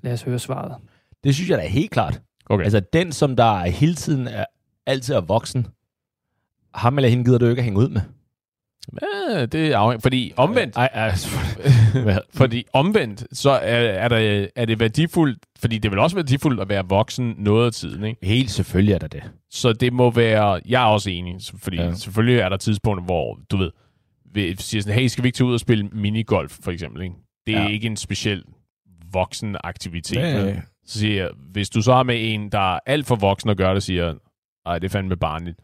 Lad 0.03 0.13
os 0.13 0.21
høre 0.21 0.39
svaret. 0.39 0.75
det 1.23 1.35
synes 1.35 1.49
jeg 1.49 1.57
da 1.57 1.63
er 1.63 1.67
helt 1.67 1.91
klart. 1.91 2.21
Okay. 2.45 2.63
Altså, 2.63 2.79
den, 2.79 3.11
som 3.11 3.35
der 3.35 3.59
er 3.59 3.69
hele 3.69 3.95
tiden 3.95 4.27
er, 4.27 4.45
altid 4.85 5.15
er 5.15 5.21
voksen, 5.21 5.67
ham 6.75 6.97
eller 6.97 7.09
hende 7.09 7.23
gider 7.23 7.37
du 7.37 7.45
ikke 7.45 7.59
at 7.59 7.63
hænge 7.63 7.79
ud 7.79 7.89
med. 7.89 8.01
Ja, 9.01 9.45
det 9.45 9.71
er 9.71 9.77
afhængigt. 9.77 10.01
Fordi 10.03 10.33
omvendt, 10.37 10.75
Ej, 10.75 10.89
ej, 10.93 11.11
fordi 12.33 12.65
omvendt, 12.73 13.37
så 13.37 13.49
er, 13.49 13.57
er, 13.77 14.07
der, 14.07 14.47
er 14.55 14.65
det 14.65 14.79
værdifuldt, 14.79 15.39
fordi 15.59 15.77
det 15.77 15.91
vil 15.91 15.99
også 15.99 16.15
være 16.15 16.23
værdifuldt 16.23 16.61
at 16.61 16.69
være 16.69 16.83
voksen 16.89 17.35
noget 17.37 17.65
af 17.65 17.71
tiden, 17.73 18.03
ikke? 18.03 18.25
Helt 18.25 18.51
selvfølgelig 18.51 18.93
er 18.93 18.97
der 18.99 19.07
det. 19.07 19.23
Så 19.49 19.73
det 19.73 19.93
må 19.93 20.11
være, 20.11 20.61
jeg 20.65 20.81
er 20.83 20.87
også 20.87 21.09
enig, 21.09 21.35
fordi 21.57 21.77
ja. 21.77 21.83
Ja. 21.85 21.93
selvfølgelig 21.93 22.39
er 22.39 22.49
der 22.49 22.57
tidspunkter, 22.57 23.03
hvor, 23.03 23.39
du 23.51 23.57
ved, 23.57 23.71
siger 24.57 24.81
sådan, 24.81 24.99
hey, 24.99 25.07
skal 25.07 25.23
vi 25.23 25.27
ikke 25.27 25.37
tage 25.37 25.47
ud 25.47 25.53
og 25.53 25.59
spille 25.59 25.87
minigolf, 25.91 26.57
for 26.63 26.71
eksempel, 26.71 27.01
ikke? 27.03 27.15
Det 27.47 27.55
er 27.55 27.61
Ja. 27.63 27.67
ikke 27.67 27.87
en 27.87 27.97
speciel 27.97 28.43
voksen 29.11 29.55
aktivitet. 29.63 30.15
Ja, 30.17 30.37
vel? 30.37 30.45
ja. 30.45 30.55
Så 30.85 30.99
siger 30.99 31.15
jeg, 31.15 31.29
hvis 31.51 31.69
du 31.69 31.81
så 31.81 31.93
har 31.93 32.03
med 32.03 32.33
en, 32.33 32.49
der 32.51 32.75
er 32.75 32.79
alt 32.85 33.05
for 33.05 33.15
voksen 33.15 33.49
og 33.49 33.55
gør 33.55 33.73
det, 33.73 33.83
siger, 33.83 34.13
ej, 34.65 34.79
det 34.79 34.87
er 34.87 34.89
fandme 34.91 35.15
barnligt. 35.17 35.59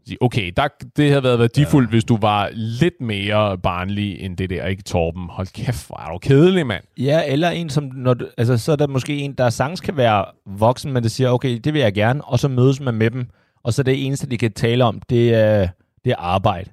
Så 0.00 0.06
siger, 0.06 0.18
okay, 0.20 0.52
der, 0.56 0.68
det 0.96 1.08
havde 1.08 1.22
været 1.22 1.38
værdifuldt, 1.38 1.88
ja. 1.88 1.90
hvis 1.90 2.04
du 2.04 2.16
var 2.16 2.50
lidt 2.52 3.00
mere 3.00 3.58
barnlig 3.58 4.20
end 4.20 4.36
det 4.36 4.50
der, 4.50 4.66
ikke 4.66 4.82
Torben? 4.82 5.26
Hold 5.30 5.46
kæft, 5.46 5.86
hvor 5.86 5.96
er 5.96 6.12
du 6.12 6.18
kedelig, 6.18 6.66
mand. 6.66 6.84
Ja, 6.98 7.22
eller 7.26 7.50
en, 7.50 7.70
som, 7.70 7.84
når 7.94 8.14
du, 8.14 8.26
altså, 8.38 8.58
så 8.58 8.72
er 8.72 8.76
der 8.76 8.86
måske 8.86 9.18
en, 9.18 9.32
der 9.32 9.50
sagtens 9.50 9.80
kan 9.80 9.96
være 9.96 10.24
voksen, 10.46 10.92
men 10.92 11.02
det 11.02 11.10
siger, 11.10 11.30
okay, 11.30 11.58
det 11.64 11.74
vil 11.74 11.80
jeg 11.80 11.94
gerne, 11.94 12.24
og 12.24 12.38
så 12.38 12.48
mødes 12.48 12.80
man 12.80 12.94
med 12.94 13.10
dem, 13.10 13.26
og 13.62 13.72
så 13.72 13.82
det 13.82 14.06
eneste, 14.06 14.26
de 14.26 14.38
kan 14.38 14.52
tale 14.52 14.84
om, 14.84 15.02
det 15.10 15.34
er, 15.34 15.68
det 16.04 16.10
er 16.10 16.16
arbejde. 16.16 16.70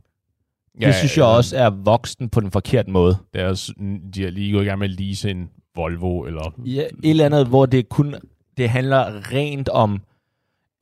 Ja, 0.82 0.88
det 0.88 0.96
synes 0.96 1.18
jeg 1.18 1.26
også 1.26 1.58
er 1.58 1.70
voksen 1.70 2.30
på 2.30 2.40
den 2.40 2.52
forkerte 2.52 2.92
måde. 2.92 3.18
Deres, 3.34 3.72
de 4.16 4.24
har 4.24 4.30
lige 4.30 4.54
gået 4.54 4.64
i 4.64 4.66
gang 4.66 4.80
med 4.80 4.90
at 4.90 5.00
lease 5.00 5.30
en 5.32 5.50
Volvo, 5.76 6.22
eller... 6.22 6.54
Ja, 6.66 6.82
et 6.82 7.10
eller 7.10 7.26
andet, 7.26 7.48
hvor 7.48 7.66
det 7.66 7.90
kun 7.90 8.16
det 8.58 8.70
handler 8.70 9.34
rent 9.34 9.70
om 9.70 10.02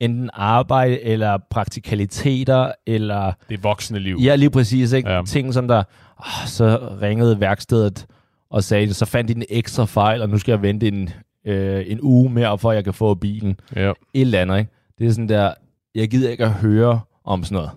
enten 0.00 0.30
arbejde, 0.32 1.02
eller 1.02 1.38
praktikaliteter, 1.50 2.72
eller 2.86 3.32
Det 3.50 3.64
voksne 3.64 3.98
liv. 3.98 4.18
ja, 4.22 4.34
lige 4.34 4.50
præcis, 4.50 4.92
ikke? 4.92 5.10
Ja. 5.10 5.22
Ting 5.26 5.54
som 5.54 5.68
der, 5.68 5.82
oh, 6.18 6.46
så 6.46 6.96
ringede 7.02 7.40
værkstedet 7.40 8.06
og 8.50 8.64
sagde, 8.64 8.94
så 8.94 9.04
fandt 9.06 9.28
de 9.28 9.34
en 9.36 9.44
ekstra 9.50 9.84
fejl, 9.84 10.22
og 10.22 10.28
nu 10.28 10.38
skal 10.38 10.52
jeg 10.52 10.62
vente 10.62 10.88
en, 10.88 11.10
øh, 11.44 11.84
en 11.86 11.98
uge 12.02 12.30
mere, 12.30 12.58
for 12.58 12.70
at 12.70 12.76
jeg 12.76 12.84
kan 12.84 12.94
få 12.94 13.14
bilen. 13.14 13.60
Ja. 13.76 13.90
Et 13.90 13.96
eller 14.14 14.40
andet, 14.42 14.58
ikke? 14.58 14.70
Det 14.98 15.06
er 15.06 15.10
sådan 15.10 15.28
der, 15.28 15.54
jeg 15.94 16.08
gider 16.08 16.30
ikke 16.30 16.44
at 16.44 16.52
høre 16.52 17.00
om 17.24 17.44
sådan 17.44 17.54
noget. 17.56 17.70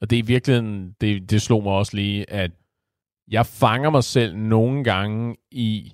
Og 0.00 0.10
det 0.10 0.18
er 0.18 0.22
virkelig, 0.22 0.62
det, 1.00 1.30
det 1.30 1.42
slog 1.42 1.62
mig 1.62 1.72
også 1.72 1.96
lige, 1.96 2.30
at 2.30 2.50
jeg 3.30 3.46
fanger 3.46 3.90
mig 3.90 4.04
selv 4.04 4.36
nogle 4.36 4.84
gange 4.84 5.36
i, 5.50 5.92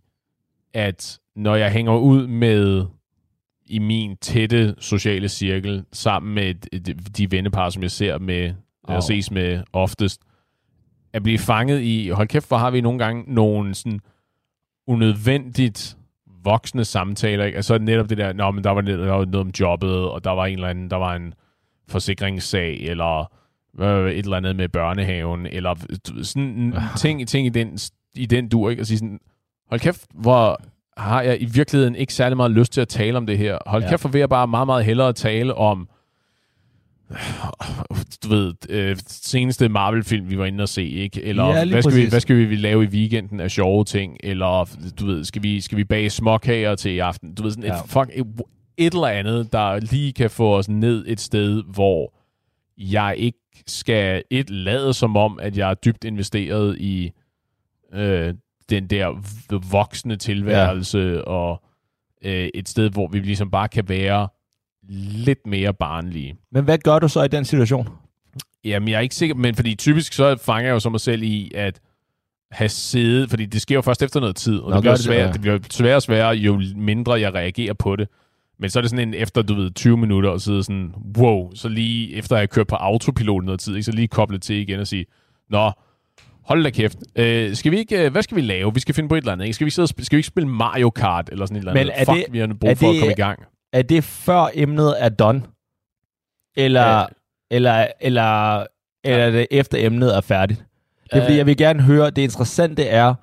at 0.74 1.18
når 1.36 1.56
jeg 1.56 1.72
hænger 1.72 1.96
ud 1.96 2.26
med 2.26 2.84
i 3.68 3.78
min 3.78 4.16
tætte 4.16 4.74
sociale 4.78 5.28
cirkel, 5.28 5.84
sammen 5.92 6.34
med 6.34 6.54
de 7.10 7.30
vennepar, 7.30 7.70
som 7.70 7.82
jeg 7.82 7.90
ser 7.90 8.18
med, 8.18 8.54
oh. 8.84 8.94
jeg 8.94 9.02
ses 9.02 9.30
med 9.30 9.62
oftest, 9.72 10.20
at 11.12 11.22
blive 11.22 11.38
fanget 11.38 11.80
i, 11.80 12.08
hold 12.08 12.28
kæft, 12.28 12.48
hvor 12.48 12.56
har 12.56 12.70
vi 12.70 12.80
nogle 12.80 12.98
gange 12.98 13.34
nogle 13.34 13.74
sådan 13.74 14.00
unødvendigt 14.86 15.96
voksne 16.44 16.84
samtaler, 16.84 17.44
ikke? 17.44 17.56
Altså 17.56 17.78
netop 17.78 18.10
det 18.10 18.18
der, 18.18 18.32
nå, 18.32 18.50
men 18.50 18.64
der 18.64 18.70
var, 18.70 18.80
noget, 18.80 18.98
der 18.98 19.12
var 19.12 19.24
noget 19.24 19.46
om 19.46 19.52
jobbet, 19.60 20.08
og 20.08 20.24
der 20.24 20.30
var 20.30 20.46
en 20.46 20.54
eller 20.54 20.68
anden, 20.68 20.90
der 20.90 20.96
var 20.96 21.14
en 21.14 21.34
forsikringssag, 21.88 22.76
eller 22.80 23.32
øh, 23.80 24.12
et 24.12 24.18
eller 24.18 24.36
andet 24.36 24.56
med 24.56 24.68
børnehaven, 24.68 25.46
eller 25.46 25.74
sådan 26.22 26.74
ting, 26.96 27.28
ting 27.28 27.46
i 27.46 27.50
den, 27.50 27.78
i 28.14 28.26
den 28.26 28.48
dur, 28.48 28.70
ikke? 28.70 28.82
Og 28.82 28.86
sige 28.86 28.98
sådan, 28.98 29.20
hold 29.70 29.80
kæft, 29.80 30.06
hvor 30.14 30.60
har 30.98 31.22
jeg 31.22 31.42
i 31.42 31.44
virkeligheden 31.44 31.96
ikke 31.96 32.14
særlig 32.14 32.36
meget 32.36 32.50
lyst 32.50 32.72
til 32.72 32.80
at 32.80 32.88
tale 32.88 33.16
om 33.16 33.26
det 33.26 33.38
her. 33.38 33.58
Hold 33.66 33.82
ja. 33.82 33.88
kæft, 33.88 34.02
for 34.02 34.08
vil 34.08 34.18
jeg 34.18 34.28
bare 34.28 34.48
meget, 34.48 34.66
meget 34.66 34.84
hellere 34.84 35.12
tale 35.12 35.54
om 35.54 35.88
du 38.24 38.28
ved, 38.28 38.54
øh, 38.68 38.96
seneste 39.06 39.68
Marvel-film, 39.68 40.30
vi 40.30 40.38
var 40.38 40.44
inde 40.44 40.62
og 40.62 40.68
se, 40.68 40.88
ikke? 40.88 41.22
Eller 41.22 41.46
ja, 41.46 41.64
hvad, 41.64 41.82
skal 41.82 41.96
vi, 41.96 42.08
hvad 42.08 42.20
skal 42.20 42.36
vi 42.36 42.56
lave 42.56 42.84
i 42.84 42.86
weekenden 42.86 43.40
af 43.40 43.50
sjove 43.50 43.84
ting? 43.84 44.16
Eller, 44.20 44.76
du 45.00 45.06
ved, 45.06 45.24
skal 45.24 45.42
vi, 45.42 45.60
skal 45.60 45.78
vi 45.78 45.84
bage 45.84 46.10
småkager 46.10 46.74
til 46.74 46.92
i 46.92 46.98
aften? 46.98 47.34
Du 47.34 47.42
ved, 47.42 47.50
sådan 47.50 47.64
ja. 47.64 47.74
et, 47.74 47.90
fuck, 47.90 48.10
et, 48.14 48.26
et 48.76 48.94
eller 48.94 49.06
andet, 49.06 49.52
der 49.52 49.80
lige 49.80 50.12
kan 50.12 50.30
få 50.30 50.56
os 50.56 50.68
ned 50.68 51.04
et 51.08 51.20
sted, 51.20 51.62
hvor 51.74 52.14
jeg 52.78 53.14
ikke 53.18 53.38
skal 53.66 54.22
et 54.30 54.50
lade 54.50 54.94
som 54.94 55.16
om, 55.16 55.38
at 55.42 55.56
jeg 55.56 55.70
er 55.70 55.74
dybt 55.74 56.04
investeret 56.04 56.78
i 56.78 57.12
øh, 57.94 58.34
den 58.70 58.86
der 58.86 59.22
voksne 59.70 60.16
tilværelse, 60.16 60.98
ja. 60.98 61.20
og 61.20 61.62
øh, 62.24 62.48
et 62.54 62.68
sted, 62.68 62.90
hvor 62.90 63.08
vi 63.08 63.18
ligesom 63.18 63.50
bare 63.50 63.68
kan 63.68 63.88
være 63.88 64.28
lidt 65.24 65.46
mere 65.46 65.74
barnlige. 65.74 66.36
Men 66.52 66.64
hvad 66.64 66.78
gør 66.78 66.98
du 66.98 67.08
så 67.08 67.22
i 67.22 67.28
den 67.28 67.44
situation? 67.44 67.88
Jamen, 68.64 68.88
jeg 68.88 68.96
er 68.96 69.00
ikke 69.00 69.14
sikker, 69.14 69.34
men 69.34 69.54
fordi 69.54 69.74
typisk 69.74 70.12
så 70.12 70.36
fanger 70.36 70.68
jeg 70.68 70.74
jo 70.74 70.80
så 70.80 70.90
mig 70.90 71.00
selv 71.00 71.22
i, 71.22 71.52
at 71.54 71.80
have 72.50 72.68
siddet, 72.68 73.30
fordi 73.30 73.46
det 73.46 73.62
sker 73.62 73.74
jo 73.74 73.80
først 73.80 74.02
efter 74.02 74.20
noget 74.20 74.36
tid, 74.36 74.58
og 74.58 74.70
Nå, 74.70 74.76
det, 74.76 74.82
bliver 74.82 74.94
det, 74.94 75.04
svært, 75.04 75.26
ja. 75.26 75.32
det 75.32 75.40
bliver 75.40 75.58
sværere 75.70 75.96
og 75.96 76.02
sværere, 76.02 76.34
jo 76.34 76.62
mindre 76.76 77.12
jeg 77.12 77.34
reagerer 77.34 77.74
på 77.74 77.96
det. 77.96 78.08
Men 78.58 78.70
så 78.70 78.78
er 78.78 78.80
det 78.80 78.90
sådan 78.90 79.08
en 79.08 79.14
efter, 79.14 79.42
du 79.42 79.54
ved, 79.54 79.70
20 79.70 79.96
minutter 79.96 80.30
og 80.30 80.40
sidde 80.40 80.62
sådan, 80.62 80.94
wow, 81.18 81.54
så 81.54 81.68
lige 81.68 82.14
efter 82.14 82.36
at 82.36 82.40
jeg 82.40 82.50
kørt 82.50 82.66
på 82.66 82.76
autopilot 82.76 83.44
noget 83.44 83.60
tid, 83.60 83.74
ikke, 83.74 83.84
så 83.84 83.92
lige 83.92 84.08
koble 84.08 84.38
til 84.38 84.56
igen 84.56 84.80
og 84.80 84.86
sige, 84.86 85.06
nå, 85.50 85.72
hold 86.48 86.64
da 86.64 86.70
kæft, 86.70 86.98
øh, 87.16 87.56
skal 87.56 87.72
vi 87.72 87.78
ikke, 87.78 88.04
øh, 88.04 88.12
hvad 88.12 88.22
skal 88.22 88.36
vi 88.36 88.40
lave? 88.40 88.74
Vi 88.74 88.80
skal 88.80 88.94
finde 88.94 89.08
på 89.08 89.14
et 89.14 89.18
eller 89.18 89.32
andet, 89.32 89.44
ikke? 89.44 89.54
Skal 89.54 89.64
vi, 89.64 89.70
sidde, 89.70 89.88
skal 89.88 90.16
vi 90.16 90.18
ikke 90.18 90.26
spille 90.26 90.48
Mario 90.48 90.90
Kart 90.90 91.28
eller 91.32 91.46
sådan 91.46 91.56
et 91.56 91.60
eller 91.60 91.72
andet? 91.72 91.86
Men 91.86 91.94
er 91.94 92.04
Fuck, 92.04 92.26
det, 92.26 92.32
vi 92.32 92.38
har 92.38 92.46
brug 92.46 92.78
for 92.78 92.86
det, 92.86 92.94
at 92.94 93.00
komme 93.00 93.12
i 93.12 93.14
gang. 93.14 93.42
Er 93.72 93.82
det 93.82 94.04
før 94.04 94.46
emnet 94.54 95.04
er 95.04 95.08
done? 95.08 95.42
Eller, 96.56 96.98
ja. 96.98 97.04
eller, 97.50 97.86
eller, 98.00 98.66
eller 99.04 99.24
er 99.24 99.30
det 99.30 99.46
efter 99.50 99.86
emnet 99.86 100.16
er 100.16 100.20
færdigt? 100.20 100.64
Det 101.12 101.18
er 101.18 101.22
fordi, 101.22 101.36
jeg 101.36 101.46
vil 101.46 101.56
gerne 101.56 101.82
høre, 101.82 102.10
det 102.10 102.22
interessante 102.22 102.84
er, 102.84 103.14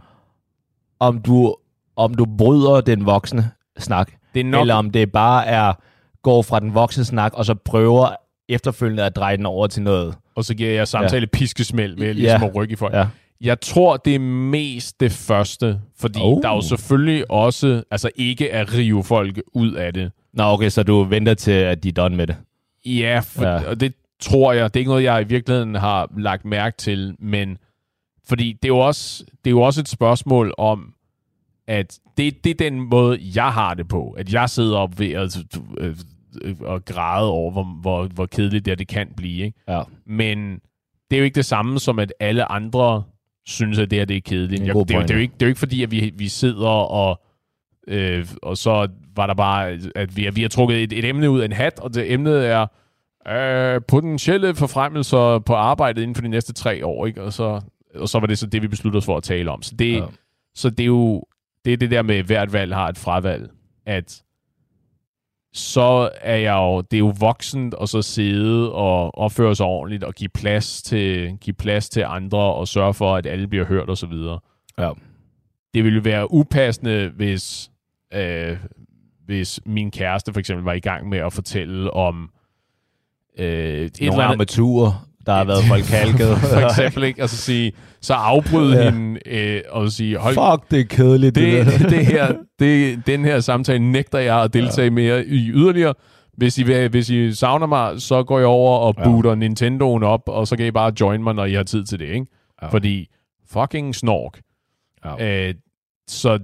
om 1.00 1.22
du, 1.22 1.56
om 1.96 2.14
du 2.14 2.26
bryder 2.38 2.82
den 2.82 3.06
voksne 3.06 3.52
snak. 3.78 4.12
Det 4.34 4.40
er 4.40 4.44
nok... 4.44 4.62
Eller 4.62 4.76
om 4.76 4.92
det 4.92 5.12
bare 5.12 5.46
er, 5.46 5.74
går 6.22 6.42
fra 6.42 6.60
den 6.60 6.74
voksne 6.74 7.06
snak, 7.06 7.34
og 7.34 7.46
så 7.46 7.56
prøver 7.56 8.16
efterfølgende 8.50 9.04
at 9.04 9.16
dreje 9.16 9.38
den 9.38 9.46
over 9.46 9.68
til 9.68 9.84
noget. 9.84 10.16
Og 10.36 10.46
så 10.46 10.56
giver 10.56 10.70
jeg 10.70 10.88
samtale 10.88 11.28
ja. 11.34 11.38
piskesmæld 11.38 11.98
ved 12.00 12.14
ligesom 12.14 12.42
ja. 12.42 12.48
at 12.48 12.56
rykke 12.56 12.74
i 12.74 12.76
folk. 12.76 12.94
Ja. 12.94 13.08
Jeg 13.42 13.62
tror, 13.62 13.98
det 13.98 14.16
er 14.16 14.20
mest 14.20 15.00
det 15.00 15.12
første, 15.12 15.80
fordi 15.98 16.20
oh. 16.22 16.42
der 16.42 16.50
er 16.50 16.54
jo 16.54 16.62
selvfølgelig 16.62 17.32
også, 17.32 17.84
altså 17.92 18.10
ikke 18.16 18.54
at 18.54 18.74
rive 18.74 19.04
folk 19.04 19.42
ud 19.54 19.74
af 19.74 19.94
det. 19.94 20.12
Nå, 20.34 20.44
okay, 20.44 20.70
så 20.70 20.84
du 20.84 21.04
venter 21.04 21.34
til, 21.34 21.52
at 21.52 21.84
de 21.84 21.88
er 21.90 21.94
done 21.94 22.16
med 22.16 22.28
det? 22.28 22.36
Ja, 22.86 23.22
for, 23.24 23.44
ja. 23.44 23.70
og 23.70 23.80
det 23.80 23.94
tror 24.20 24.54
jeg. 24.54 24.74
Det 24.74 24.80
er 24.80 24.82
ikke 24.82 24.90
noget, 24.90 25.04
jeg 25.04 25.22
i 25.22 25.28
virkeligheden 25.28 25.76
har 25.76 26.12
lagt 26.18 26.46
mærke 26.46 26.78
til, 26.78 27.16
men 27.20 27.58
fordi 28.28 28.54
det 28.54 28.66
er 28.66 28.74
jo 28.74 28.80
også, 28.80 29.24
det 29.24 29.50
er 29.50 29.52
jo 29.52 29.62
også 29.62 29.82
et 29.82 29.88
spørgsmål 29.88 30.54
om, 30.58 30.94
at 31.68 32.00
det, 32.18 32.44
det 32.44 32.50
er 32.50 32.70
den 32.70 32.90
måde, 32.90 33.20
jeg 33.36 33.54
har 33.54 33.74
det 33.74 33.88
på. 33.88 34.12
At 34.12 34.34
jeg 34.34 34.50
sidder 34.50 34.78
op 34.78 35.00
ved 35.00 35.12
at, 35.12 35.38
øh, 35.78 35.96
og 36.60 36.86
græde 36.86 37.30
over, 37.30 37.52
hvor, 37.52 37.64
hvor, 37.64 38.08
hvor 38.08 38.26
kedeligt 38.26 38.66
det, 38.66 38.80
det 38.80 38.88
kan 38.88 39.08
blive. 39.18 39.46
Ikke? 39.46 39.60
Ja. 39.68 39.82
Men 40.06 40.60
det 41.10 41.16
er 41.16 41.18
jo 41.18 41.24
ikke 41.24 41.36
det 41.36 41.46
samme 41.46 41.80
som, 41.80 42.00
at 42.00 42.14
alle 42.20 42.52
andre 42.52 43.04
synes, 43.46 43.80
at 43.80 43.92
det 43.92 43.98
her 43.98 44.06
det 44.06 44.18
er 44.18 44.22
kedeligt. 44.22 44.62
Det 44.62 44.68
jeg, 44.68 44.76
det, 44.76 44.96
er, 44.96 45.02
det, 45.02 45.12
er 45.12 45.16
jo 45.16 45.22
ikke, 45.22 45.34
det 45.34 45.42
er 45.42 45.46
jo 45.46 45.50
ikke 45.50 45.60
fordi, 45.60 45.84
at 45.84 45.92
vi, 45.92 46.14
vi 46.16 46.28
sidder 46.28 46.68
og 46.68 47.22
øh, 47.88 48.28
og 48.42 48.58
så 48.58 48.88
var 49.16 49.28
der 49.28 49.34
bare, 49.34 49.80
at 49.96 50.18
vi, 50.18 50.30
vi 50.34 50.42
har 50.42 50.50
trukket 50.50 50.84
et, 50.84 50.94
et 50.94 51.06
emne 51.06 51.30
ud 51.30 51.40
af 51.40 51.46
en 51.46 51.52
hat, 51.52 51.80
og 51.80 51.94
det 51.94 52.14
emnet 52.14 52.48
er 52.48 52.68
øh, 53.28 53.82
potentielle 53.88 54.56
forfremmelser 54.56 55.40
på 55.40 55.54
arbejdet 55.54 56.02
inden 56.02 56.16
for 56.16 56.22
de 56.22 56.28
næste 56.28 56.54
tre 56.54 56.86
år, 56.86 57.06
ikke? 57.06 57.24
Og 57.24 57.34
så, 57.34 57.62
og 57.96 58.10
så 58.10 58.20
var 58.20 58.28
det 58.28 58.38
så 58.38 58.48
det, 58.48 58.62
vi 58.62 58.68
besluttede 58.68 58.98
os 58.98 59.06
for 59.06 59.18
at 59.18 59.24
tale 59.24 59.52
om. 59.52 59.62
Så 59.62 59.76
det, 59.76 59.94
ja. 59.94 60.06
så 60.56 60.70
det 60.70 60.80
er 60.80 60.88
jo 60.88 61.24
det, 61.66 61.74
er 61.74 61.78
det 61.78 61.92
der 61.92 62.02
med, 62.02 62.16
at 62.16 62.26
hvert 62.26 62.54
valg 62.54 62.76
har 62.76 62.90
et 62.90 62.98
fravalg, 62.98 63.50
at 63.86 64.24
så 65.56 66.10
er 66.22 66.36
jeg 66.36 66.54
jo, 66.54 66.82
det 66.82 66.98
er 66.98 67.00
jo 67.00 67.14
voksent 67.20 67.76
at 67.82 67.90
så 67.90 68.02
sidde 68.02 68.74
og 68.74 69.18
opføre 69.18 69.56
sig 69.56 69.66
ordentligt 69.66 70.04
og 70.04 70.14
give 70.14 70.30
plads 70.30 70.82
til, 70.82 71.38
give 71.42 71.54
plads 71.54 71.90
til 71.90 72.04
andre 72.08 72.38
og 72.38 72.68
sørge 72.68 72.94
for, 72.94 73.16
at 73.16 73.26
alle 73.26 73.48
bliver 73.48 73.66
hørt 73.66 73.90
og 73.90 73.98
så 73.98 74.08
videre. 74.08 74.40
Ja. 74.78 74.92
Det 75.74 75.84
ville 75.84 76.06
være 76.06 76.34
upassende, 76.34 77.12
hvis, 77.16 77.72
øh, 78.14 78.58
hvis 79.26 79.60
min 79.66 79.92
kæreste 79.92 80.34
for 80.34 80.40
eksempel 80.40 80.64
var 80.64 80.74
i 80.74 80.80
gang 80.80 81.10
med 81.10 81.18
at 81.18 81.34
fortælle 81.34 81.94
om 81.94 82.30
øh, 83.38 83.48
et 83.48 84.02
Nogle 84.02 84.14
eller 84.14 84.24
armaturer, 84.24 85.08
der 85.26 85.34
har 85.34 85.44
været 85.44 85.64
forkalket. 85.64 86.38
for 86.54 86.70
eksempel, 86.70 87.04
ikke? 87.04 87.24
Og 87.24 87.30
så 87.30 87.38
sige, 87.38 87.72
så 88.02 88.14
afbryde 88.14 88.78
ja. 88.78 88.92
hende 88.92 89.20
øh, 89.26 89.62
og 89.70 89.92
sige, 89.92 90.18
hold, 90.18 90.34
Fuck, 90.34 90.72
det 90.72 90.80
er 90.80 90.86
kedeligt. 90.86 91.36
Det, 91.36 91.66
det, 91.66 91.90
det 91.90 92.06
her, 92.06 92.34
det, 92.60 93.02
den 93.08 93.26
her 93.26 93.40
samtale 93.40 93.92
nægter 93.92 94.20
jeg 94.20 94.44
at 94.44 94.54
deltage 94.54 94.86
ja. 94.86 94.92
mere 94.92 95.26
i 95.26 95.50
yderligere. 95.50 95.94
Hvis 96.38 96.58
I, 96.58 96.64
hvis 96.88 97.10
I 97.10 97.34
savner 97.34 97.68
mig, 97.68 98.02
så 98.02 98.24
går 98.24 98.40
jeg 98.40 98.48
over 98.48 98.78
og 98.80 98.96
booter 98.96 99.30
ja. 99.30 99.36
Nintendoen 99.36 100.04
op, 100.04 100.22
og 100.28 100.48
så 100.48 100.58
kan 100.58 100.66
I 100.66 100.72
bare 100.72 100.94
join 101.00 101.24
mig, 101.24 101.34
når 101.34 101.46
I 101.46 101.54
har 101.54 101.64
tid 101.64 101.86
til 101.86 102.00
det, 102.00 102.06
ikke? 102.06 102.26
Ja. 102.62 102.68
Fordi 102.68 103.08
fucking 103.50 103.96
snork. 103.96 104.40
Ja. 105.06 105.48
Øh, 105.48 105.54
så, 106.08 106.40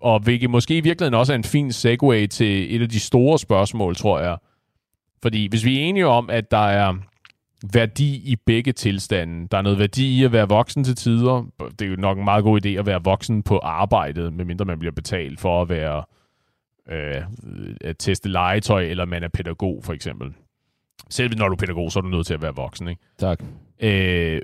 og 0.00 0.20
hvilket 0.20 0.50
måske 0.50 0.76
i 0.76 0.80
virkeligheden 0.80 1.14
også 1.14 1.32
er 1.32 1.36
en 1.36 1.44
fin 1.44 1.72
segue 1.72 2.26
til 2.26 2.76
et 2.76 2.82
af 2.82 2.88
de 2.88 3.00
store 3.00 3.38
spørgsmål, 3.38 3.96
tror 3.96 4.20
jeg. 4.20 4.36
Fordi 5.22 5.48
hvis 5.48 5.64
vi 5.64 5.78
er 5.78 5.82
enige 5.82 6.06
om, 6.06 6.30
at 6.30 6.50
der 6.50 6.66
er 6.66 6.94
værdi 7.72 8.14
i 8.14 8.36
begge 8.36 8.72
tilstande. 8.72 9.48
Der 9.50 9.58
er 9.58 9.62
noget 9.62 9.78
værdi 9.78 10.20
i 10.20 10.24
at 10.24 10.32
være 10.32 10.48
voksen 10.48 10.84
til 10.84 10.96
tider. 10.96 11.46
Det 11.78 11.82
er 11.82 11.90
jo 11.90 11.96
nok 11.96 12.18
en 12.18 12.24
meget 12.24 12.44
god 12.44 12.66
idé 12.66 12.68
at 12.68 12.86
være 12.86 13.04
voksen 13.04 13.42
på 13.42 13.58
arbejdet, 13.58 14.32
medmindre 14.32 14.64
man 14.64 14.78
bliver 14.78 14.92
betalt 14.92 15.40
for 15.40 15.62
at 15.62 15.68
være 15.68 16.04
øh, 16.88 17.22
at 17.80 17.96
teste 17.98 18.28
legetøj, 18.28 18.82
eller 18.82 19.04
man 19.04 19.22
er 19.22 19.28
pædagog, 19.28 19.80
for 19.84 19.92
eksempel. 19.92 20.34
Selv 21.10 21.36
når 21.36 21.48
du 21.48 21.52
er 21.52 21.58
pædagog, 21.58 21.92
så 21.92 21.98
er 21.98 22.02
du 22.02 22.08
nødt 22.08 22.26
til 22.26 22.34
at 22.34 22.42
være 22.42 22.54
voksen, 22.54 22.88
ikke? 22.88 23.02
Tak. 23.18 23.44
Øh, 23.80 24.40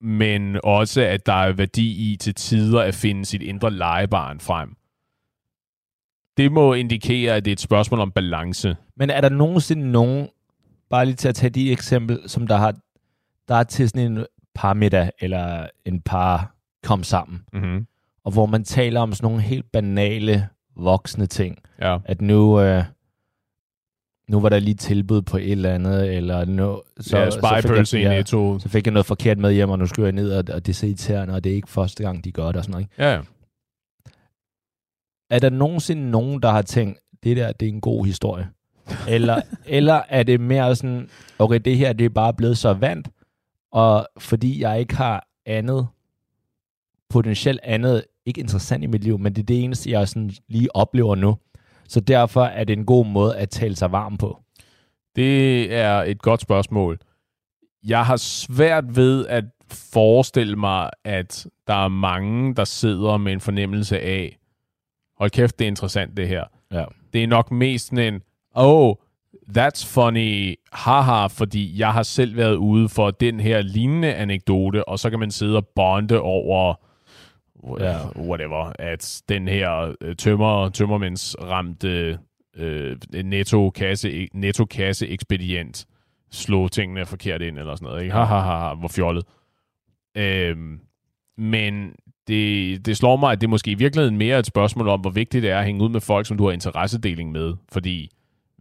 men 0.00 0.60
også, 0.64 1.02
at 1.02 1.26
der 1.26 1.32
er 1.32 1.52
værdi 1.52 2.12
i 2.12 2.16
til 2.16 2.34
tider 2.34 2.80
at 2.80 2.94
finde 2.94 3.24
sit 3.24 3.42
indre 3.42 3.70
legebarn 3.70 4.40
frem. 4.40 4.76
Det 6.36 6.52
må 6.52 6.74
indikere, 6.74 7.36
at 7.36 7.44
det 7.44 7.50
er 7.50 7.52
et 7.52 7.60
spørgsmål 7.60 8.00
om 8.00 8.12
balance. 8.12 8.76
Men 8.96 9.10
er 9.10 9.20
der 9.20 9.28
nogensinde 9.28 9.90
nogen, 9.90 10.28
bare 10.90 11.06
lige 11.06 11.16
til 11.16 11.28
at 11.28 11.34
tage 11.34 11.50
de 11.50 11.72
eksempel, 11.72 12.20
som 12.26 12.46
der 12.46 12.56
har, 12.56 12.74
der 13.48 13.54
er 13.54 13.62
til 13.62 13.88
sådan 13.88 14.12
en 14.12 14.26
par 14.54 14.74
middag, 14.74 15.10
eller 15.20 15.66
en 15.84 16.00
par 16.00 16.54
kom 16.82 17.02
sammen, 17.02 17.42
mm-hmm. 17.52 17.86
og 18.24 18.32
hvor 18.32 18.46
man 18.46 18.64
taler 18.64 19.00
om 19.00 19.12
sådan 19.12 19.26
nogle 19.26 19.42
helt 19.42 19.72
banale 19.72 20.48
voksne 20.76 21.26
ting. 21.26 21.58
Ja. 21.80 21.98
At 22.04 22.20
nu, 22.20 22.60
øh, 22.60 22.84
nu 24.28 24.40
var 24.40 24.48
der 24.48 24.58
lige 24.58 24.74
tilbud 24.74 25.22
på 25.22 25.36
et 25.36 25.52
eller 25.52 25.74
andet, 25.74 26.16
eller 26.16 26.44
nu, 26.44 26.82
så, 27.00 27.18
ja, 27.18 27.30
så, 27.30 27.40
fik 27.86 28.02
jeg, 28.02 28.12
ja, 28.12 28.22
så 28.58 28.68
fik 28.68 28.86
jeg 28.86 28.92
noget 28.92 29.06
forkert 29.06 29.38
med 29.38 29.52
hjem, 29.52 29.70
og 29.70 29.78
nu 29.78 29.86
skulle 29.86 30.06
jeg 30.06 30.12
ned, 30.12 30.32
og, 30.32 30.54
og 30.54 30.66
det 30.66 30.68
er 30.68 30.74
så 30.74 30.86
irriterende, 30.86 31.34
og 31.34 31.44
det 31.44 31.52
er 31.52 31.56
ikke 31.56 31.68
første 31.68 32.02
gang, 32.02 32.24
de 32.24 32.32
gør 32.32 32.46
det 32.46 32.56
og 32.56 32.64
sådan 32.64 32.72
noget. 32.72 32.84
Ikke? 32.84 33.04
Ja. 33.04 33.20
Er 35.30 35.38
der 35.38 35.50
nogensinde 35.50 36.10
nogen, 36.10 36.42
der 36.42 36.50
har 36.50 36.62
tænkt, 36.62 36.98
det 37.22 37.36
der, 37.36 37.52
det 37.52 37.68
er 37.68 37.72
en 37.72 37.80
god 37.80 38.06
historie? 38.06 38.48
Eller, 39.08 39.40
eller 39.66 40.02
er 40.08 40.22
det 40.22 40.40
mere 40.40 40.76
sådan, 40.76 41.08
okay, 41.38 41.60
det 41.64 41.76
her, 41.76 41.92
det 41.92 42.04
er 42.04 42.08
bare 42.08 42.34
blevet 42.34 42.58
så 42.58 42.72
vant, 42.72 43.08
og 43.72 44.08
fordi 44.18 44.60
jeg 44.60 44.80
ikke 44.80 44.96
har 44.96 45.26
andet, 45.46 45.88
potentielt 47.08 47.60
andet, 47.62 48.04
ikke 48.26 48.40
interessant 48.40 48.84
i 48.84 48.86
mit 48.86 49.04
liv, 49.04 49.18
men 49.18 49.34
det 49.34 49.42
er 49.42 49.46
det 49.46 49.64
eneste, 49.64 49.90
jeg 49.90 50.08
sådan 50.08 50.30
lige 50.48 50.76
oplever 50.76 51.14
nu, 51.14 51.36
Så 51.88 52.00
derfor 52.00 52.44
er 52.44 52.64
det 52.64 52.78
en 52.78 52.84
god 52.84 53.06
måde 53.06 53.36
at 53.36 53.50
tale 53.50 53.76
sig 53.76 53.92
varm 53.92 54.16
på. 54.16 54.42
Det 55.16 55.74
er 55.74 56.02
et 56.02 56.22
godt 56.22 56.40
spørgsmål. 56.40 56.98
Jeg 57.86 58.06
har 58.06 58.16
svært 58.16 58.96
ved 58.96 59.26
at 59.26 59.44
forestille 59.92 60.56
mig, 60.56 60.90
at 61.04 61.46
der 61.66 61.84
er 61.84 61.88
mange, 61.88 62.54
der 62.54 62.64
sidder 62.64 63.16
med 63.16 63.32
en 63.32 63.40
fornemmelse 63.40 64.00
af, 64.00 64.38
hold 65.18 65.30
kæft, 65.30 65.58
det 65.58 65.64
er 65.64 65.68
interessant 65.68 66.16
det 66.16 66.28
her. 66.28 66.44
Ja. 66.72 66.84
Det 67.12 67.22
er 67.22 67.26
nok 67.26 67.50
mest 67.50 67.86
sådan 67.86 68.14
en, 68.14 68.20
oh, 68.60 68.96
that's 69.58 69.86
funny, 69.94 70.54
haha, 70.72 71.26
fordi 71.26 71.78
jeg 71.78 71.92
har 71.92 72.02
selv 72.02 72.36
været 72.36 72.54
ude 72.56 72.88
for 72.88 73.10
den 73.10 73.40
her 73.40 73.62
lignende 73.62 74.14
anekdote, 74.14 74.88
og 74.88 74.98
så 74.98 75.10
kan 75.10 75.18
man 75.18 75.30
sidde 75.30 75.56
og 75.56 75.66
bonde 75.66 76.20
over 76.20 76.74
Ja. 77.80 77.96
whatever, 78.18 78.72
at 78.78 79.22
den 79.28 79.48
her 79.48 79.94
øh, 80.00 80.16
tømmer, 80.16 80.68
tømmermænds 80.68 81.36
ramte 81.42 82.18
øh, 82.56 82.96
netto 83.24 83.70
kasse, 83.70 84.28
netto 84.34 84.64
kasse 84.64 85.08
ekspedient 85.08 85.86
slog 86.30 86.72
tingene 86.72 87.06
forkert 87.06 87.42
ind, 87.42 87.58
eller 87.58 87.74
sådan 87.74 87.86
noget. 87.86 88.02
Ikke? 88.02 88.14
Ha, 88.14 88.22
ha, 88.22 88.38
ha, 88.38 88.74
hvor 88.74 88.88
fjollet. 88.88 89.24
Øhm, 90.16 90.80
men 91.38 91.92
det, 92.28 92.86
det 92.86 92.96
slår 92.96 93.16
mig, 93.16 93.32
at 93.32 93.40
det 93.40 93.46
er 93.46 93.50
måske 93.50 93.70
i 93.70 93.74
virkeligheden 93.74 94.18
mere 94.18 94.38
et 94.38 94.46
spørgsmål 94.46 94.88
om, 94.88 95.00
hvor 95.00 95.10
vigtigt 95.10 95.42
det 95.42 95.50
er 95.50 95.58
at 95.58 95.64
hænge 95.64 95.84
ud 95.84 95.88
med 95.88 96.00
folk, 96.00 96.26
som 96.26 96.36
du 96.36 96.44
har 96.44 96.52
interessedeling 96.52 97.32
med. 97.32 97.54
Fordi 97.72 98.10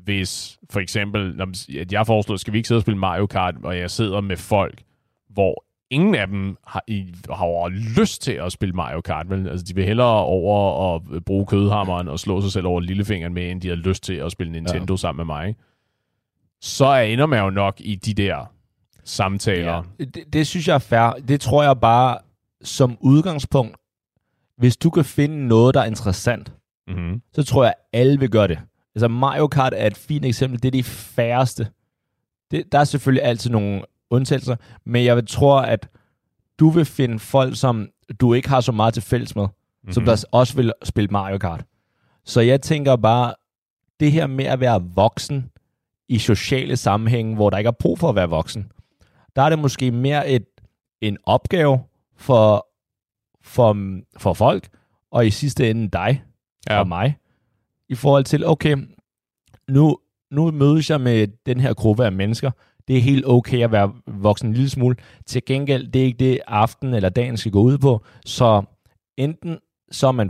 hvis 0.09 0.59
for 0.69 0.79
eksempel, 0.79 1.41
at 1.79 1.91
jeg 1.91 2.05
foreslår, 2.07 2.35
skal 2.35 2.53
vi 2.53 2.57
ikke 2.57 2.67
sidde 2.67 2.77
og 2.77 2.81
spille 2.81 2.97
Mario 2.99 3.25
Kart, 3.25 3.55
og 3.63 3.77
jeg 3.77 3.91
sidder 3.91 4.21
med 4.21 4.37
folk, 4.37 4.83
hvor 5.29 5.65
ingen 5.89 6.15
af 6.15 6.27
dem 6.27 6.57
har, 6.67 6.83
i, 6.87 7.13
har 7.29 7.69
lyst 7.99 8.21
til 8.21 8.31
at 8.31 8.51
spille 8.51 8.75
Mario 8.75 9.01
Kart. 9.01 9.29
Vel? 9.29 9.47
Altså, 9.49 9.65
de 9.65 9.75
vil 9.75 9.85
hellere 9.85 10.23
over 10.23 10.71
og 10.71 11.03
bruge 11.25 11.45
kødhammeren 11.45 12.07
og 12.07 12.19
slå 12.19 12.41
sig 12.41 12.51
selv 12.51 12.65
over 12.65 12.79
lillefingeren 12.79 13.33
med, 13.33 13.51
end 13.51 13.61
de 13.61 13.67
har 13.69 13.75
lyst 13.75 14.03
til 14.03 14.13
at 14.13 14.31
spille 14.31 14.51
Nintendo 14.51 14.93
ja. 14.93 14.97
sammen 14.97 15.27
med 15.27 15.35
mig. 15.35 15.55
Så 16.61 16.95
ender 16.95 17.25
man 17.25 17.43
jo 17.43 17.49
nok 17.49 17.75
i 17.79 17.95
de 17.95 18.13
der 18.13 18.45
samtaler. 19.03 19.83
Ja. 19.99 20.05
Det, 20.05 20.33
det 20.33 20.47
synes 20.47 20.67
jeg 20.67 20.73
er 20.75 20.79
fair. 20.79 21.19
Det 21.27 21.41
tror 21.41 21.63
jeg 21.63 21.79
bare 21.79 22.17
som 22.61 22.97
udgangspunkt, 22.99 23.75
hvis 24.57 24.77
du 24.77 24.89
kan 24.89 25.05
finde 25.05 25.47
noget, 25.47 25.73
der 25.73 25.81
er 25.81 25.85
interessant, 25.85 26.53
Mm-hmm. 26.89 27.21
så 27.33 27.43
tror 27.43 27.63
jeg, 27.63 27.73
alle 27.93 28.19
vil 28.19 28.29
gøre 28.29 28.47
det. 28.47 28.59
Altså 28.99 29.07
Mario 29.07 29.47
Kart 29.47 29.73
er 29.75 29.87
et 29.87 29.97
fint 29.97 30.25
eksempel. 30.25 30.63
Det 30.63 30.67
er 30.67 30.71
de 30.71 30.83
færreste. 30.83 31.67
Det, 32.51 32.71
der 32.71 32.79
er 32.79 32.83
selvfølgelig 32.83 33.23
altid 33.23 33.49
nogle 33.49 33.81
undtagelser, 34.09 34.55
men 34.85 35.05
jeg 35.05 35.27
tror, 35.27 35.61
at 35.61 35.89
du 36.59 36.69
vil 36.69 36.85
finde 36.85 37.19
folk, 37.19 37.55
som 37.55 37.89
du 38.21 38.33
ikke 38.33 38.49
har 38.49 38.61
så 38.61 38.71
meget 38.71 38.93
til 38.93 39.03
fælles 39.03 39.35
med, 39.35 39.43
mm-hmm. 39.43 39.93
som 39.93 40.05
der 40.05 40.25
også 40.31 40.55
vil 40.55 40.73
spille 40.83 41.07
Mario 41.11 41.37
Kart. 41.37 41.65
Så 42.25 42.41
jeg 42.41 42.61
tænker 42.61 42.95
bare, 42.95 43.33
det 43.99 44.11
her 44.11 44.27
med 44.27 44.45
at 44.45 44.59
være 44.59 44.83
voksen 44.95 45.51
i 46.09 46.17
sociale 46.19 46.77
sammenhænge, 46.77 47.35
hvor 47.35 47.49
der 47.49 47.57
ikke 47.57 47.67
er 47.67 47.71
brug 47.79 47.99
for 47.99 48.09
at 48.09 48.15
være 48.15 48.29
voksen, 48.29 48.71
der 49.35 49.41
er 49.41 49.49
det 49.49 49.59
måske 49.59 49.91
mere 49.91 50.29
et, 50.29 50.45
en 51.01 51.17
opgave 51.23 51.79
for, 52.17 52.67
for, 53.43 53.77
for 54.17 54.33
folk, 54.33 54.69
og 55.11 55.27
i 55.27 55.29
sidste 55.29 55.69
ende 55.69 55.89
dig 55.89 56.23
Ja. 56.69 56.79
og 56.79 56.87
mig, 56.87 57.17
i 57.89 57.95
forhold 57.95 58.23
til, 58.23 58.45
okay, 58.45 58.77
nu, 59.69 59.97
nu 60.31 60.51
mødes 60.51 60.89
jeg 60.89 61.01
med 61.01 61.27
den 61.45 61.59
her 61.59 61.73
gruppe 61.73 62.05
af 62.05 62.11
mennesker, 62.11 62.51
det 62.87 62.97
er 62.97 63.01
helt 63.01 63.25
okay 63.27 63.63
at 63.63 63.71
være 63.71 63.93
voksen 64.07 64.47
en 64.47 64.53
lille 64.53 64.69
smule. 64.69 64.95
Til 65.25 65.45
gengæld, 65.45 65.87
det 65.87 66.01
er 66.01 66.05
ikke 66.05 66.17
det, 66.25 66.39
aften 66.47 66.93
eller 66.93 67.09
dagen 67.09 67.37
skal 67.37 67.51
gå 67.51 67.61
ud 67.61 67.77
på. 67.77 68.05
Så 68.25 68.63
enten 69.17 69.57
så 69.91 70.07
er 70.07 70.11
man, 70.11 70.29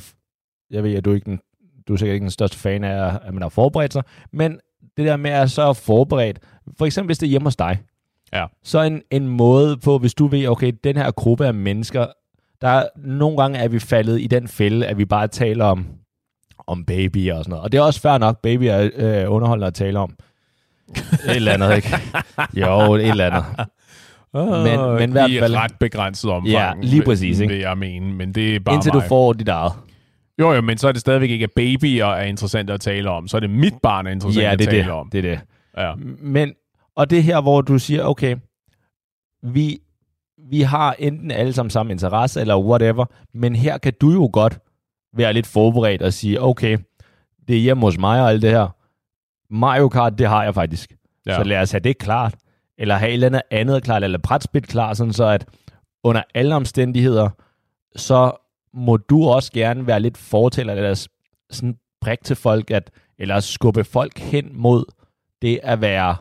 jeg 0.71 0.83
ved, 0.83 0.95
at 0.95 1.05
du, 1.05 1.11
er 1.11 1.15
ikke 1.15 1.25
den, 1.31 1.39
du 1.87 1.93
er 1.93 1.97
sikkert 1.97 2.13
ikke 2.13 2.23
den 2.23 2.31
største 2.31 2.57
fan 2.57 2.83
af, 2.83 3.19
at 3.23 3.33
man 3.33 3.41
har 3.41 3.49
forberedt 3.49 3.93
sig, 3.93 4.03
men 4.33 4.59
det 4.97 5.05
der 5.05 5.17
med 5.17 5.31
at 5.31 5.51
så 5.51 5.61
er 5.61 5.73
forberedt, 5.73 6.39
for 6.77 6.85
eksempel 6.85 7.07
hvis 7.07 7.17
det 7.17 7.25
er 7.27 7.29
hjemme 7.29 7.45
hos 7.47 7.55
dig, 7.55 7.79
Ja. 8.33 8.45
så 8.63 8.81
en, 8.81 9.01
en 9.11 9.27
måde 9.27 9.77
på, 9.77 9.97
hvis 9.97 10.13
du 10.13 10.27
ved, 10.27 10.47
okay, 10.47 10.71
den 10.83 10.97
her 10.97 11.11
gruppe 11.11 11.47
af 11.47 11.53
mennesker, 11.53 12.05
der 12.61 12.67
er, 12.67 12.87
nogle 12.97 13.37
gange 13.37 13.59
er 13.59 13.67
vi 13.67 13.79
faldet 13.79 14.21
i 14.21 14.27
den 14.27 14.47
fælde, 14.47 14.85
at 14.87 14.97
vi 14.97 15.05
bare 15.05 15.27
taler 15.27 15.65
om, 15.65 15.85
om 16.69 16.85
babyer 16.85 17.35
og 17.35 17.43
sådan 17.43 17.49
noget. 17.49 17.63
Og 17.63 17.71
det 17.71 17.77
er 17.77 17.81
også 17.81 18.01
fair 18.01 18.17
nok, 18.17 18.41
baby 18.41 18.63
er 18.63 18.89
øh, 18.95 19.31
underholdende 19.33 19.67
at 19.67 19.73
tale 19.73 19.99
om. 19.99 20.13
Et 21.25 21.35
eller 21.35 21.51
andet, 21.53 21.75
ikke? 21.75 21.89
Jo, 22.61 22.93
et 22.95 23.07
eller 23.09 23.25
andet. 23.25 23.43
Men- 24.33 24.95
men 24.95 25.09
i 25.09 25.11
hvert 25.11 25.31
fald- 25.39 25.55
ret 25.55 25.71
begrænset 25.79 26.31
omfang. 26.31 26.51
Ja, 26.51 26.71
lige 26.81 27.01
præcis, 27.01 27.39
ikke? 27.39 27.53
Vil 27.53 27.61
jeg 27.61 27.77
mene, 27.77 28.13
men 28.13 28.33
det 28.35 28.55
er 28.55 28.59
bare 28.59 28.75
Indtil 28.75 28.93
mig. 28.93 29.03
du 29.03 29.07
får 29.07 29.33
dit 29.33 29.47
eget. 29.47 29.71
Jo, 30.39 30.51
jo, 30.53 30.61
men 30.61 30.77
så 30.77 30.87
er 30.87 30.91
det 30.91 31.01
stadigvæk 31.01 31.29
ikke, 31.29 31.43
at 31.43 31.51
babyer 31.55 32.05
er 32.05 32.23
interessant 32.23 32.69
at 32.69 32.81
tale 32.81 33.09
om. 33.09 33.27
Så 33.27 33.37
er 33.37 33.41
det 33.41 33.49
mit 33.49 33.73
barn 33.83 34.07
er 34.07 34.11
interessant 34.11 34.43
Ja, 34.43 34.51
at 34.51 34.59
det 34.59 34.67
tale 34.69 34.83
det. 34.83 34.91
om. 34.91 35.09
det 35.11 35.17
er 35.17 35.21
det. 35.21 35.39
Ja. 35.77 35.93
Men, 36.21 36.53
og 36.95 37.09
det 37.09 37.23
her, 37.23 37.41
hvor 37.41 37.61
du 37.61 37.79
siger, 37.79 38.03
okay, 38.03 38.35
vi, 39.43 39.79
vi 40.49 40.61
har 40.61 40.95
enten 40.99 41.31
alle 41.31 41.53
sammen 41.53 41.69
samme 41.69 41.91
interesse, 41.91 42.41
eller 42.41 42.57
whatever, 42.59 43.05
men 43.33 43.55
her 43.55 43.77
kan 43.77 43.93
du 44.01 44.11
jo 44.11 44.29
godt 44.33 44.59
være 45.13 45.33
lidt 45.33 45.47
forberedt 45.47 46.01
og 46.01 46.13
sige, 46.13 46.41
okay, 46.41 46.77
det 47.47 47.55
er 47.55 47.61
hjemme 47.61 47.83
hos 47.83 47.97
mig 47.97 48.21
og 48.21 48.29
alt 48.29 48.41
det 48.41 48.51
her. 48.51 48.75
Mario 49.49 49.89
Kart, 49.89 50.17
det 50.17 50.27
har 50.27 50.43
jeg 50.43 50.53
faktisk. 50.53 50.93
Ja. 51.25 51.35
Så 51.35 51.43
lad 51.43 51.61
os 51.61 51.71
have 51.71 51.79
det 51.79 51.97
klart. 51.97 52.35
Eller 52.77 52.95
have 52.95 53.09
et 53.09 53.13
eller 53.13 53.27
andet 53.27 53.41
andet 53.51 53.83
klart, 53.83 54.03
eller 54.03 54.17
brætspil 54.17 54.61
klart, 54.67 54.97
sådan 54.97 55.13
så 55.13 55.25
at 55.25 55.45
under 56.03 56.21
alle 56.35 56.55
omstændigheder, 56.55 57.29
så 57.95 58.31
må 58.73 58.97
du 58.97 59.23
også 59.23 59.51
gerne 59.51 59.87
være 59.87 59.99
lidt 59.99 60.17
fortæller, 60.17 60.73
eller 60.73 61.07
sådan 61.49 61.77
prik 62.01 62.23
til 62.23 62.35
folk, 62.35 62.71
at, 62.71 62.91
eller 63.19 63.39
skubbe 63.39 63.83
folk 63.83 64.19
hen 64.19 64.49
mod 64.53 64.85
det 65.41 65.59
at 65.63 65.81
være 65.81 66.15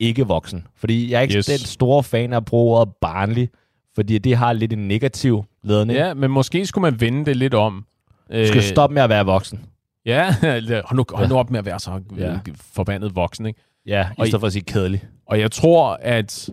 ikke 0.00 0.26
voksen. 0.26 0.66
Fordi 0.74 1.10
jeg 1.10 1.18
er 1.18 1.22
ikke 1.22 1.36
yes. 1.36 1.46
den 1.46 1.58
store 1.58 2.02
fan 2.02 2.32
af 2.32 2.36
at 2.36 2.44
bruge 2.44 2.78
ordet 2.78 2.94
barnlig, 3.00 3.48
fordi 3.94 4.18
det 4.18 4.36
har 4.36 4.52
lidt 4.52 4.72
en 4.72 4.88
negativ 4.88 5.44
ledning. 5.62 5.98
ja, 5.98 6.14
men 6.14 6.30
måske 6.30 6.66
skulle 6.66 6.90
man 6.90 7.00
vende 7.00 7.24
det 7.26 7.36
lidt 7.36 7.54
om. 7.54 7.86
Du 8.32 8.46
skal 8.46 8.62
stoppe 8.62 8.94
med 8.94 9.02
at 9.02 9.08
være 9.10 9.24
voksen. 9.26 9.60
Ja, 10.06 10.34
hold 10.84 10.94
nu, 10.96 11.04
hold 11.14 11.28
nu 11.28 11.36
op 11.38 11.50
med 11.50 11.58
at 11.58 11.64
være 11.66 11.80
så 11.80 12.00
Ja. 12.18 12.32
ja. 12.32 12.38
forbandet 12.74 13.16
voksen, 13.16 13.46
ikke? 13.46 13.60
Ja, 13.86 14.08
Og 14.18 14.24
i 14.24 14.28
i- 14.28 14.30
stedet 14.30 14.40
for 14.40 14.46
at 14.46 14.52
sige 14.52 14.62
kedelig. 14.64 15.04
Og 15.26 15.40
jeg 15.40 15.50
tror, 15.50 15.98
at 16.02 16.50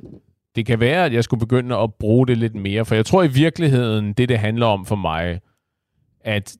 det 0.55 0.65
kan 0.65 0.79
være, 0.79 1.05
at 1.05 1.13
jeg 1.13 1.23
skulle 1.23 1.39
begynde 1.39 1.75
at 1.77 1.93
bruge 1.93 2.27
det 2.27 2.37
lidt 2.37 2.55
mere, 2.55 2.85
for 2.85 2.95
jeg 2.95 3.05
tror 3.05 3.23
i 3.23 3.27
virkeligheden, 3.27 4.13
det 4.13 4.29
det 4.29 4.39
handler 4.39 4.65
om 4.65 4.85
for 4.85 4.95
mig, 4.95 5.39
at 6.21 6.55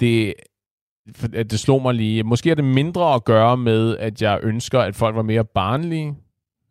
det, 0.00 0.34
at 1.34 1.50
det 1.50 1.60
slog 1.60 1.82
mig 1.82 1.94
lige. 1.94 2.22
Måske 2.22 2.50
er 2.50 2.54
det 2.54 2.64
mindre 2.64 3.14
at 3.14 3.24
gøre 3.24 3.56
med, 3.56 3.96
at 3.96 4.22
jeg 4.22 4.38
ønsker, 4.42 4.80
at 4.80 4.96
folk 4.96 5.16
var 5.16 5.22
mere 5.22 5.44
barnlige. 5.44 6.14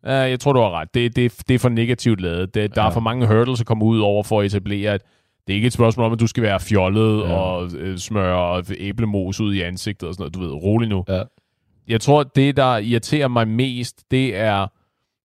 Ja, 0.06 0.12
jeg 0.12 0.40
tror, 0.40 0.52
du 0.52 0.60
har 0.60 0.70
ret. 0.70 0.94
Det, 0.94 1.16
det, 1.16 1.42
det 1.48 1.54
er 1.54 1.58
for 1.58 1.68
negativt 1.68 2.20
lavet. 2.20 2.54
Det, 2.54 2.74
der 2.74 2.82
Ja. 2.82 2.88
er 2.88 2.92
for 2.92 3.00
mange 3.00 3.26
hurdles 3.26 3.60
at 3.60 3.66
komme 3.66 3.84
ud 3.84 4.00
over 4.00 4.22
for 4.22 4.40
at 4.40 4.46
etablere, 4.46 4.92
at 4.92 5.02
det 5.50 5.54
er 5.54 5.56
ikke 5.56 5.66
et 5.66 5.72
spørgsmål 5.72 6.06
om, 6.06 6.12
at 6.12 6.20
du 6.20 6.26
skal 6.26 6.42
være 6.42 6.60
fjollet 6.60 7.18
Ja. 7.28 7.32
og 7.34 7.70
øh, 7.74 7.98
smøre 7.98 8.62
æblemos 8.78 9.40
ud 9.40 9.54
i 9.54 9.60
ansigtet 9.60 10.08
og 10.08 10.14
sådan 10.14 10.22
noget. 10.22 10.34
Du 10.34 10.40
ved, 10.40 10.62
rolig 10.62 10.88
nu 10.88 11.04
Ja. 11.08 11.22
jeg 11.88 12.00
tror, 12.00 12.22
det, 12.22 12.56
der 12.56 12.76
irriterer 12.78 13.28
mig 13.28 13.48
mest, 13.48 14.10
det 14.10 14.36
er, 14.36 14.66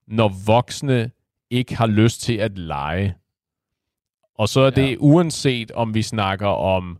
når 0.07 0.31
voksne 0.45 1.11
ikke 1.49 1.75
har 1.75 1.87
lyst 1.87 2.21
til 2.21 2.33
at 2.33 2.57
lege. 2.57 3.15
Og 4.37 4.49
så 4.49 4.61
er 4.61 4.69
det 4.69 4.91
Ja. 4.91 4.95
uanset, 4.99 5.71
om 5.71 5.93
vi 5.93 6.01
snakker 6.01 6.47
om 6.47 6.97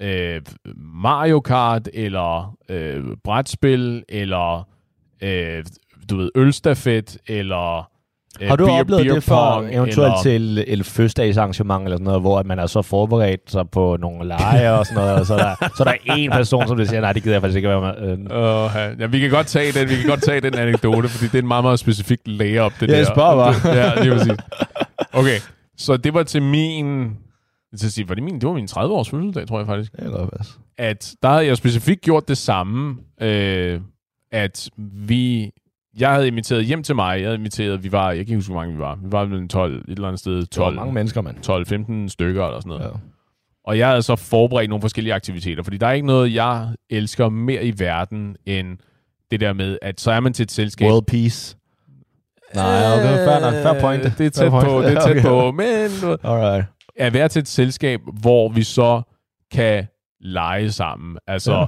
øh, 0.00 0.40
Mario 0.76 1.40
Kart, 1.40 1.88
eller 1.94 2.56
øh, 2.68 3.04
brætspil, 3.24 4.04
eller 4.08 4.68
øh, 5.22 5.64
du 6.10 6.16
ved, 6.16 6.30
ølstafet, 6.34 7.18
eller 7.26 7.90
øh, 8.40 8.48
Har 8.48 8.56
du 8.56 8.66
beer, 8.66 8.80
oplevet 8.80 9.04
beer 9.04 9.14
det 9.14 9.22
for 9.22 9.54
pong, 9.54 9.74
eventuelt 9.74 9.96
eller, 9.98 10.22
til 10.22 10.64
et 10.66 10.86
fødselsdagsarrangement 10.86 11.84
eller 11.84 11.96
sådan 11.96 12.04
noget, 12.04 12.20
hvor 12.20 12.42
man 12.42 12.58
er 12.58 12.66
så 12.66 12.82
forberedt 12.82 13.50
sig 13.50 13.70
på 13.70 13.96
nogle 14.00 14.28
lege 14.28 14.72
og 14.72 14.86
sådan 14.86 15.02
noget, 15.02 15.20
og 15.20 15.26
så 15.26 15.34
er 15.34 15.38
der, 15.38 15.54
så 15.76 15.82
er 15.82 15.84
der 15.84 16.14
en 16.16 16.30
person, 16.30 16.68
som 16.68 16.78
vil 16.78 16.88
sige, 16.88 17.00
nej, 17.00 17.12
det 17.12 17.22
gider 17.22 17.34
jeg 17.34 17.42
faktisk 17.42 17.56
ikke 17.56 17.68
være 17.68 17.80
med. 17.80 18.12
Uh, 18.96 19.00
ja, 19.00 19.06
vi 19.06 19.18
kan 19.18 19.30
godt 19.30 19.46
tage 19.46 19.72
den, 19.80 19.88
vi 19.88 19.94
kan 19.96 20.06
godt 20.08 20.22
tage 20.22 20.40
den 20.40 20.54
anekdote, 20.54 21.08
fordi 21.08 21.24
det 21.26 21.34
er 21.34 21.42
en 21.42 21.48
meget, 21.48 21.64
meget 21.64 21.78
specifik 21.78 22.18
layup, 22.26 22.72
det 22.80 22.88
Ja, 22.88 22.92
der. 22.92 22.98
jeg 22.98 23.06
spørger 23.06 23.52
bare. 23.52 23.74
ja, 23.76 24.02
lige 24.02 24.12
præcis. 24.12 24.32
Okay, 25.12 25.38
så 25.78 25.96
det 25.96 26.14
var 26.14 26.22
til 26.22 26.42
min... 26.42 27.10
Til 27.78 27.86
at 27.86 27.92
sige, 27.92 28.08
var 28.08 28.14
det, 28.14 28.24
min, 28.24 28.34
det 28.34 28.46
var 28.48 28.52
min 28.54 28.68
30-års 28.70 29.10
fødselsdag, 29.10 29.46
tror 29.48 29.58
jeg 29.58 29.66
faktisk. 29.66 29.92
det 29.92 30.04
godt 30.12 30.30
være. 30.32 30.44
At 30.78 31.14
der 31.22 31.28
havde 31.28 31.46
jeg 31.46 31.56
specifikt 31.56 32.00
gjort 32.00 32.28
det 32.28 32.38
samme, 32.38 32.96
øh, 33.20 33.80
at 34.32 34.68
vi... 34.78 35.50
Jeg 35.98 36.12
havde 36.14 36.26
inviteret 36.26 36.64
hjem 36.64 36.82
til 36.82 36.94
mig, 36.94 37.18
jeg 37.20 37.26
havde 37.26 37.36
inviteret, 37.38 37.84
vi 37.84 37.92
var, 37.92 38.06
jeg 38.06 38.16
kan 38.16 38.20
ikke 38.20 38.34
huske, 38.34 38.52
hvor 38.52 38.60
mange 38.60 38.74
vi 38.74 38.78
var. 38.80 38.94
Vi 38.94 39.12
var 39.12 39.24
mellem 39.26 39.48
12, 39.48 39.76
et 39.76 39.84
eller 39.88 40.08
andet 40.08 40.20
sted, 40.20 40.32
Det 40.36 40.58
var 40.58 40.64
12, 40.64 40.76
mange 40.76 40.92
mennesker, 40.92 41.20
mand. 41.20 42.06
12-15 42.06 42.08
stykker 42.08 42.44
eller 42.46 42.60
sådan 42.60 42.68
noget. 42.68 42.82
Ja. 42.82 42.88
Og 43.64 43.78
jeg 43.78 43.88
havde 43.88 44.02
så 44.02 44.16
forberedt 44.16 44.70
nogle 44.70 44.80
forskellige 44.80 45.14
aktiviteter, 45.14 45.62
fordi 45.62 45.76
der 45.76 45.86
er 45.86 45.92
ikke 45.92 46.06
noget, 46.06 46.34
jeg 46.34 46.68
elsker 46.90 47.28
mere 47.28 47.64
i 47.64 47.72
verden, 47.78 48.36
end 48.46 48.78
det 49.30 49.40
der 49.40 49.52
med, 49.52 49.78
at 49.82 50.00
så 50.00 50.10
er 50.10 50.20
man 50.20 50.32
til 50.32 50.42
et 50.42 50.50
selskab. 50.50 50.90
World 50.90 51.04
Peace. 51.06 51.56
Nej, 52.54 52.92
okay, 52.94 53.16
fair 53.24 53.40
nok. 53.40 53.52
Fair 53.54 53.80
point. 53.80 54.04
Øh, 54.04 54.18
Det 54.18 54.26
er 54.26 54.30
tæt 54.30 54.50
point. 54.50 54.66
på, 54.68 54.82
det 54.82 54.92
er 54.92 55.00
tæt 55.06 55.10
Okay. 55.10 55.22
på, 55.22 55.50
men 55.52 55.66
du 56.02 56.16
Alright. 56.28 56.64
at 56.96 57.14
være 57.14 57.28
til 57.28 57.40
et 57.40 57.48
selskab, 57.48 58.00
hvor 58.20 58.48
vi 58.48 58.62
så 58.62 59.02
kan 59.52 59.86
lege 60.20 60.72
sammen. 60.72 61.18
Altså, 61.26 61.52
Ja. 61.52 61.64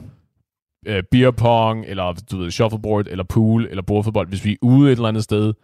Øh, 0.89 1.03
beer 1.11 1.31
pong, 1.31 1.85
eller 1.87 2.13
du 2.31 2.39
ved, 2.39 2.51
shuffleboard, 2.51 3.07
eller 3.09 3.25
pool, 3.25 3.67
eller 3.71 3.83
bordfodbold, 3.83 4.29
hvis 4.29 4.45
vi 4.45 4.53
er 4.53 4.57
ude 4.63 4.93
et 4.93 4.97
eller 4.97 5.09
andet 5.09 5.25
sted, 5.25 5.55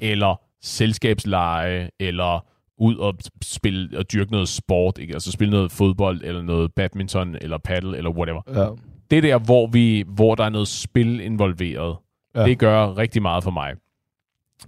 eller 0.00 0.40
selskabsleje, 0.62 1.90
eller 2.00 2.44
ud 2.78 2.96
og 2.96 3.14
spille 3.42 3.98
og 3.98 4.12
dyrke 4.12 4.30
noget 4.30 4.48
sport, 4.48 4.98
ikke? 4.98 5.14
altså 5.14 5.32
spille 5.32 5.50
noget 5.50 5.72
fodbold, 5.72 6.20
eller 6.24 6.42
noget 6.42 6.74
badminton, 6.74 7.36
eller 7.40 7.58
paddle, 7.58 7.96
eller 7.96 8.10
whatever. 8.10 8.42
Ja. 8.54 8.68
Det 9.10 9.22
der, 9.22 9.38
hvor, 9.38 9.66
vi, 9.66 10.04
hvor 10.06 10.34
der 10.34 10.44
er 10.44 10.48
noget 10.48 10.68
spil 10.68 11.20
involveret, 11.20 11.96
ja. 12.34 12.44
det 12.44 12.58
gør 12.58 12.96
rigtig 12.96 13.22
meget 13.22 13.44
for 13.44 13.50
mig. 13.50 13.74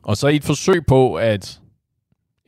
Og 0.02 0.16
så 0.16 0.28
i 0.28 0.36
et 0.36 0.44
forsøg 0.44 0.86
på, 0.86 1.14
at 1.14 1.61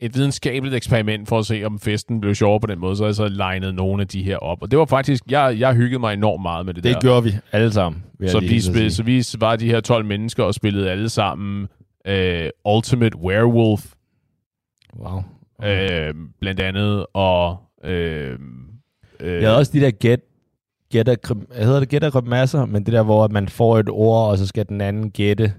et 0.05 0.15
videnskabeligt 0.15 0.75
eksperiment 0.75 1.27
for 1.29 1.39
at 1.39 1.45
se, 1.45 1.63
om 1.65 1.79
festen 1.79 2.21
blev 2.21 2.35
sjovere 2.35 2.59
på 2.59 2.67
den 2.67 2.79
måde, 2.79 2.95
så 2.95 3.05
jeg 3.05 3.15
så 3.15 3.27
legnet 3.27 3.75
nogle 3.75 4.01
af 4.01 4.07
de 4.07 4.23
her 4.23 4.37
op. 4.37 4.61
Og 4.61 4.71
det 4.71 4.79
var 4.79 4.85
faktisk, 4.85 5.23
jeg, 5.29 5.55
jeg 5.59 5.73
hyggede 5.75 5.99
mig 5.99 6.13
enormt 6.13 6.41
meget 6.41 6.65
med 6.65 6.73
det, 6.73 6.83
Det 6.83 6.93
der. 6.93 6.99
gjorde 7.01 7.23
vi 7.23 7.31
alle 7.51 7.71
sammen. 7.71 8.03
jeg 8.19 8.29
Så 8.29 8.39
vi, 8.39 8.59
spil, 8.61 8.91
så 8.91 9.03
vi 9.03 9.23
var 9.39 9.55
de 9.55 9.67
her 9.67 9.79
12 9.81 10.05
mennesker 10.05 10.43
og 10.43 10.53
spillede 10.53 10.91
alle 10.91 11.09
sammen 11.09 11.67
øh, 12.07 12.49
Ultimate 12.65 13.17
Werewolf, 13.17 13.85
Wow. 14.99 15.23
øh, 15.63 16.13
blandt 16.39 16.59
andet, 16.59 17.05
og... 17.13 17.57
Øh, 17.83 18.39
øh, 19.19 19.33
Jeg 19.33 19.41
havde 19.49 19.57
også 19.57 19.71
de 19.73 19.79
der 19.79 19.91
get, 19.91 20.19
gætter, 20.91 21.15
krim- 21.27 21.55
hedder 21.63 21.79
det 21.79 21.89
gætter 21.89 22.21
masser, 22.21 22.65
men 22.65 22.85
det 22.85 22.93
der, 22.93 23.03
hvor 23.03 23.27
man 23.27 23.49
får 23.49 23.79
et 23.79 23.89
ord, 23.89 24.29
og 24.29 24.37
så 24.37 24.47
skal 24.47 24.67
den 24.69 24.81
anden 24.81 25.11
gætte, 25.11 25.53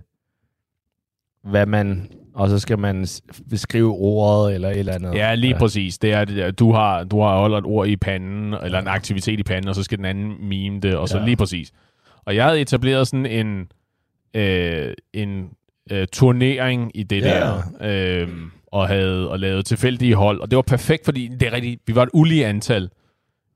hvad 1.45 1.67
man, 1.67 2.09
og 2.35 2.49
så 2.49 2.59
skal 2.59 2.79
man 2.79 3.07
beskrive 3.51 3.93
ordet, 3.93 4.55
eller 4.55 4.71
et 4.71 4.79
eller 4.79 4.93
andet. 4.93 5.15
Ja, 5.15 5.35
lige 5.35 5.53
ja. 5.53 5.59
præcis. 5.59 5.99
Det 5.99 6.13
er 6.13 6.25
det. 6.25 6.59
Du 6.59 6.73
har, 6.73 7.05
du 7.05 7.21
har 7.21 7.39
holdt 7.39 7.55
et 7.59 7.65
ord 7.65 7.89
i 7.89 7.97
panden, 7.97 8.55
eller 8.63 8.79
en 8.81 8.87
aktivitet 8.89 9.41
i 9.41 9.43
panden, 9.43 9.69
og 9.69 9.75
så 9.75 9.83
skal 9.83 9.99
den 9.99 10.05
anden 10.05 10.49
mime 10.49 10.81
det, 10.81 10.97
og 10.97 11.09
så 11.09 11.19
Ja. 11.19 11.25
lige 11.25 11.37
præcis. 11.37 11.73
Og 12.27 12.37
jeg 12.37 12.45
havde 12.45 12.61
etableret 12.61 13.09
sådan 13.09 13.27
en, 13.27 13.67
øh, 14.37 14.95
en 15.13 15.49
øh, 15.91 16.07
turnering 16.13 16.91
i 16.95 17.03
det 17.03 17.23
Ja. 17.23 17.29
der, 17.29 17.63
øh, 17.81 18.29
og 18.67 18.89
havde 18.89 19.31
og 19.31 19.39
lavet 19.41 19.67
tilfældige 19.67 20.15
hold, 20.15 20.41
og 20.41 20.51
det 20.51 20.57
var 20.57 20.63
perfekt, 20.63 21.05
fordi 21.05 21.29
det 21.41 21.43
er 21.43 21.53
rigtigt, 21.53 21.81
vi 21.87 21.95
var 21.95 22.03
et 22.03 22.09
ulige 22.13 22.47
antal. 22.47 22.91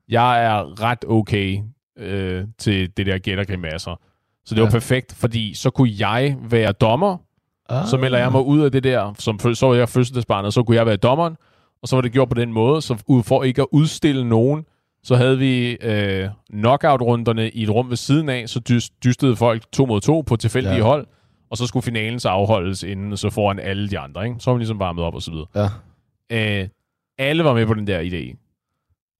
Jeg 0.09 0.43
er 0.45 0.83
ret 0.83 1.05
okay 1.07 1.59
øh, 1.97 2.43
til 2.57 2.97
det 2.97 3.05
der 3.05 3.17
gættergrimasser. 3.17 3.99
Så 4.45 4.55
det 4.55 4.61
Ja. 4.61 4.65
var 4.65 4.71
perfekt, 4.71 5.13
fordi 5.15 5.53
så 5.53 5.69
kunne 5.69 5.91
jeg 5.99 6.35
være 6.49 6.71
dommer, 6.71 7.17
Ah. 7.69 7.87
så 7.87 7.97
melder 7.97 8.17
jeg 8.17 8.31
mig 8.31 8.41
ud 8.41 8.59
af 8.61 8.71
det 8.71 8.83
der, 8.83 9.13
som 9.19 9.39
så 9.55 9.67
var 9.67 9.75
jeg 9.75 9.89
fødselsdagsbarn, 9.89 10.45
og 10.45 10.53
så 10.53 10.63
kunne 10.63 10.77
jeg 10.77 10.85
være 10.85 10.95
dommeren, 10.97 11.37
og 11.81 11.87
så 11.87 11.95
var 11.95 12.01
det 12.01 12.11
gjort 12.11 12.29
på 12.29 12.35
den 12.35 12.53
måde, 12.53 12.81
så 12.81 13.21
for 13.25 13.43
ikke 13.43 13.61
at 13.61 13.67
udstille 13.71 14.29
nogen, 14.29 14.65
så 15.03 15.15
havde 15.15 15.37
vi 15.37 15.71
øh, 15.81 16.29
knockout-runderne 16.53 17.49
i 17.49 17.63
et 17.63 17.69
rum 17.69 17.89
ved 17.89 17.97
siden 17.97 18.29
af, 18.29 18.49
så 18.49 18.59
dys- 18.69 18.89
dystede 19.03 19.35
folk 19.35 19.63
to 19.71 19.85
mod 19.85 20.01
to 20.01 20.21
på 20.21 20.35
tilfældige 20.35 20.75
Ja. 20.75 20.81
hold, 20.83 21.07
og 21.49 21.57
så 21.57 21.67
skulle 21.67 21.83
finalen 21.83 22.19
så 22.19 22.29
afholdes 22.29 22.83
inden, 22.83 23.17
så 23.17 23.29
foran 23.29 23.59
alle 23.59 23.89
de 23.89 23.99
andre, 23.99 24.25
ikke? 24.27 24.35
Så 24.39 24.51
var 24.51 24.55
man 24.55 24.59
ligesom 24.59 24.79
varmet 24.79 25.03
op 25.03 25.15
og 25.15 25.21
så 25.21 25.31
videre. 25.31 25.69
Ja. 26.31 26.61
Øh, 26.61 26.67
alle 27.17 27.43
var 27.43 27.53
med 27.53 27.65
på 27.65 27.73
den 27.73 27.87
der 27.87 27.99
idé. 28.01 28.45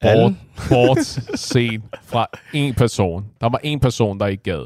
Bort, 0.02 0.34
bort 0.70 0.98
set 1.40 1.82
fra 2.04 2.28
en 2.54 2.74
person. 2.74 3.26
Der 3.42 3.50
var 3.50 3.60
en 3.64 3.80
person, 3.80 4.20
der 4.20 4.28
ikke 4.28 4.44
gad. 4.44 4.66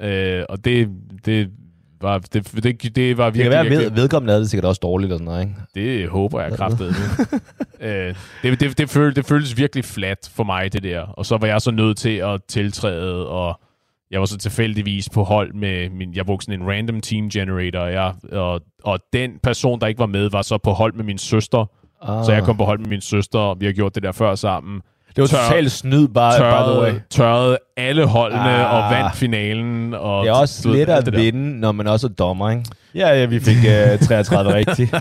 Øh, 0.00 0.44
og 0.48 0.64
det, 0.64 0.88
det 1.24 1.50
var, 2.04 2.18
det, 2.18 2.64
det, 2.64 2.96
det 2.96 3.18
var 3.18 3.30
Det 3.30 3.34
kan 3.34 3.42
virkelig, 3.42 3.50
være, 3.50 3.62
virkelig 3.64 3.90
ved, 3.90 3.90
vedkommende 3.90 4.34
er 4.34 4.38
det 4.38 4.50
sikkert 4.50 4.68
også 4.68 4.80
dårligt 4.82 5.12
og 5.12 5.18
sådan 5.18 5.24
noget, 5.24 5.40
ikke? 5.40 5.54
det 5.74 6.08
håber 6.08 6.40
jeg 6.40 6.52
kraftet. 6.52 6.88
øh, 7.80 8.14
det, 8.42 8.60
det, 8.60 8.78
det, 8.78 8.90
føl, 8.90 9.16
det 9.16 9.26
føltes 9.26 9.56
virkelig 9.56 9.84
flat 9.84 10.30
for 10.34 10.44
mig, 10.44 10.72
det 10.72 10.82
der. 10.82 11.00
Og 11.00 11.26
så 11.26 11.36
var 11.36 11.46
jeg 11.46 11.60
så 11.60 11.70
nødt 11.70 11.98
til 11.98 12.16
at 12.16 12.40
tiltræde, 12.48 13.28
og 13.28 13.60
jeg 14.10 14.20
var 14.20 14.26
så 14.26 14.38
tilfældigvis 14.38 15.08
på 15.08 15.22
hold 15.22 15.54
med 15.54 15.90
min... 15.90 16.14
Jeg 16.14 16.26
brugte 16.26 16.44
sådan 16.44 16.60
en 16.60 16.68
random 16.68 17.00
team 17.00 17.30
generator, 17.30 17.78
og, 17.78 17.92
jeg, 17.92 18.14
og, 18.32 18.60
og 18.84 18.98
den 19.12 19.30
person, 19.42 19.80
der 19.80 19.86
ikke 19.86 19.98
var 19.98 20.06
med, 20.06 20.30
var 20.30 20.42
så 20.42 20.58
på 20.58 20.70
hold 20.70 20.94
med 20.94 21.04
min 21.04 21.18
søster. 21.18 21.70
Ah. 22.02 22.24
Så 22.24 22.32
jeg 22.32 22.42
kom 22.42 22.56
på 22.56 22.64
hold 22.64 22.78
med 22.78 22.88
min 22.88 23.00
søster, 23.00 23.38
og 23.38 23.60
vi 23.60 23.66
har 23.66 23.72
gjort 23.72 23.94
det 23.94 24.02
der 24.02 24.12
før 24.12 24.34
sammen. 24.34 24.82
Det 25.16 25.22
var 25.22 25.26
tør- 25.28 25.48
totalt 25.48 25.72
snyd, 25.72 26.08
bare, 26.08 26.38
by 26.38 26.70
the 26.70 26.80
way. 26.80 26.90
Tørrede, 26.90 27.00
tørrede 27.10 27.58
alle 27.76 28.06
holdene 28.06 28.40
Ah. 28.66 28.74
og 28.84 28.90
vandt 28.90 29.16
finalen. 29.16 29.94
Og 29.94 30.24
Det 30.24 30.30
er 30.30 30.34
også 30.34 30.68
let 30.68 30.88
at 30.88 31.06
det 31.06 31.16
vinde, 31.16 31.60
når 31.60 31.72
man 31.72 31.86
også 31.86 32.06
er 32.06 32.10
dommer, 32.10 32.50
ikke? 32.50 32.64
Ja, 32.94 33.08
ja, 33.08 33.26
vi 33.26 33.40
fik 33.40 33.56
uh, 33.56 33.98
33 34.06 34.54
rigtigt. 34.58 34.94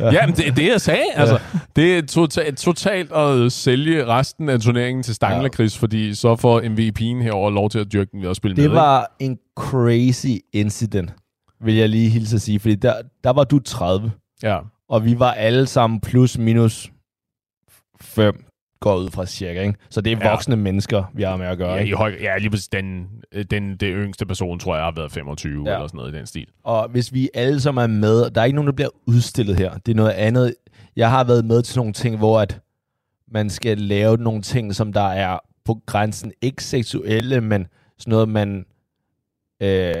Ja, 0.00 0.26
men 0.26 0.36
det 0.36 0.48
er 0.48 0.52
det, 0.52 0.68
jeg 0.68 0.80
sagde. 0.80 1.04
Altså, 1.14 1.38
det 1.76 1.98
er 1.98 2.02
totalt, 2.06 2.58
totalt 2.58 3.12
at 3.12 3.52
sælge 3.52 4.06
resten 4.06 4.48
af 4.48 4.60
turneringen 4.60 5.02
til 5.02 5.14
Stanglakris, 5.14 5.76
ja. 5.76 5.82
fordi 5.82 6.14
så 6.14 6.36
får 6.36 6.60
MVP'en 6.60 7.22
herover 7.22 7.50
lov 7.50 7.70
til 7.70 7.78
at 7.78 7.92
dyrke 7.92 8.10
den 8.12 8.22
ved 8.22 8.30
at 8.30 8.36
spille 8.36 8.54
med. 8.54 8.56
Det 8.64 8.68
ikke? 8.70 8.76
var 8.76 9.12
en 9.20 9.38
crazy 9.56 10.26
incident, 10.52 11.10
vil 11.64 11.74
jeg 11.74 11.88
lige 11.88 12.08
hilse 12.10 12.36
at 12.36 12.42
sige, 12.42 12.60
fordi 12.60 12.74
der, 12.74 12.94
der 13.24 13.30
var 13.32 13.44
du 13.44 13.58
30, 13.58 14.10
Ja. 14.42 14.58
og 14.88 15.04
vi 15.04 15.18
var 15.18 15.32
alle 15.32 15.66
sammen 15.66 16.00
plus 16.00 16.38
minus 16.38 16.90
5, 18.00 18.44
går 18.82 18.96
ud 18.96 19.10
fra 19.10 19.26
cirka, 19.26 19.62
ikke? 19.62 19.74
Så 19.90 20.00
det 20.00 20.12
er 20.12 20.16
Ja. 20.22 20.30
voksne 20.30 20.56
mennesker, 20.56 21.04
vi 21.14 21.22
har 21.22 21.36
med 21.36 21.46
at 21.46 21.58
gøre, 21.58 21.72
Ja, 21.74 21.82
i 21.84 21.90
høj, 21.90 22.16
ja, 22.20 22.38
lige 22.38 22.50
præcis 22.50 22.68
den, 22.68 23.06
den, 23.50 23.76
det 23.76 23.92
yngste 23.96 24.26
person, 24.26 24.58
tror 24.58 24.74
jeg, 24.76 24.84
har 24.84 24.92
været 24.96 25.12
25 25.12 25.62
Ja. 25.64 25.70
ja. 25.70 25.76
eller 25.76 25.86
sådan 25.88 25.98
noget 25.98 26.14
i 26.14 26.18
den 26.18 26.26
stil. 26.26 26.46
Og 26.64 26.88
hvis 26.88 27.12
vi 27.12 27.30
alle 27.34 27.60
sammen 27.60 27.82
er 27.82 27.86
med, 28.00 28.30
der 28.30 28.40
er 28.40 28.44
ikke 28.44 28.54
nogen, 28.56 28.66
der 28.66 28.72
bliver 28.72 28.88
udstillet 29.06 29.56
her. 29.56 29.74
Det 29.86 29.92
er 29.92 29.96
noget 29.96 30.10
andet. 30.10 30.54
Jeg 30.96 31.10
har 31.10 31.24
været 31.24 31.44
med 31.44 31.62
til 31.62 31.78
nogle 31.78 31.92
ting, 31.92 32.16
hvor 32.18 32.40
at 32.40 32.60
man 33.28 33.50
skal 33.50 33.78
lave 33.78 34.16
nogle 34.16 34.42
ting, 34.42 34.74
som 34.74 34.92
der 34.92 35.06
er 35.08 35.38
på 35.64 35.78
grænsen, 35.86 36.32
ikke 36.42 36.64
seksuelle, 36.64 37.40
men 37.40 37.66
sådan 37.98 38.10
noget, 38.10 38.28
man... 38.28 38.64
Øh, 39.62 39.94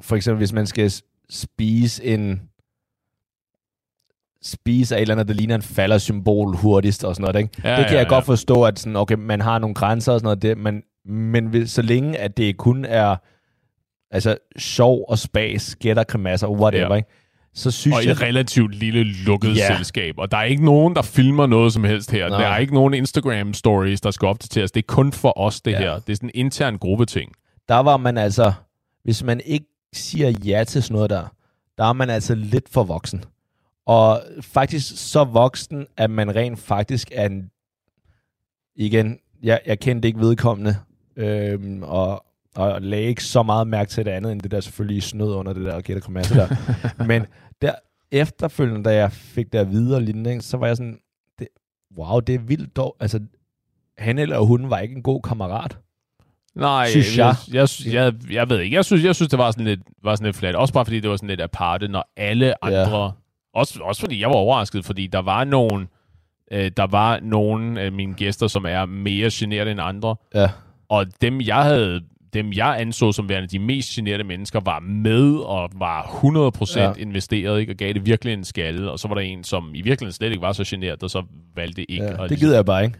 for 0.00 0.16
eksempel, 0.16 0.38
hvis 0.38 0.52
man 0.52 0.66
skal 0.66 0.92
spise 1.30 2.04
en 2.04 2.42
spise 4.44 4.94
af 4.94 4.98
et 4.98 5.02
eller 5.02 5.14
andet, 5.14 5.28
der 5.28 5.34
ligner 5.34 5.54
en 5.54 5.62
faldersymbol 5.62 6.56
hurtigst 6.56 7.04
og 7.04 7.14
sådan 7.14 7.32
noget. 7.32 7.44
Ikke? 7.44 7.68
Ja, 7.68 7.76
det 7.76 7.86
kan 7.86 7.94
ja, 7.94 7.98
jeg 7.98 8.04
ja. 8.10 8.14
godt 8.14 8.24
forstå, 8.24 8.62
at 8.62 8.78
sådan, 8.78 8.96
okay, 8.96 9.14
man 9.18 9.40
har 9.40 9.58
nogle 9.58 9.74
grænser 9.74 10.12
og 10.12 10.20
sådan 10.20 10.26
noget, 10.26 10.42
det, 10.42 10.58
men, 10.58 10.82
men 11.06 11.66
så 11.66 11.82
længe 11.82 12.18
at 12.18 12.36
det 12.36 12.56
kun 12.56 12.84
er 12.84 13.16
altså 14.10 14.36
sjov 14.58 15.04
og 15.08 15.18
spas, 15.18 15.76
gætter, 15.76 16.04
kremasser, 16.04 16.48
whatever, 16.48 16.88
Ja. 16.90 16.94
ikke? 16.96 17.08
så 17.54 17.70
synes 17.70 17.96
Og 17.96 18.04
jeg... 18.04 18.10
et 18.12 18.22
relativt 18.22 18.74
lille 18.74 19.04
lukket 19.04 19.56
ja. 19.56 19.76
selskab. 19.76 20.14
Og 20.18 20.30
der 20.30 20.36
er 20.36 20.42
ikke 20.42 20.64
nogen, 20.64 20.94
der 20.94 21.02
filmer 21.02 21.46
noget 21.46 21.72
som 21.72 21.84
helst 21.84 22.10
her. 22.10 22.28
Nej. 22.28 22.40
Der 22.40 22.46
er 22.48 22.58
ikke 22.58 22.74
nogen 22.74 22.94
Instagram-stories, 22.94 24.00
der 24.02 24.10
skal 24.10 24.26
opdateres. 24.28 24.70
Det 24.70 24.80
er 24.80 24.86
kun 24.88 25.12
for 25.12 25.38
os, 25.38 25.60
det 25.60 25.70
ja. 25.70 25.78
her. 25.78 25.92
Det 25.98 26.12
er 26.12 26.16
sådan 26.16 26.30
en 26.34 26.44
intern 26.44 26.78
gruppeting. 26.78 27.32
der 27.68 27.78
var 27.78 27.96
man 27.96 28.18
altså, 28.18 28.52
hvis 29.04 29.22
man 29.22 29.40
ikke 29.44 29.66
siger 29.92 30.32
ja 30.44 30.64
til 30.64 30.82
sådan 30.82 30.94
noget 30.94 31.10
der, 31.10 31.24
der 31.78 31.84
er 31.84 31.92
man 31.92 32.10
altså 32.10 32.34
lidt 32.34 32.68
for 32.72 32.84
voksen. 32.84 33.24
Og 33.86 34.22
faktisk 34.40 35.12
så 35.12 35.24
voksen, 35.24 35.86
at 35.96 36.10
man 36.10 36.36
rent 36.36 36.58
faktisk 36.58 37.08
er 37.14 37.26
en, 37.26 37.50
igen, 38.76 39.18
jeg, 39.42 39.60
jeg 39.66 39.80
kendte 39.80 40.08
ikke 40.08 40.20
vedkommende, 40.20 40.76
øhm, 41.16 41.82
og, 41.82 42.24
og 42.56 42.82
lagde 42.82 43.04
ikke 43.04 43.24
så 43.24 43.42
meget 43.42 43.66
mærke 43.66 43.90
til 43.90 44.04
det 44.04 44.10
andet, 44.10 44.32
end 44.32 44.40
det 44.40 44.50
der 44.50 44.60
selvfølgelig 44.60 45.02
snød 45.02 45.34
under 45.34 45.52
det 45.52 45.64
der 45.64 45.80
gætter 45.80 46.00
kommasse 46.02 46.34
der. 46.34 46.48
Men 47.10 47.26
der, 47.62 47.74
efterfølgende, 48.14 48.84
da 48.84 48.94
jeg 48.94 49.12
fik 49.12 49.52
det 49.52 49.58
at 49.58 49.70
vide 49.70 49.96
og 49.96 50.02
lignende, 50.02 50.42
så 50.42 50.56
var 50.56 50.66
jeg 50.66 50.76
sådan, 50.76 50.98
det, 51.38 51.48
wow, 51.98 52.20
det 52.20 52.34
er 52.34 52.38
vildt 52.38 52.76
dog. 52.76 52.96
Altså, 53.00 53.20
han 53.98 54.18
eller 54.18 54.38
hun 54.38 54.70
var 54.70 54.78
ikke 54.78 54.96
en 54.96 55.02
god 55.02 55.22
kammerat. 55.22 55.78
Nej, 56.54 56.90
Synes 56.90 57.18
jeg, 57.18 57.34
jeg. 57.48 57.54
jeg, 57.54 57.68
jeg, 57.86 57.92
jeg, 57.94 58.32
jeg 58.32 58.50
ved 58.50 58.60
ikke. 58.60 58.76
Jeg 58.76 58.84
synes, 58.84 59.04
jeg 59.04 59.14
synes 59.14 59.28
det 59.28 59.38
var 59.38 59.50
sådan 59.50 59.64
lidt, 59.64 59.80
var 60.02 60.14
sådan 60.16 60.26
lidt 60.26 60.36
flat. 60.36 60.54
Også 60.54 60.74
bare 60.74 60.84
fordi 60.84 61.00
det 61.00 61.10
var 61.10 61.16
sådan 61.16 61.28
lidt 61.28 61.40
aparte, 61.40 61.88
når 61.88 62.12
alle 62.16 62.64
andre... 62.64 63.02
Ja. 63.04 63.10
Også, 63.54 63.80
også 63.82 64.00
fordi 64.00 64.20
jeg 64.20 64.28
var 64.28 64.34
overrasket, 64.34 64.84
fordi 64.84 65.06
der 65.06 65.18
var 65.22 65.44
nogen, 65.44 65.88
øh, 66.52 66.70
der 66.76 66.86
var 66.86 67.20
nogen 67.22 67.76
af 67.78 67.92
mine 67.92 68.14
gæster, 68.14 68.46
som 68.46 68.64
er 68.68 68.86
mere 68.86 69.30
generede 69.32 69.70
end 69.70 69.80
andre. 69.80 70.16
Ja. 70.34 70.50
Og 70.88 71.06
dem, 71.22 71.40
jeg 71.40 71.62
havde 71.62 72.00
dem 72.34 72.52
jeg 72.52 72.80
anså 72.80 73.12
som 73.12 73.28
værende 73.28 73.48
de 73.48 73.58
mest 73.58 73.90
generede 73.90 74.24
mennesker, 74.24 74.60
var 74.64 74.80
med 74.80 75.36
og 75.36 75.70
var 75.74 76.02
100% 76.02 76.80
Ja. 76.80 76.92
investeret, 76.98 77.60
ikke? 77.60 77.72
og 77.72 77.76
gav 77.76 77.92
det 77.92 78.06
virkelig 78.06 78.34
en 78.34 78.44
skalle. 78.44 78.90
Og 78.90 78.98
så 78.98 79.08
var 79.08 79.14
der 79.14 79.22
en, 79.22 79.44
som 79.44 79.70
i 79.74 79.80
virkeligheden 79.82 80.12
slet 80.12 80.30
ikke 80.30 80.42
var 80.42 80.52
så 80.52 80.64
generet, 80.66 81.02
og 81.02 81.10
så 81.10 81.22
valgte 81.56 81.90
ikke. 81.90 82.04
Ja, 82.04 82.10
at 82.10 82.16
ligesom- 82.18 82.28
det 82.28 82.38
gider 82.38 82.54
jeg 82.54 82.64
bare 82.64 82.84
ikke. 82.84 82.98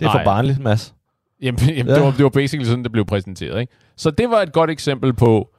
Det 0.00 0.06
er 0.06 0.10
for 0.10 0.18
Nej. 0.18 0.24
barnligt, 0.24 0.58
Mads. 0.58 0.94
Jamen, 1.42 1.60
jamen 1.68 1.86
Ja. 1.86 1.94
det, 1.94 2.02
var, 2.02 2.10
det 2.10 2.22
var 2.22 2.28
basically 2.30 2.68
sådan, 2.68 2.84
det 2.84 2.92
blev 2.92 3.04
præsenteret. 3.04 3.60
Ikke? 3.60 3.72
Så 3.96 4.10
det 4.10 4.30
var 4.30 4.40
et 4.42 4.52
godt 4.52 4.70
eksempel 4.70 5.12
på... 5.14 5.50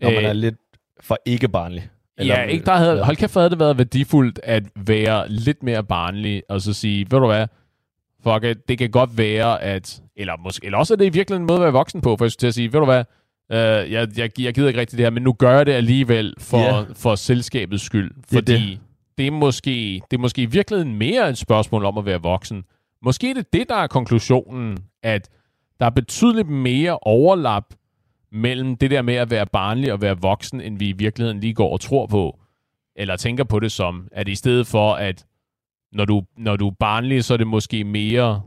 Når 0.00 0.10
man 0.10 0.18
øh, 0.18 0.28
er 0.28 0.32
lidt 0.32 0.54
for 1.00 1.18
ikke 1.26 1.48
barnlig. 1.48 1.88
Ja, 2.18 2.42
ikke, 2.42 2.64
der 2.64 2.74
havde, 2.76 3.04
hold 3.04 3.16
kæft, 3.16 3.34
havde 3.34 3.50
det 3.50 3.58
været 3.58 3.78
værdifuldt 3.78 4.40
at 4.42 4.62
være 4.76 5.28
lidt 5.28 5.62
mere 5.62 5.84
barnlig, 5.84 6.42
og 6.48 6.60
så 6.60 6.72
sige, 6.72 7.06
ved 7.10 7.18
du 7.20 7.26
hvad, 7.26 7.46
fuck 8.24 8.44
it, 8.44 8.68
det 8.68 8.78
kan 8.78 8.90
godt 8.90 9.18
være, 9.18 9.62
at... 9.62 10.00
Eller, 10.16 10.36
måske, 10.44 10.66
eller 10.66 10.78
også 10.78 10.94
er 10.94 10.96
det 10.96 11.04
i 11.04 11.08
virkeligheden 11.08 11.42
en 11.42 11.46
måde 11.46 11.56
at 11.58 11.62
være 11.62 11.72
voksen 11.72 12.00
på, 12.00 12.16
for 12.16 12.24
jeg 12.24 12.32
skulle 12.32 12.40
til 12.40 12.46
at 12.46 12.54
sige, 12.54 12.72
ved 12.72 12.80
du 12.80 12.84
hvad, 12.86 13.04
øh, 13.52 13.92
jeg, 13.92 14.08
jeg, 14.16 14.40
jeg 14.40 14.54
gider 14.54 14.68
ikke 14.68 14.80
rigtig 14.80 14.98
det 14.98 15.06
her, 15.06 15.10
men 15.10 15.22
nu 15.22 15.32
gør 15.32 15.56
jeg 15.56 15.66
det 15.66 15.72
alligevel 15.72 16.34
for, 16.38 16.58
Ja. 16.58 16.84
for 16.96 17.14
selskabets 17.14 17.82
skyld. 17.84 18.10
Det 18.14 18.24
Fordi 18.32 18.52
det. 18.70 18.78
det 19.18 19.26
er, 19.26 19.30
måske, 19.30 20.00
det 20.10 20.16
er 20.16 20.20
måske 20.20 20.42
i 20.42 20.46
virkeligheden 20.46 20.94
mere 20.98 21.30
et 21.30 21.38
spørgsmål 21.38 21.84
om 21.84 21.98
at 21.98 22.06
være 22.06 22.22
voksen. 22.22 22.64
Måske 23.04 23.30
er 23.30 23.34
det 23.34 23.52
det, 23.52 23.68
der 23.68 23.74
er 23.76 23.86
konklusionen, 23.86 24.78
at 25.02 25.28
der 25.80 25.86
er 25.86 25.90
betydeligt 25.90 26.48
mere 26.48 26.98
overlap 26.98 27.64
mellem 28.32 28.76
det 28.76 28.90
der 28.90 29.02
med 29.02 29.14
at 29.14 29.30
være 29.30 29.46
barnlig 29.46 29.92
og 29.92 30.00
være 30.00 30.20
voksen, 30.20 30.60
end 30.60 30.78
vi 30.78 30.88
i 30.88 30.92
virkeligheden 30.92 31.40
lige 31.40 31.54
går 31.54 31.72
og 31.72 31.80
tror 31.80 32.06
på. 32.06 32.38
Eller 32.96 33.16
tænker 33.16 33.44
på 33.44 33.60
det 33.60 33.72
som, 33.72 34.08
at 34.12 34.28
i 34.28 34.34
stedet 34.34 34.66
for, 34.66 34.94
at 34.94 35.24
når 35.92 36.04
du, 36.04 36.22
når 36.38 36.56
du 36.56 36.68
er 36.68 36.74
barnlig, 36.80 37.24
så 37.24 37.32
er 37.34 37.38
det 37.38 37.46
måske 37.46 37.84
mere 37.84 38.42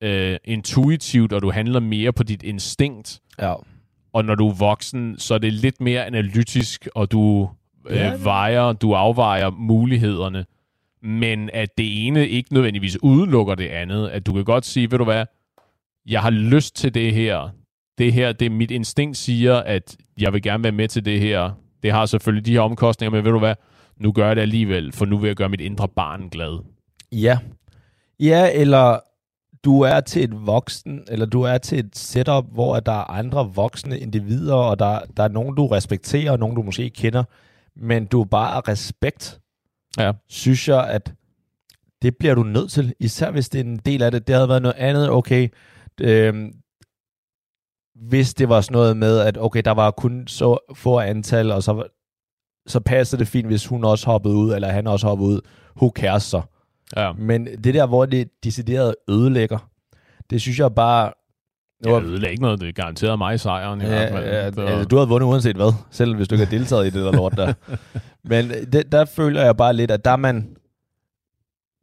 øh, 0.00 0.36
intuitivt, 0.44 1.32
og 1.32 1.42
du 1.42 1.50
handler 1.50 1.80
mere 1.80 2.12
på 2.12 2.22
dit 2.22 2.42
instinkt. 2.42 3.20
Ja. 3.40 3.54
Og 4.12 4.24
når 4.24 4.34
du 4.34 4.48
er 4.48 4.54
voksen, 4.54 5.18
så 5.18 5.34
er 5.34 5.38
det 5.38 5.52
lidt 5.52 5.80
mere 5.80 6.06
analytisk, 6.06 6.88
og 6.94 7.12
du 7.12 7.50
øh, 7.88 7.96
Ja, 7.96 8.12
det- 8.12 8.24
vejer, 8.24 8.72
du 8.72 8.92
afvejer 8.94 9.50
mulighederne. 9.50 10.44
Men 11.02 11.50
at 11.52 11.78
det 11.78 12.06
ene 12.06 12.28
ikke 12.28 12.52
nødvendigvis 12.54 13.02
udelukker 13.02 13.54
det 13.54 13.68
andet. 13.68 14.08
At 14.08 14.26
du 14.26 14.32
kan 14.32 14.44
godt 14.44 14.64
sige, 14.64 14.90
ved 14.90 14.98
du 14.98 15.04
hvad, 15.04 15.26
jeg 16.06 16.22
har 16.22 16.30
lyst 16.30 16.76
til 16.76 16.94
det 16.94 17.14
her. 17.14 17.48
Det 17.98 18.12
her, 18.12 18.32
det 18.32 18.52
mit 18.52 18.70
instinkt 18.70 19.16
siger, 19.16 19.56
at 19.56 19.96
jeg 20.20 20.32
vil 20.32 20.42
gerne 20.42 20.62
være 20.62 20.72
med 20.72 20.88
til 20.88 21.04
det 21.04 21.20
her. 21.20 21.50
Det 21.82 21.92
har 21.92 22.06
selvfølgelig 22.06 22.46
de 22.46 22.52
her 22.52 22.60
omkostninger, 22.60 23.10
men 23.16 23.24
ved 23.24 23.32
du 23.32 23.38
hvad, 23.38 23.54
nu 23.96 24.12
gør 24.12 24.26
jeg 24.26 24.36
det 24.36 24.42
alligevel, 24.42 24.92
for 24.92 25.04
nu 25.04 25.18
vil 25.18 25.26
jeg 25.28 25.36
gøre 25.36 25.48
mit 25.48 25.60
indre 25.60 25.88
barn 25.88 26.28
glad. 26.28 26.58
Ja. 27.12 27.38
Ja, 28.20 28.50
eller 28.54 28.98
du 29.64 29.80
er 29.80 30.00
til 30.00 30.24
et 30.24 30.46
voksen, 30.46 31.04
eller 31.08 31.26
du 31.26 31.42
er 31.42 31.58
til 31.58 31.78
et 31.78 31.96
setup, 31.96 32.44
hvor 32.52 32.80
der 32.80 32.92
er 32.92 33.10
andre 33.10 33.50
voksne 33.54 33.98
individer, 33.98 34.54
og 34.54 34.78
der, 34.78 34.98
der 35.16 35.22
er 35.22 35.28
nogen, 35.28 35.56
du 35.56 35.66
respekterer, 35.66 36.32
og 36.32 36.38
nogen, 36.38 36.56
du 36.56 36.62
måske 36.62 36.84
ikke 36.84 36.96
kender, 36.96 37.24
men 37.76 38.06
du 38.06 38.20
er 38.20 38.24
bare 38.24 38.54
af 38.54 38.68
respekt, 38.68 39.38
Ja. 39.98 40.12
synes 40.28 40.68
jeg, 40.68 40.86
at 40.88 41.12
det 42.02 42.16
bliver 42.16 42.34
du 42.34 42.42
nødt 42.42 42.70
til, 42.70 42.94
især 43.00 43.30
hvis 43.30 43.48
det 43.48 43.60
er 43.60 43.64
en 43.64 43.76
del 43.76 44.02
af 44.02 44.10
det. 44.10 44.26
Det 44.26 44.34
havde 44.34 44.48
været 44.48 44.62
noget 44.62 44.76
andet, 44.76 45.10
okay, 45.10 45.48
øhm, 46.00 46.52
hvis 48.08 48.34
det 48.34 48.48
var 48.48 48.60
sådan 48.60 48.72
noget 48.74 48.96
med, 48.96 49.18
at 49.18 49.38
okay, 49.40 49.62
der 49.64 49.70
var 49.70 49.90
kun 49.90 50.26
så 50.26 50.58
få 50.74 50.98
antal, 51.00 51.52
og 51.52 51.62
så, 51.62 51.82
så 52.66 52.80
passer 52.80 53.18
det 53.18 53.28
fint, 53.28 53.46
hvis 53.46 53.66
hun 53.66 53.84
også 53.84 54.06
hoppede 54.06 54.34
ud, 54.34 54.54
eller 54.54 54.68
han 54.68 54.86
også 54.86 55.06
hoppede 55.06 55.28
ud. 55.30 55.40
Who 55.76 55.92
cares 55.96 56.22
så? 56.22 56.42
Ja. 56.96 57.12
Men 57.12 57.46
det 57.64 57.74
der, 57.74 57.86
hvor 57.86 58.06
det 58.06 58.28
decideret 58.44 58.94
ødelægger, 59.08 59.68
det 60.30 60.40
synes 60.40 60.58
jeg 60.58 60.74
bare... 60.74 61.12
Nu 61.86 61.94
Jeg 61.94 62.02
ødelægger 62.04 62.28
ikke 62.28 62.42
noget, 62.42 62.60
det 62.60 62.68
er 62.68 62.72
garanteret 62.72 63.18
mig 63.18 63.40
sejren 63.40 63.80
i 63.80 63.84
hvert 63.84 64.10
Ja, 64.12 64.16
fald. 64.16 64.24
ja, 64.24 64.52
Så- 64.52 64.60
altså, 64.62 64.84
du 64.88 64.96
havde 64.96 65.08
vundet 65.08 65.26
uanset 65.26 65.56
hvad, 65.56 65.72
selv 65.90 66.16
hvis 66.16 66.28
du 66.28 66.34
ikke 66.34 66.44
har 66.44 66.50
deltaget 66.50 66.86
i 66.86 66.90
det 66.90 67.04
der 67.04 67.12
lort 67.12 67.32
der. 67.36 67.52
Men 68.30 68.50
det, 68.72 68.92
der 68.92 69.04
føler 69.04 69.42
jeg 69.44 69.56
bare 69.56 69.72
lidt, 69.74 69.90
at 69.90 70.04
der 70.04 70.10
er 70.10 70.16
man... 70.16 70.56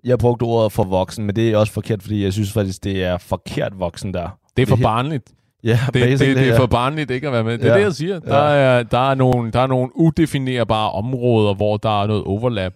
Jeg 0.04 0.20
brugte 0.20 0.44
ordet 0.44 0.72
for 0.72 0.84
voksen, 0.84 1.26
men 1.26 1.36
det 1.36 1.50
er 1.52 1.58
også 1.58 1.74
forkert, 1.74 2.02
fordi 2.04 2.24
jeg 2.24 2.34
synes 2.34 2.52
faktisk, 2.54 2.84
det 2.84 3.04
er 3.04 3.18
forkert 3.18 3.80
voksen 3.80 4.14
der. 4.14 4.30
det 4.58 4.62
er 4.64 4.68
for 4.68 4.76
det- 4.76 4.84
barnligt. 4.84 5.32
Ja, 5.64 5.80
Det, 5.86 5.94
det, 5.94 6.20
det 6.20 6.38
er 6.38 6.46
ja. 6.46 6.60
for 6.60 6.66
barnligt 6.66 7.12
ikke 7.12 7.28
at 7.28 7.34
være 7.34 7.44
med. 7.44 7.58
Det 7.58 7.66
er 7.68 7.72
Ja. 7.72 7.78
det, 7.78 7.84
jeg 7.84 7.94
siger. 7.94 8.20
Der, 8.20 8.38
er, 8.38 8.84
der, 8.84 9.10
er 9.12 9.16
nogle, 9.16 9.52
der 9.52 9.60
er 9.60 9.68
nogle 9.68 9.90
udefinerbare 9.96 10.92
områder, 10.92 11.54
hvor 11.54 11.78
der 11.78 12.02
er 12.04 12.08
noget 12.08 12.24
overlap. 12.24 12.74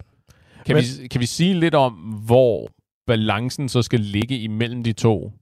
Kan, 0.66 0.76
Men- 0.76 0.84
vi, 1.02 1.08
kan 1.08 1.20
vi 1.20 1.26
sige 1.26 1.54
lidt 1.54 1.74
om, 1.74 1.92
hvor 2.26 2.68
balancen 3.06 3.68
så 3.68 3.82
skal 3.82 4.00
ligge 4.00 4.38
imellem 4.38 4.84
de 4.84 4.92
to? 4.92 5.32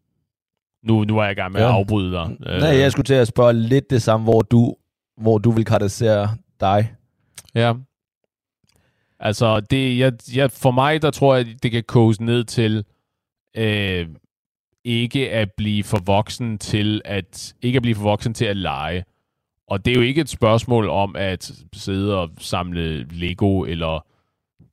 Nu, 0.85 1.05
nu 1.05 1.19
er 1.19 1.23
jeg 1.23 1.33
i 1.33 1.35
gang 1.35 1.53
med 1.53 1.61
Ja. 1.61 1.67
at 1.69 1.73
afbryde 1.75 2.13
dig. 2.13 2.37
Øh, 2.47 2.59
Nej, 2.61 2.69
jeg 2.79 2.93
skulle 2.93 3.05
til 3.05 3.15
at 3.15 3.29
spørge 3.29 3.53
lidt 3.53 3.91
det 3.91 4.03
samme, 4.03 4.25
hvor 4.25 4.43
du, 4.43 4.75
hvor 5.21 5.39
du 5.39 5.51
vil 5.51 5.65
karakterisere 5.65 6.29
dig. 6.61 6.93
Ja. 7.55 7.73
Altså, 9.21 9.61
det, 9.61 9.99
jeg, 9.99 10.13
jeg, 10.37 10.51
for 10.51 10.71
mig, 10.71 11.03
der 11.03 11.11
tror 11.11 11.35
jeg, 11.37 11.47
det 11.63 11.71
kan 11.71 11.83
koges 11.89 12.21
ned 12.21 12.45
til 12.45 12.85
øh, 13.57 14.07
ikke 14.85 15.31
at 15.31 15.53
blive 15.57 15.85
for 15.85 15.99
voksen 16.07 16.59
til 16.59 17.03
at 17.05 17.55
ikke 17.63 17.77
at 17.77 17.83
blive 17.83 17.95
for 17.95 18.03
voksen 18.03 18.35
til 18.35 18.45
at 18.45 18.57
lege. 18.57 19.05
Og 19.69 19.85
det 19.85 19.91
er 19.91 19.95
jo 19.95 20.03
ikke 20.03 20.21
et 20.21 20.29
spørgsmål 20.29 20.89
om 20.89 21.17
at 21.17 21.53
sidde 21.73 22.21
og 22.21 22.31
samle 22.39 23.03
Lego 23.03 23.63
eller 23.63 24.07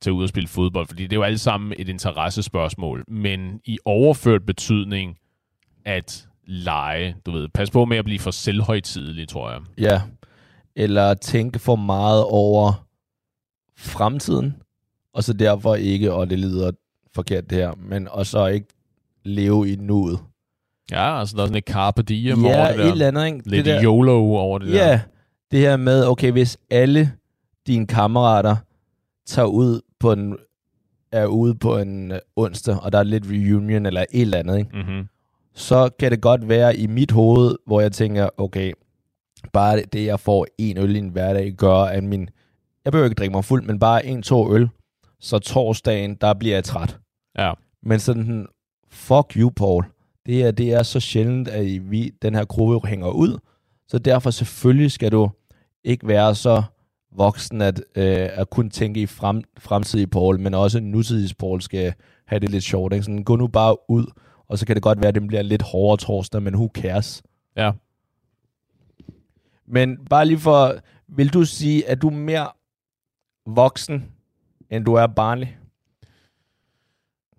tage 0.00 0.14
ud 0.14 0.22
og 0.22 0.28
spille 0.28 0.48
fodbold, 0.48 0.86
fordi 0.86 1.02
det 1.02 1.12
er 1.12 1.16
jo 1.16 1.22
alle 1.22 1.38
sammen 1.38 1.74
et 1.78 1.88
interessespørgsmål. 1.88 3.04
Men 3.08 3.60
i 3.64 3.78
overført 3.84 4.46
betydning 4.46 5.18
at 5.84 6.28
lege, 6.44 7.16
du 7.26 7.30
ved, 7.30 7.48
pas 7.48 7.70
på 7.70 7.84
med 7.84 7.96
at 7.96 8.04
blive 8.04 8.18
for 8.18 8.30
selvhøjtidelig, 8.30 9.28
tror 9.28 9.50
jeg. 9.50 9.60
Ja. 9.78 10.02
Eller 10.76 11.14
tænke 11.14 11.58
for 11.58 11.76
meget 11.76 12.24
over 12.24 12.86
fremtiden, 13.76 14.62
og 15.12 15.24
så 15.24 15.32
derfor 15.32 15.74
ikke, 15.74 16.12
og 16.12 16.30
det 16.30 16.38
lyder 16.38 16.70
forkert 17.14 17.50
det 17.50 17.58
her, 17.58 17.74
men 17.76 18.08
og 18.08 18.26
så 18.26 18.46
ikke 18.46 18.68
leve 19.24 19.72
i 19.72 19.76
nuet. 19.76 20.18
Ja, 20.90 21.18
altså 21.20 21.36
der 21.36 21.42
er 21.42 21.46
sådan 21.46 21.58
et 21.58 21.64
carpe 21.64 22.02
diem 22.02 22.44
over 22.44 22.56
ja, 22.58 22.68
det 22.68 22.78
der. 22.78 22.84
et 22.84 22.90
eller 22.92 23.08
andet, 23.08 23.26
ikke? 23.26 23.48
Lidt 23.50 23.64
det 23.64 23.74
der, 23.74 23.82
YOLO 23.84 24.12
over 24.36 24.58
det 24.58 24.68
der. 24.68 24.86
Ja, 24.90 25.00
det 25.50 25.58
her 25.60 25.76
med, 25.76 26.06
okay, 26.06 26.32
hvis 26.32 26.58
alle 26.70 27.12
dine 27.66 27.86
kammerater 27.86 28.56
tager 29.26 29.46
ud 29.48 29.80
på 30.00 30.12
en, 30.12 30.36
er 31.12 31.26
ude 31.26 31.54
på 31.54 31.78
en 31.78 32.12
øh, 32.12 32.18
onsdag, 32.36 32.76
og 32.82 32.92
der 32.92 32.98
er 32.98 33.02
lidt 33.02 33.24
reunion 33.26 33.86
eller 33.86 34.00
et 34.00 34.20
eller 34.20 34.38
andet, 34.38 34.58
ikke? 34.58 34.70
Mm-hmm. 34.76 35.08
så 35.54 35.90
kan 35.98 36.10
det 36.10 36.20
godt 36.20 36.48
være 36.48 36.76
i 36.76 36.86
mit 36.86 37.10
hoved, 37.10 37.56
hvor 37.66 37.80
jeg 37.80 37.92
tænker, 37.92 38.28
okay, 38.36 38.72
bare 39.52 39.76
det- 39.76 39.92
det, 39.92 40.06
jeg 40.06 40.20
får 40.20 40.46
en 40.58 40.78
øl 40.78 40.96
i 40.96 40.98
en 40.98 41.08
hverdag, 41.08 41.52
gør, 41.52 41.74
at 41.76 42.04
min... 42.04 42.28
Jeg 42.84 42.92
behøver 42.92 43.04
ikke 43.10 43.18
drikke 43.18 43.32
mig 43.32 43.44
fuld, 43.44 43.62
men 43.64 43.78
bare 43.78 44.06
en, 44.06 44.22
to 44.22 44.54
øl, 44.54 44.68
så 45.20 45.38
torsdagen, 45.38 46.14
der 46.14 46.34
bliver 46.34 46.54
jeg 46.56 46.64
træt. 46.64 46.98
Ja. 47.38 47.52
Men 47.82 48.00
sådan, 48.00 48.46
fuck 48.90 49.36
you, 49.36 49.50
Paul. 49.50 49.84
Det 50.26 50.42
er, 50.42 50.50
det 50.50 50.72
er 50.72 50.82
så 50.82 51.00
sjældent, 51.00 51.48
at 51.48 51.90
vi, 51.90 52.12
den 52.22 52.34
her 52.34 52.44
gruppe 52.44 52.88
hænger 52.88 53.10
ud, 53.10 53.38
så 53.88 53.98
derfor 53.98 54.30
selvfølgelig 54.30 54.92
skal 54.92 55.12
du 55.12 55.30
ikke 55.84 56.08
være 56.08 56.34
så 56.34 56.62
voksen 57.12 57.60
at, 57.60 57.82
øh, 57.94 58.28
at 58.32 58.50
kun 58.50 58.70
tænke 58.70 59.02
i 59.02 59.06
frem, 59.06 59.42
fremtidige 59.58 60.06
Paul, 60.06 60.40
men 60.40 60.54
også 60.54 60.80
nutidige 60.80 61.34
Paul 61.34 61.60
skal 61.60 61.94
have 62.26 62.40
det 62.40 62.50
lidt 62.50 62.64
sjovt. 62.64 62.92
Ikke? 62.92 63.04
Sådan, 63.04 63.24
gå 63.24 63.36
nu 63.36 63.46
bare 63.46 63.90
ud, 63.90 64.06
og 64.48 64.58
så 64.58 64.66
kan 64.66 64.76
det 64.76 64.82
godt 64.82 65.00
være, 65.00 65.08
at 65.08 65.14
det 65.14 65.26
bliver 65.26 65.42
lidt 65.42 65.62
hårdere 65.62 65.96
torsdag, 65.96 66.42
men 66.42 66.54
who 66.54 66.68
cares? 66.74 67.22
Ja. 67.56 67.72
Men 69.66 70.04
bare 70.10 70.26
lige 70.26 70.38
for, 70.38 70.74
vil 71.08 71.32
du 71.32 71.44
sige, 71.44 71.88
at 71.88 72.02
du 72.02 72.08
er 72.08 72.12
mere 72.12 72.48
voksen, 73.46 74.12
end 74.70 74.84
du 74.84 74.94
er 74.94 75.06
barnlig? 75.06 75.58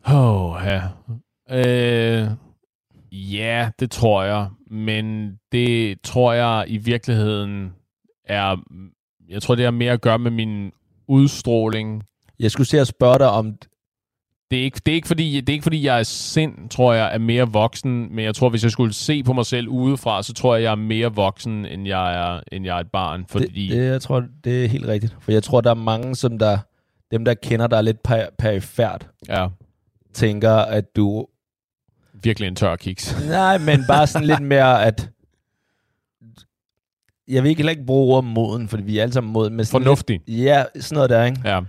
Åh, 0.08 0.56
oh, 0.56 0.66
ja. 0.66 0.82
Øh, 1.52 2.28
ja, 3.12 3.70
det 3.80 3.92
tror 3.92 4.24
jeg. 4.24 4.48
Men 4.72 5.36
det 5.52 6.02
tror 6.02 6.34
jeg 6.34 6.66
i 6.68 6.78
virkeligheden 6.78 7.74
er... 8.26 8.58
Jeg 9.30 9.42
tror, 9.42 9.56
det 9.56 9.64
har 9.64 9.72
mere 9.72 9.92
at 9.92 10.02
gøre 10.02 10.20
med 10.20 10.32
min 10.32 10.72
udstråling. 11.08 12.04
Jeg 12.40 12.52
skulle 12.52 12.68
se 12.68 12.80
at 12.80 12.88
spørge 12.88 13.20
dig 13.20 13.30
om, 13.30 13.56
Det 14.52 14.60
er, 14.60 14.64
ikke, 14.64 14.82
det, 14.86 14.92
er 14.92 14.96
ikke 14.96 15.08
fordi, 15.08 15.42
det 15.42 15.50
er 15.50 15.54
ikke 15.54 15.64
fordi, 15.64 15.86
jeg 15.86 16.00
er 16.00 16.04
sind, 16.04 16.70
tror 16.70 16.94
jeg, 16.94 17.14
er 17.14 17.18
mere 17.18 17.48
voksen. 17.48 18.16
Men 18.16 18.26
jeg 18.26 18.36
tror, 18.36 18.50
hvis 18.50 18.64
jeg 18.64 18.72
skulle 18.72 18.94
se 18.94 19.24
på 19.24 19.34
mig 19.34 19.46
selv 19.46 19.68
udefra, 19.68 20.24
så 20.24 20.34
tror 20.34 20.56
jeg, 20.56 20.64
jeg 20.64 20.72
er 20.72 20.76
mere 20.76 21.16
voksen, 21.16 21.66
end 21.66 21.88
jeg 21.88 22.16
er, 22.16 22.42
end 22.52 22.66
jeg 22.66 22.76
er 22.76 22.80
et 22.80 22.92
barn. 22.92 23.26
Fordi, 23.30 23.68
det, 23.68 23.78
det, 23.78 23.86
jeg 23.86 24.02
tror, 24.02 24.24
det 24.44 24.64
er 24.64 24.68
helt 24.68 24.88
rigtigt. 24.88 25.18
For 25.20 25.32
jeg 25.32 25.44
tror, 25.44 25.62
der 25.62 25.70
er 25.70 25.76
mange, 25.76 26.16
som 26.16 26.40
der, 26.40 26.58
dem 27.12 27.26
der 27.26 27.34
kender 27.34 27.68
dig 27.68 27.84
lidt 27.84 28.04
per, 28.04 28.26
perifært, 28.38 29.08
ja, 29.30 29.48
tænker, 30.14 30.54
at 30.54 30.96
du... 30.96 31.28
virkelig 32.24 32.48
en 32.48 32.56
tør 32.56 32.76
kiks. 32.76 33.16
Nej, 33.28 33.58
men 33.58 33.84
bare 33.88 34.08
sådan 34.08 34.28
lidt 34.28 34.42
mere, 34.42 34.86
at... 34.86 35.10
Jeg 37.28 37.44
vil 37.44 37.50
ikke 37.50 37.60
heller 37.60 37.72
ikke 37.72 37.86
bruge 37.86 38.16
ordet 38.16 38.30
moden, 38.30 38.68
fordi 38.68 38.84
vi 38.84 38.98
er 38.98 39.02
alle 39.02 39.14
sammen 39.14 39.34
moden. 39.34 39.56
Men 39.56 39.66
sådan 39.66 39.84
Fornuftig. 39.84 40.22
Lidt, 40.28 40.46
ja, 40.46 40.64
sådan 40.80 40.96
noget 40.96 41.10
der, 41.10 41.24
ikke? 41.26 41.42
Ja, 41.46 41.60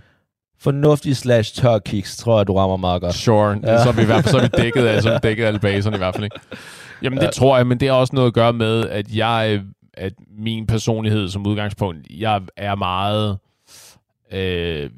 Fornuftig 0.59 1.17
slash 1.17 1.55
tør 1.55 1.79
kiks, 1.79 2.17
tror 2.17 2.39
jeg, 2.39 2.47
du 2.47 2.53
rammer 2.53 2.77
meget 2.77 3.01
godt. 3.01 3.15
sure. 3.15 3.59
Ja. 3.63 3.83
Så 3.83 3.89
er 3.89 3.93
vi 3.93 4.01
i 4.01 4.05
hvert 4.05 4.23
fald 4.23 4.31
så 4.31 4.37
er 4.37 4.41
vi 4.41 4.47
dækket 4.63 4.85
af, 4.85 5.01
så 5.01 5.09
er 5.09 5.13
vi 5.13 5.19
dækket 5.23 5.43
af 5.43 5.47
alle 5.47 5.59
baserne 5.59 5.95
i 5.95 5.97
hvert 5.97 6.15
fald. 6.15 6.23
Ikke? 6.23 6.39
Jamen 7.01 7.19
det 7.19 7.25
Ja. 7.25 7.31
tror 7.31 7.57
jeg, 7.57 7.67
men 7.67 7.79
det 7.79 7.87
har 7.87 7.95
også 7.95 8.15
noget 8.15 8.27
at 8.27 8.33
gøre 8.33 8.53
med, 8.53 8.89
at 8.89 9.15
jeg, 9.15 9.61
at 9.93 10.13
min 10.37 10.67
personlighed 10.67 11.29
som 11.29 11.47
udgangspunkt, 11.47 12.07
jeg 12.09 12.41
er 12.57 12.75
meget 12.75 13.37
øh, 14.33 14.89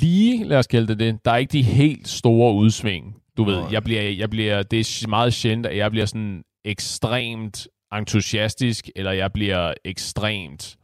lige, 0.00 0.44
lad 0.44 0.58
os 0.58 0.66
kalde 0.66 0.88
det 0.88 0.98
det. 0.98 1.18
Der 1.24 1.30
er 1.30 1.36
ikke 1.36 1.52
de 1.52 1.62
helt 1.62 2.08
store 2.08 2.54
udsving. 2.54 3.14
Du 3.40 3.44
ved, 3.44 3.64
jeg 3.72 3.84
bliver, 3.84 4.02
jeg 4.02 4.30
bliver, 4.30 4.62
det 4.62 4.80
er 4.80 5.08
meget 5.08 5.34
sjældent, 5.34 5.66
at 5.66 5.76
jeg 5.76 5.90
bliver 5.90 6.06
sådan 6.06 6.42
ekstremt 6.64 7.68
entusiastisk, 7.94 8.90
eller 8.96 9.12
jeg 9.12 9.32
bliver 9.32 9.74
ekstremt 9.84 10.76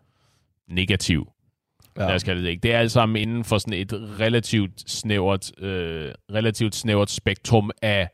negativ. 0.69 1.29
Ja. 1.99 2.07
Lad 2.07 2.15
os 2.15 2.23
kalde 2.23 2.43
det 2.43 2.49
ikke. 2.49 2.61
Det 2.61 2.75
er 2.75 2.79
alt 2.79 2.93
sammen 2.93 3.17
inden 3.17 3.45
for 3.45 3.59
sådan 3.59 3.73
et 3.73 3.93
relativt 4.21 4.91
snævert, 4.91 5.51
øh, 5.59 6.13
relativt 6.33 6.75
snævert 6.75 7.11
spektrum 7.11 7.71
af 7.83 8.09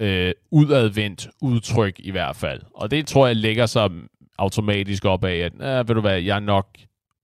øh, 0.00 0.32
udadvendt 0.50 1.28
udtryk 1.42 1.94
i 1.98 2.10
hvert 2.10 2.36
fald. 2.36 2.60
Og 2.74 2.90
det 2.90 3.06
tror 3.06 3.26
jeg 3.26 3.36
lægger 3.36 3.66
sig 3.66 3.90
automatisk 4.38 5.04
op 5.04 5.24
af, 5.24 5.36
at 5.36 5.52
øh, 5.54 5.88
ved 5.88 5.94
du 5.94 6.00
hvad, 6.00 6.20
jeg 6.20 6.36
er 6.36 6.40
nok 6.40 6.68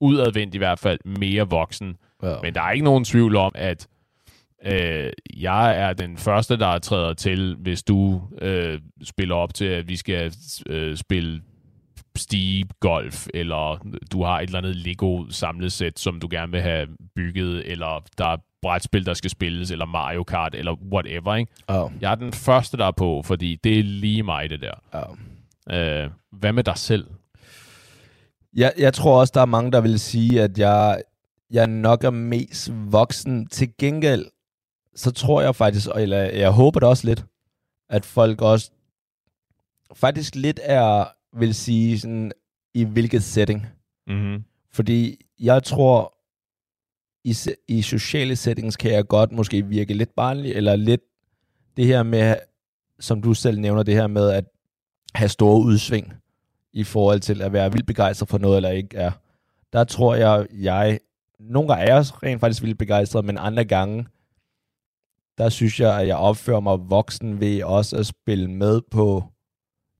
udadvendt 0.00 0.54
i 0.54 0.58
hvert 0.58 0.78
fald 0.78 0.98
mere 1.04 1.48
voksen. 1.48 1.96
Ja. 2.22 2.34
Men 2.42 2.54
der 2.54 2.62
er 2.62 2.70
ikke 2.70 2.84
nogen 2.84 3.04
tvivl 3.04 3.36
om, 3.36 3.52
at 3.54 3.88
Øh, 4.64 5.12
jeg 5.36 5.78
er 5.78 5.92
den 5.92 6.16
første, 6.16 6.56
der 6.56 6.78
træder 6.78 7.14
til, 7.14 7.56
hvis 7.58 7.82
du 7.82 8.22
øh, 8.42 8.80
spiller 9.04 9.34
op 9.34 9.54
til, 9.54 9.64
at 9.64 9.88
vi 9.88 9.96
skal 9.96 10.32
øh, 10.66 10.96
spille 10.96 11.42
Steve 12.16 12.64
Golf, 12.80 13.26
eller 13.34 13.86
du 14.12 14.22
har 14.22 14.40
et 14.40 14.46
eller 14.46 14.58
andet 14.58 14.76
Lego 14.76 15.24
samlesæt, 15.30 15.98
som 15.98 16.20
du 16.20 16.28
gerne 16.30 16.52
vil 16.52 16.60
have 16.60 16.86
bygget, 17.16 17.70
eller 17.72 18.04
der 18.18 18.26
er 18.26 18.36
brætspil, 18.62 19.06
der 19.06 19.14
skal 19.14 19.30
spilles, 19.30 19.70
eller 19.70 19.86
Mario 19.86 20.24
Kart, 20.24 20.54
eller 20.54 20.76
whatever. 20.92 21.34
Ikke? 21.34 21.52
Oh. 21.68 21.90
Jeg 22.00 22.10
er 22.10 22.14
den 22.14 22.32
første, 22.32 22.76
der 22.76 22.86
er 22.86 22.92
på, 22.92 23.22
fordi 23.24 23.58
det 23.64 23.78
er 23.78 23.82
lige 23.82 24.22
mig, 24.22 24.50
det 24.50 24.60
der. 24.60 24.72
Oh. 24.92 25.16
Øh, 25.78 26.10
hvad 26.32 26.52
med 26.52 26.64
dig 26.64 26.78
selv? 26.78 27.06
Jeg, 28.56 28.72
jeg 28.78 28.94
tror 28.94 29.20
også, 29.20 29.32
der 29.34 29.40
er 29.40 29.46
mange, 29.46 29.72
der 29.72 29.80
vil 29.80 30.00
sige, 30.00 30.42
at 30.42 30.58
jeg, 30.58 31.02
jeg 31.50 31.66
nok 31.66 32.04
er 32.04 32.10
mest 32.10 32.72
voksen. 32.74 33.46
Til 33.46 33.68
gengæld, 33.78 34.26
så 34.98 35.10
tror 35.10 35.42
jeg 35.42 35.56
faktisk, 35.56 35.88
eller 35.96 36.18
jeg 36.18 36.50
håber 36.50 36.80
det 36.80 36.88
også 36.88 37.06
lidt, 37.06 37.24
at 37.88 38.04
folk 38.04 38.42
også 38.42 38.70
faktisk 39.94 40.34
lidt 40.34 40.60
er, 40.62 41.04
vil 41.32 41.54
sige, 41.54 41.98
sådan, 41.98 42.32
i 42.74 42.84
hvilket 42.84 43.22
setting. 43.22 43.66
Mm-hmm. 44.06 44.44
Fordi 44.72 45.26
jeg 45.40 45.62
tror, 45.62 46.14
i, 47.24 47.36
i 47.68 47.82
sociale 47.82 48.36
settings 48.36 48.76
kan 48.76 48.92
jeg 48.92 49.06
godt 49.06 49.32
måske 49.32 49.66
virke 49.66 49.94
lidt 49.94 50.14
barnlig, 50.16 50.52
eller 50.52 50.76
lidt 50.76 51.00
det 51.76 51.86
her 51.86 52.02
med, 52.02 52.36
som 53.00 53.22
du 53.22 53.34
selv 53.34 53.60
nævner, 53.60 53.82
det 53.82 53.94
her 53.94 54.06
med 54.06 54.30
at 54.30 54.44
have 55.14 55.28
store 55.28 55.60
udsving 55.60 56.14
i 56.72 56.84
forhold 56.84 57.20
til 57.20 57.42
at 57.42 57.52
være 57.52 57.72
vildt 57.72 57.86
begejstret 57.86 58.28
for 58.28 58.38
noget, 58.38 58.56
eller 58.56 58.70
ikke 58.70 58.96
er. 58.96 59.10
Der 59.72 59.84
tror 59.84 60.14
jeg, 60.14 60.46
jeg 60.52 60.98
nogle 61.40 61.68
gange 61.68 61.84
er 61.84 61.94
jeg 61.94 62.22
rent 62.22 62.40
faktisk 62.40 62.62
vildt 62.62 62.78
begejstret, 62.78 63.24
men 63.24 63.38
andre 63.38 63.64
gange, 63.64 64.06
der 65.38 65.48
synes 65.48 65.80
jeg, 65.80 66.00
at 66.00 66.06
jeg 66.06 66.16
opfører 66.16 66.60
mig 66.60 66.90
voksen 66.90 67.40
ved 67.40 67.62
også 67.62 67.96
at 67.96 68.06
spille 68.06 68.50
med 68.50 68.80
på 68.90 69.24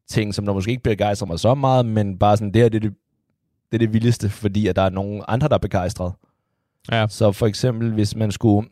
ting, 0.09 0.35
som 0.35 0.47
der 0.47 0.53
måske 0.53 0.71
ikke 0.71 0.83
begejstrer 0.83 1.27
mig 1.27 1.41
så 1.41 1.55
meget, 1.55 1.87
men 1.87 2.19
bare 2.19 2.37
sådan, 2.37 2.55
det 2.55 2.63
her, 2.63 2.69
det 2.69 2.85
er 2.85 2.89
det, 2.89 2.95
det, 3.73 3.77
er 3.77 3.79
det 3.79 3.93
vildeste, 3.93 4.29
fordi 4.29 4.67
at 4.67 4.77
der 4.77 4.83
er 4.83 4.91
nogen 4.91 5.23
andre, 5.29 5.49
der 5.49 5.55
er 5.55 5.59
begejstret. 5.59 6.13
Ja. 6.93 7.07
Så 7.09 7.33
for 7.33 7.47
eksempel, 7.47 7.93
hvis 7.93 8.17
man 8.17 8.33
skulle, 8.33 8.69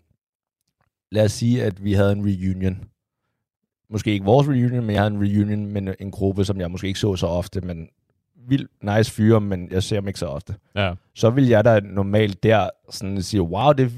lad 1.12 1.24
os 1.24 1.32
sige, 1.32 1.64
at 1.64 1.84
vi 1.84 1.92
havde 1.92 2.12
en 2.12 2.24
reunion. 2.24 2.84
Måske 3.90 4.12
ikke 4.12 4.24
vores 4.24 4.48
reunion, 4.48 4.84
men 4.84 4.90
jeg 4.90 5.02
havde 5.02 5.14
en 5.14 5.20
reunion 5.20 5.66
med 5.66 5.94
en 6.00 6.10
gruppe, 6.10 6.44
som 6.44 6.60
jeg 6.60 6.70
måske 6.70 6.86
ikke 6.86 7.00
så 7.00 7.16
så 7.16 7.26
ofte, 7.26 7.60
men 7.60 7.88
vildt 8.48 8.70
nice 8.82 9.12
fyre, 9.12 9.40
men 9.40 9.70
jeg 9.70 9.82
ser 9.82 10.00
dem 10.00 10.08
ikke 10.08 10.18
så 10.18 10.26
ofte. 10.26 10.54
Ja. 10.76 10.94
Så 11.14 11.30
vil 11.30 11.46
jeg 11.46 11.64
da 11.64 11.80
normalt 11.80 12.42
der 12.42 12.70
sådan 12.90 13.22
sige, 13.22 13.42
wow, 13.42 13.72
det 13.72 13.92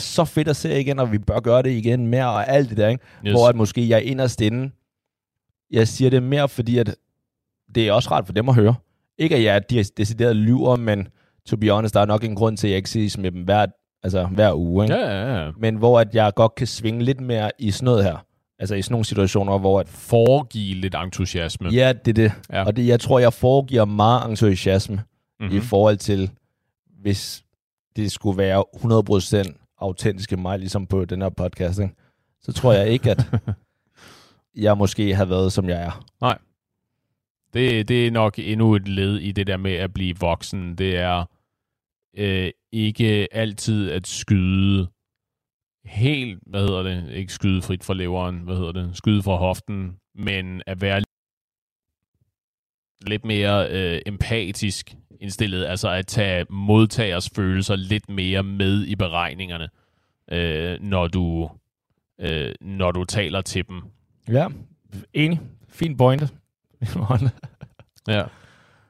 så 0.00 0.24
fedt 0.24 0.48
at 0.48 0.56
se 0.56 0.80
igen, 0.80 0.98
og 0.98 1.12
vi 1.12 1.18
bør 1.18 1.40
gøre 1.40 1.62
det 1.62 1.70
igen 1.70 2.06
mere, 2.06 2.30
og 2.30 2.48
alt 2.48 2.68
det 2.68 2.76
der, 2.76 2.88
ikke? 2.88 3.04
Yes. 3.26 3.32
Hvor 3.32 3.48
at 3.48 3.56
måske 3.56 3.88
jeg 3.88 4.04
inderst 4.04 4.40
inde, 4.40 4.70
jeg 5.70 5.88
siger 5.88 6.10
det 6.10 6.22
mere, 6.22 6.48
fordi 6.48 6.78
at 6.78 6.96
det 7.74 7.88
er 7.88 7.92
også 7.92 8.10
rart 8.10 8.26
for 8.26 8.32
dem 8.32 8.48
at 8.48 8.54
høre. 8.54 8.74
Ikke 9.18 9.36
at 9.36 9.42
jeg 9.42 9.56
er 9.56 9.84
decideret 9.96 10.36
lyver, 10.36 10.76
men 10.76 11.08
to 11.46 11.56
be 11.56 11.70
honest, 11.70 11.94
der 11.94 12.00
er 12.00 12.06
nok 12.06 12.24
en 12.24 12.34
grund 12.34 12.56
til, 12.56 12.66
at 12.66 12.70
jeg 12.70 12.76
ikke 12.76 12.90
ses 12.90 13.18
med 13.18 13.30
dem 13.30 13.42
hver, 13.42 13.66
altså 14.02 14.26
hver 14.26 14.54
uge. 14.54 14.84
Ikke? 14.84 14.96
Ja, 14.96 15.10
ja, 15.10 15.44
ja. 15.44 15.50
Men 15.58 15.76
hvor 15.76 16.00
at 16.00 16.14
jeg 16.14 16.32
godt 16.34 16.54
kan 16.54 16.66
svinge 16.66 17.04
lidt 17.04 17.20
mere 17.20 17.50
i 17.58 17.70
sådan 17.70 17.84
noget 17.84 18.04
her. 18.04 18.24
Altså 18.58 18.74
i 18.74 18.82
sådan 18.82 18.92
nogle 18.92 19.04
situationer, 19.04 19.58
hvor 19.58 19.80
at, 19.80 19.88
Foregive 19.88 20.74
lidt 20.74 20.94
entusiasme. 20.94 21.68
ja, 21.68 21.92
det 21.92 22.18
er 22.18 22.28
det. 22.28 22.32
Ja. 22.52 22.64
Og 22.64 22.76
det, 22.76 22.86
jeg 22.86 23.00
tror, 23.00 23.18
jeg 23.18 23.32
foregiver 23.32 23.84
meget 23.84 24.30
entusiasme 24.30 25.02
mm-hmm. 25.40 25.56
i 25.56 25.60
forhold 25.60 25.96
til, 25.96 26.30
hvis 27.02 27.44
det 27.96 28.12
skulle 28.12 28.38
være 28.38 28.64
100% 28.76 29.67
autentiske 29.78 30.36
mig, 30.36 30.58
ligesom 30.58 30.86
på 30.86 31.04
den 31.04 31.22
her 31.22 31.28
podcast, 31.28 31.78
ikke? 31.78 31.94
så 32.40 32.52
tror 32.52 32.72
jeg 32.72 32.88
ikke, 32.88 33.10
at 33.10 33.26
jeg 34.64 34.78
måske 34.78 35.14
har 35.14 35.24
været, 35.24 35.52
som 35.52 35.68
jeg 35.68 35.82
er. 35.82 36.04
Det, 37.54 37.88
det 37.88 38.06
er 38.06 38.10
nok 38.10 38.38
endnu 38.38 38.74
et 38.74 38.88
led 38.88 39.16
i 39.16 39.32
det 39.32 39.46
der 39.46 39.56
med 39.56 39.72
at 39.72 39.94
blive 39.94 40.14
voksen. 40.20 40.74
Det 40.74 40.96
er 40.96 41.24
øh, 42.16 42.50
ikke 42.72 43.28
altid 43.32 43.90
at 43.90 44.06
skyde 44.06 44.88
helt, 45.84 46.38
hvad 46.46 46.60
hedder 46.60 46.82
det, 46.82 47.10
ikke 47.10 47.32
skyde 47.32 47.62
frit 47.62 47.84
fra 47.84 47.94
leveren, 47.94 48.38
hvad 48.38 48.56
hedder 48.56 48.72
det, 48.72 48.96
skyde 48.96 49.22
fra 49.22 49.36
hoften, 49.36 49.96
men 50.14 50.62
at 50.66 50.80
være 50.80 51.02
lidt 53.06 53.24
mere 53.24 53.68
øh, 53.70 54.00
empatisk 54.06 54.94
indstillet, 55.20 55.66
altså 55.66 55.90
at 55.90 56.06
tage 56.06 56.46
modtagers 56.50 57.30
følelser 57.36 57.76
lidt 57.76 58.08
mere 58.08 58.42
med 58.42 58.84
i 58.84 58.96
beregningerne, 58.96 59.68
øh, 60.32 60.82
når 60.82 61.06
du 61.06 61.50
øh, 62.20 62.54
når 62.60 62.92
du 62.92 63.04
taler 63.04 63.40
til 63.40 63.68
dem. 63.68 63.82
Ja, 64.28 64.48
enig. 65.14 65.40
Fin 65.68 65.96
pointe. 65.96 66.28
Ja. 68.08 68.22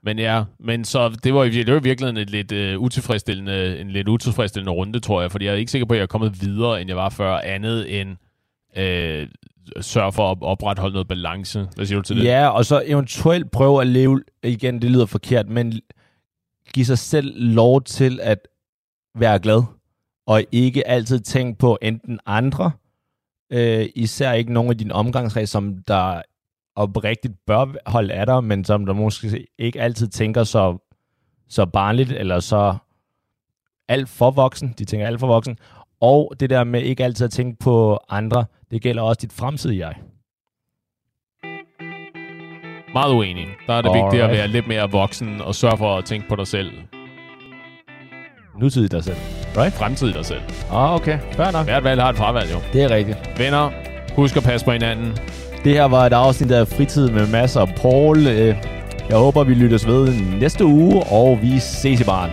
Men 0.03 0.19
ja, 0.19 0.45
men 0.59 0.85
så 0.85 1.09
det 1.25 1.35
var, 1.35 1.45
det 1.45 1.75
var 1.75 1.81
virkelig 1.81 2.09
en 2.09 2.17
lidt 2.17 2.53
uh, 2.53 2.83
utilfredsstillende, 2.83 3.81
en 3.81 3.91
lidt 3.91 4.09
utilfredsstillende 4.09 4.73
runde, 4.73 5.01
tror 5.01 5.21
jeg, 5.21 5.31
fordi 5.31 5.45
jeg 5.45 5.53
er 5.53 5.57
ikke 5.57 5.71
sikker 5.71 5.87
på, 5.87 5.95
at 5.95 5.99
jeg 5.99 6.03
er 6.03 6.07
kommet 6.07 6.41
videre, 6.41 6.81
end 6.81 6.89
jeg 6.89 6.97
var 6.97 7.09
før, 7.09 7.39
andet 7.39 8.01
end 8.01 8.11
uh, 8.77 9.29
sørge 9.81 10.13
for 10.13 10.31
at 10.31 10.39
opretholde 10.41 10.93
noget 10.93 11.09
balance. 11.09 11.69
Hvad 11.77 11.87
siger 11.87 11.99
du 11.99 12.03
til 12.03 12.17
det? 12.17 12.25
Ja, 12.25 12.49
og 12.49 12.65
så 12.65 12.83
eventuelt 12.87 13.51
prøve 13.51 13.81
at 13.81 13.87
leve, 13.87 14.23
igen, 14.43 14.83
det 14.83 14.91
lyder 14.91 15.07
forkert, 15.07 15.49
men 15.49 15.81
give 16.75 16.87
sig 16.87 16.99
selv 16.99 17.33
lov 17.37 17.83
til 17.83 18.21
at 18.23 18.39
være 19.15 19.39
glad, 19.39 19.63
og 20.27 20.45
ikke 20.53 20.89
altid 20.89 21.21
tænke 21.21 21.59
på 21.59 21.79
enten 21.83 22.21
andre, 22.27 22.71
øh, 23.53 23.87
især 23.95 24.33
ikke 24.33 24.53
nogen 24.53 24.71
af 24.71 24.79
dine 24.79 24.95
omgangskreds, 24.95 25.51
som 25.51 25.79
der 25.89 26.23
oprigtigt 26.77 27.35
bør 27.47 27.91
holde 27.91 28.15
af 28.15 28.27
dig, 28.27 28.45
men 28.45 28.65
som 28.65 28.87
der 28.87 28.93
måske 28.93 29.47
ikke 29.59 29.81
altid 29.81 30.09
tænker 30.09 30.45
så, 30.45 30.79
så 31.49 31.67
barnligt, 31.67 32.13
eller 32.13 32.41
så 32.41 32.77
alt 33.89 34.09
for 34.09 34.31
voksen. 34.31 34.75
De 34.79 34.85
tænker 34.85 35.07
alt 35.07 35.21
for 35.21 35.27
voksen. 35.27 35.59
Og 36.01 36.33
det 36.41 36.51
der 36.51 36.65
med 36.65 36.83
ikke 36.83 37.05
altid 37.05 37.25
at 37.25 37.31
tænke 37.31 37.59
på 37.59 37.99
andre, 38.09 38.45
det 38.71 38.83
gælder 38.83 39.03
også 39.03 39.19
dit 39.23 39.33
fremtidige 39.33 39.87
jeg. 39.87 39.95
Meget 42.93 43.15
uenig. 43.15 43.47
Der 43.67 43.75
er 43.75 43.83
det 43.83 43.91
vigtigt 43.93 44.23
at 44.23 44.29
Alright. 44.29 44.39
være 44.39 44.49
lidt 44.49 44.69
mere 44.69 44.91
voksen 44.91 45.41
og 45.41 45.55
sørge 45.55 45.77
for 45.77 45.97
at 45.97 46.05
tænke 46.05 46.29
på 46.29 46.37
dig 46.37 46.47
selv. 46.47 46.71
Nutidig 48.61 48.91
dig 48.93 49.05
selv. 49.05 49.17
Right? 49.57 49.73
Fremtidig 49.75 50.15
dig 50.15 50.25
selv. 50.25 50.41
Ah, 50.73 50.95
okay. 50.95 51.19
Fair 51.33 51.51
nok. 51.53 51.65
Hvert 51.65 51.85
valg 51.85 52.01
har 52.03 52.11
et 52.11 52.17
fravalg, 52.17 52.53
jo. 52.53 52.59
Det 52.73 52.83
er 52.83 52.91
rigtigt. 52.91 53.19
Venner, 53.39 53.71
husk 54.17 54.37
at 54.37 54.43
passe 54.43 54.67
på 54.67 54.73
hinanden. 54.73 55.17
Det 55.65 55.73
her 55.73 55.85
var 55.85 56.07
et 56.07 56.13
afsnit 56.13 56.51
af 56.51 56.69
Fritid 56.69 57.11
med 57.11 57.31
masser 57.31 57.61
af 57.61 57.69
Paul. 57.83 58.27
Øh, 58.27 58.57
Jeg 59.09 59.17
håber, 59.19 59.45
vi 59.45 59.55
lyttes 59.55 59.87
ved 59.87 60.15
næste 60.41 60.65
uge, 60.65 61.03
og 61.13 61.39
vi 61.43 61.59
ses 61.59 62.01
i 62.01 62.05
baren. 62.05 62.31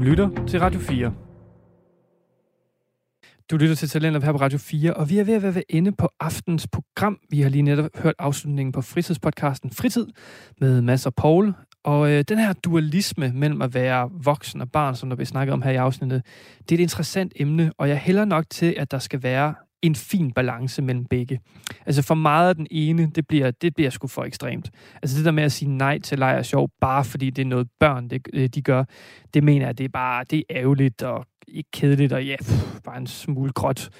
Du 0.00 0.04
lytter 0.04 0.46
til 0.46 0.60
Radio 0.60 0.80
4. 0.80 1.14
Du 3.50 3.56
lytter 3.56 3.74
til 3.74 3.88
Talenter 3.88 4.20
her 4.20 4.32
på 4.32 4.38
Radio 4.38 4.58
4, 4.58 4.94
og 4.94 5.10
vi 5.10 5.18
er 5.18 5.24
ved 5.24 5.34
at 5.34 5.42
være 5.42 5.54
ved 5.54 5.62
ende 5.68 5.92
på 5.92 6.08
aftens 6.20 6.66
program. 6.72 7.18
Vi 7.30 7.40
har 7.40 7.48
lige 7.48 7.62
netop 7.62 7.96
hørt 7.96 8.14
afslutningen 8.18 8.72
på 8.72 8.82
fritidspodcasten 8.82 9.70
Fritid 9.70 10.06
med 10.60 10.82
Mads 10.82 11.06
og 11.06 11.14
Paul. 11.14 11.54
Og 11.84 12.10
øh, 12.10 12.24
den 12.28 12.38
her 12.38 12.52
dualisme 12.52 13.32
mellem 13.34 13.62
at 13.62 13.74
være 13.74 14.10
voksen 14.24 14.60
og 14.60 14.72
barn, 14.72 14.96
som 14.96 15.08
der 15.08 15.16
bliver 15.16 15.26
snakket 15.26 15.52
om 15.52 15.62
her 15.62 15.70
i 15.70 15.76
afsnittet, 15.76 16.22
det 16.60 16.72
er 16.72 16.76
et 16.78 16.82
interessant 16.82 17.32
emne, 17.36 17.72
og 17.78 17.88
jeg 17.88 17.98
hælder 17.98 18.24
nok 18.24 18.44
til, 18.50 18.74
at 18.78 18.90
der 18.90 18.98
skal 18.98 19.22
være 19.22 19.54
en 19.82 19.94
fin 19.94 20.32
balance 20.32 20.82
mellem 20.82 21.04
begge. 21.04 21.40
Altså 21.86 22.02
for 22.02 22.14
meget 22.14 22.48
af 22.48 22.54
den 22.54 22.66
ene, 22.70 23.10
det 23.14 23.26
bliver, 23.26 23.50
det 23.50 23.74
bliver 23.74 23.90
sgu 23.90 24.06
for 24.06 24.24
ekstremt. 24.24 24.70
Altså 25.02 25.16
det 25.16 25.24
der 25.24 25.30
med 25.30 25.42
at 25.42 25.52
sige 25.52 25.70
nej 25.70 25.98
til 25.98 26.18
leg 26.18 26.36
og 26.38 26.46
sjov, 26.46 26.70
bare 26.80 27.04
fordi 27.04 27.30
det 27.30 27.42
er 27.42 27.46
noget 27.46 27.68
børn, 27.80 28.08
det, 28.08 28.28
øh, 28.32 28.48
de 28.48 28.62
gør, 28.62 28.84
det 29.34 29.44
mener 29.44 29.66
jeg, 29.66 29.78
det 29.78 29.84
er 29.84 29.88
bare 29.88 30.24
det 30.30 30.38
er 30.38 30.56
ærgerligt 30.56 31.02
og 31.02 31.26
ikke 31.48 31.70
kedeligt, 31.70 32.12
og 32.12 32.24
ja, 32.24 32.36
pff, 32.36 32.80
bare 32.84 32.98
en 32.98 33.06
smule 33.06 33.52
gråt. 33.52 33.90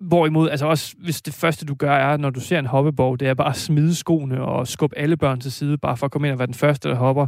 Hvorimod, 0.00 0.50
altså 0.50 0.66
også, 0.66 0.94
hvis 0.98 1.22
det 1.22 1.34
første, 1.34 1.66
du 1.66 1.74
gør, 1.74 1.92
er, 1.92 2.16
når 2.16 2.30
du 2.30 2.40
ser 2.40 2.58
en 2.58 2.66
hoppeborg, 2.66 3.20
det 3.20 3.28
er 3.28 3.34
bare 3.34 3.50
at 3.50 3.56
smide 3.56 3.94
skoene 3.94 4.42
og 4.42 4.68
skubbe 4.68 4.98
alle 4.98 5.16
børn 5.16 5.40
til 5.40 5.52
side, 5.52 5.78
bare 5.78 5.96
for 5.96 6.06
at 6.06 6.12
komme 6.12 6.28
ind 6.28 6.32
og 6.32 6.38
være 6.38 6.46
den 6.46 6.54
første, 6.54 6.88
der 6.88 6.94
hopper. 6.94 7.26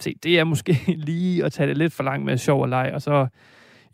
Se, 0.00 0.14
det 0.22 0.38
er 0.38 0.44
måske 0.44 0.78
lige 1.08 1.44
at 1.44 1.52
tage 1.52 1.68
det 1.68 1.76
lidt 1.76 1.92
for 1.92 2.02
langt 2.02 2.24
med 2.24 2.38
sjov 2.38 2.62
og 2.62 2.68
leg, 2.68 2.90
og 2.94 3.02
så 3.02 3.26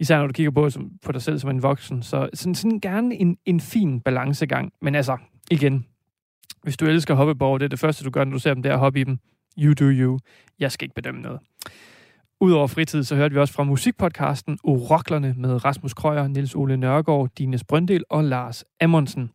især 0.00 0.18
når 0.18 0.26
du 0.26 0.32
kigger 0.32 0.50
på, 0.50 0.70
som, 0.70 0.90
på 1.04 1.12
dig 1.12 1.22
selv 1.22 1.38
som 1.38 1.50
en 1.50 1.62
voksen. 1.62 2.02
Så 2.02 2.28
sådan, 2.34 2.54
sådan 2.54 2.80
gerne 2.80 3.14
en, 3.14 3.36
en 3.46 3.60
fin 3.60 4.00
balancegang. 4.00 4.72
Men 4.82 4.94
altså, 4.94 5.16
igen, 5.50 5.86
hvis 6.62 6.76
du 6.76 6.86
elsker 6.86 7.14
hoppeborg, 7.14 7.60
det 7.60 7.64
er 7.64 7.68
det 7.68 7.78
første, 7.78 8.04
du 8.04 8.10
gør, 8.10 8.24
når 8.24 8.32
du 8.32 8.38
ser 8.38 8.54
dem 8.54 8.62
der 8.62 8.76
hoppe 8.76 9.00
i 9.00 9.04
dem. 9.04 9.18
You 9.58 9.74
do 9.74 9.84
you. 9.84 10.18
Jeg 10.58 10.72
skal 10.72 10.84
ikke 10.84 10.94
bedømme 10.94 11.20
noget. 11.20 11.40
Udover 12.40 12.66
fritid, 12.66 13.04
så 13.04 13.16
hørte 13.16 13.34
vi 13.34 13.40
også 13.40 13.54
fra 13.54 13.64
musikpodcasten 13.64 14.58
Oroklerne 14.64 15.34
med 15.36 15.64
Rasmus 15.64 15.94
Krøyer, 15.94 16.28
Niels 16.28 16.54
Ole 16.54 16.76
Nørgaard, 16.76 17.30
Dines 17.38 17.64
Brøndel 17.64 18.04
og 18.10 18.24
Lars 18.24 18.64
Amundsen. 18.80 19.30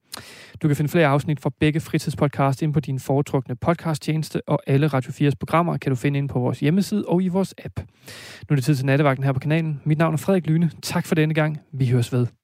Du 0.61 0.67
kan 0.67 0.77
finde 0.77 0.91
flere 0.91 1.07
afsnit 1.07 1.39
fra 1.39 1.51
begge 1.59 1.79
fritidspodcast 1.79 2.61
ind 2.61 2.73
på 2.73 2.79
din 2.79 2.99
foretrukne 2.99 3.55
podcasttjeneste, 3.55 4.41
og 4.47 4.59
alle 4.67 4.87
Radio 4.87 5.11
4's 5.11 5.33
programmer 5.39 5.77
kan 5.77 5.89
du 5.89 5.95
finde 5.95 6.17
ind 6.17 6.29
på 6.29 6.39
vores 6.39 6.59
hjemmeside 6.59 7.05
og 7.07 7.23
i 7.23 7.27
vores 7.27 7.55
app. 7.65 7.79
Nu 7.79 8.53
er 8.53 8.55
det 8.55 8.63
tid 8.63 8.75
til 8.75 8.85
nattevagten 8.85 9.23
her 9.23 9.31
på 9.31 9.39
kanalen. 9.39 9.81
Mit 9.83 9.97
navn 9.97 10.13
er 10.13 10.17
Frederik 10.17 10.47
Lyne. 10.47 10.71
Tak 10.81 11.05
for 11.05 11.15
denne 11.15 11.33
gang. 11.33 11.59
Vi 11.73 11.87
høres 11.87 12.13
ved. 12.13 12.38